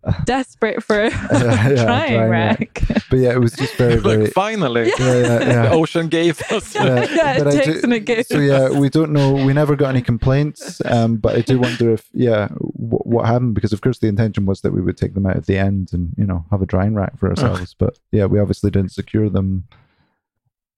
desperate 0.25 0.83
for 0.83 0.99
a 1.01 1.09
yeah, 1.11 1.29
drying 1.29 1.75
drying 1.75 2.29
rack. 2.29 2.83
rack. 2.89 3.03
But 3.09 3.19
yeah, 3.19 3.31
it 3.33 3.39
was 3.39 3.53
just 3.53 3.75
very, 3.75 3.95
very. 3.99 4.23
like 4.23 4.33
finally, 4.33 4.89
yeah, 4.89 4.95
yeah, 4.99 5.21
yeah. 5.21 5.61
the 5.69 5.71
ocean 5.71 6.07
gave 6.07 6.41
us. 6.51 6.73
Yeah. 6.75 7.05
Yeah, 7.13 7.37
it 7.37 7.51
takes 7.51 7.65
do- 7.65 7.79
and 7.83 7.93
it 7.93 8.05
gives. 8.05 8.27
So 8.29 8.39
yeah, 8.39 8.69
we 8.69 8.89
don't 8.89 9.11
know. 9.11 9.33
We 9.33 9.53
never 9.53 9.75
got 9.75 9.89
any 9.89 10.01
complaints, 10.01 10.81
um, 10.85 11.17
but 11.17 11.35
I 11.35 11.41
do 11.41 11.59
wonder 11.59 11.91
if 11.91 12.09
yeah, 12.13 12.47
w- 12.49 13.03
what 13.03 13.25
happened 13.27 13.55
because 13.55 13.71
of 13.73 13.81
course 13.81 13.99
the 13.99 14.07
intention 14.07 14.45
was 14.45 14.61
that 14.61 14.73
we 14.73 14.81
would 14.81 14.97
take 14.97 15.13
them 15.13 15.25
out 15.25 15.37
at 15.37 15.45
the 15.45 15.57
end 15.57 15.91
and 15.93 16.13
you 16.17 16.25
know 16.25 16.45
have 16.51 16.61
a 16.61 16.65
drying 16.65 16.95
rack 16.95 17.17
for 17.17 17.29
ourselves. 17.29 17.73
but 17.77 17.99
yeah, 18.11 18.25
we 18.25 18.39
obviously 18.39 18.71
didn't 18.71 18.91
secure 18.91 19.29
them, 19.29 19.65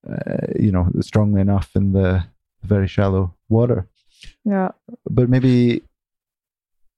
uh, 0.10 0.48
you 0.60 0.72
know, 0.72 0.90
strongly 1.02 1.42
enough 1.42 1.70
in 1.76 1.94
the 1.94 2.24
very 2.64 2.88
shallow 2.88 3.34
water. 3.50 3.88
Yeah. 4.44 4.70
But 5.10 5.30
maybe 5.30 5.84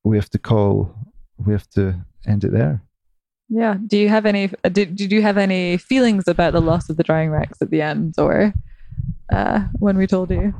we 0.04 0.18
have 0.18 0.30
to 0.32 0.38
call. 0.40 0.94
We 1.46 1.54
have 1.54 1.70
to 1.72 1.96
end 2.26 2.44
it 2.44 2.52
there. 2.52 2.82
Yeah. 3.50 3.78
Do 3.86 3.98
you 3.98 4.10
have 4.10 4.26
any? 4.26 4.52
uh, 4.64 4.70
Did 4.70 4.96
Did 4.96 5.12
you 5.12 5.22
have 5.22 5.38
any 5.38 5.78
feelings 5.78 6.28
about 6.28 6.54
the 6.54 6.62
loss 6.62 6.90
of 6.90 6.98
the 6.98 7.04
drying 7.04 7.30
racks 7.32 7.62
at 7.62 7.70
the 7.70 7.82
end, 7.82 8.16
or 8.18 8.54
uh, 9.32 9.60
when 9.80 9.98
we 9.98 10.08
told 10.08 10.32
you? 10.32 10.54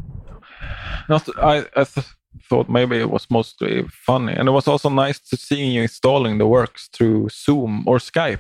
Not, 1.10 1.28
I, 1.38 1.66
I 1.76 1.84
th- 1.86 2.06
thought 2.50 2.70
maybe 2.70 2.98
it 3.00 3.10
was 3.10 3.28
mostly 3.30 3.86
funny, 4.06 4.34
and 4.34 4.48
it 4.48 4.52
was 4.52 4.68
also 4.68 4.90
nice 4.90 5.20
to 5.30 5.38
see 5.38 5.64
you 5.66 5.82
installing 5.84 6.38
the 6.38 6.48
works 6.48 6.90
through 6.92 7.30
Zoom 7.30 7.84
or 7.88 7.98
Skype. 8.00 8.40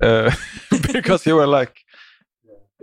uh, 0.00 0.30
because 0.92 1.26
you 1.26 1.34
were 1.36 1.46
like, 1.46 1.83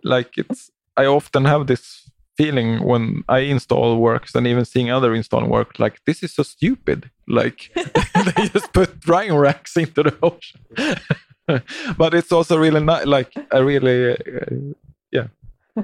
like 0.03 0.37
it's. 0.37 0.71
I 0.97 1.05
often 1.05 1.45
have 1.45 1.67
this 1.67 2.09
feeling 2.37 2.83
when 2.83 3.23
I 3.29 3.39
install 3.39 3.97
works 3.97 4.35
and 4.35 4.47
even 4.47 4.65
seeing 4.65 4.91
other 4.91 5.13
install 5.15 5.45
work, 5.47 5.79
like 5.79 5.99
this 6.05 6.23
is 6.23 6.33
so 6.33 6.43
stupid. 6.43 7.09
Like 7.27 7.71
they 8.35 8.47
just 8.47 8.73
put 8.73 8.99
drying 8.99 9.35
racks 9.35 9.77
into 9.77 10.03
the 10.03 10.15
ocean. 10.21 10.61
but 11.97 12.13
it's 12.13 12.31
also 12.31 12.57
really 12.57 12.81
not 12.81 13.07
like 13.07 13.31
I 13.51 13.59
really, 13.59 14.11
uh, 14.11 14.73
yeah. 15.11 15.27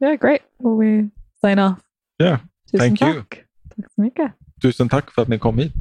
Yeah, 0.00 0.16
great. 0.16 0.42
Will 0.60 0.76
we 0.76 1.10
sign 1.40 1.58
off? 1.58 1.78
Yeah, 2.18 2.38
Tusen 2.70 2.78
thank 2.78 3.00
you. 3.00 3.14
tack. 3.14 3.44
Tack 3.76 3.92
så 3.94 4.02
mycket. 4.02 4.32
Tusen 4.62 4.88
tack 4.88 5.10
för 5.10 5.22
att 5.22 5.28
ni 5.28 5.38
kom 5.38 5.58
hit. 5.58 5.72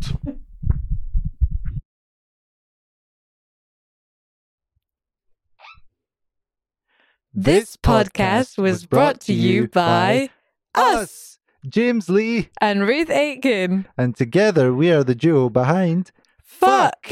This 7.36 7.78
podcast 7.78 8.60
was 8.60 8.86
brought 8.86 9.20
to 9.22 9.34
you 9.34 9.68
by 9.68 10.30
us 10.76 11.40
James 11.68 12.08
Lee, 12.08 12.50
and 12.62 12.88
Ruth 12.88 13.10
Aitken. 13.10 13.88
and 13.98 14.16
together 14.16 14.72
we 14.72 14.92
are 14.92 15.04
the 15.04 15.16
duo 15.16 15.50
behind. 15.50 16.12
Fuck. 16.44 17.08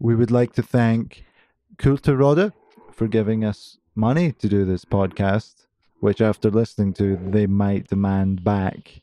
We 0.00 0.16
would 0.16 0.32
like 0.32 0.52
to 0.54 0.62
thank 0.62 1.24
Kulturrådet 1.76 2.52
for 2.92 3.06
giving 3.06 3.44
us 3.44 3.78
money 3.94 4.32
to 4.32 4.48
do 4.48 4.64
this 4.64 4.84
podcast, 4.84 5.66
which 6.00 6.20
after 6.20 6.50
listening 6.50 6.92
to, 6.94 7.16
they 7.16 7.46
might 7.46 7.86
demand 7.86 8.42
back. 8.42 9.00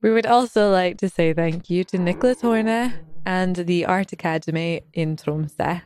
We 0.00 0.10
would 0.10 0.26
also 0.26 0.70
like 0.70 0.96
to 0.98 1.08
say 1.10 1.34
thank 1.34 1.68
you 1.68 1.84
to 1.84 1.98
Nicholas 1.98 2.40
Horne 2.40 2.94
and 3.26 3.56
the 3.56 3.84
Art 3.84 4.12
Academy 4.12 4.80
in 4.94 5.16
Tromsø. 5.16 5.82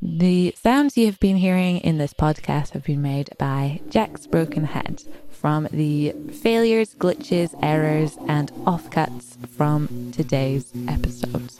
The 0.00 0.54
sounds 0.56 0.96
you 0.96 1.06
have 1.06 1.18
been 1.18 1.38
hearing 1.38 1.78
in 1.78 1.98
this 1.98 2.14
podcast 2.14 2.70
have 2.70 2.84
been 2.84 3.02
made 3.02 3.30
by 3.36 3.80
Jack's 3.88 4.28
Broken 4.28 4.64
Head 4.64 5.02
from 5.28 5.66
the 5.72 6.12
failures, 6.40 6.94
glitches, 6.94 7.52
errors, 7.62 8.16
and 8.28 8.52
offcuts 8.64 9.36
from 9.48 10.12
today's 10.12 10.72
episodes. 10.86 11.58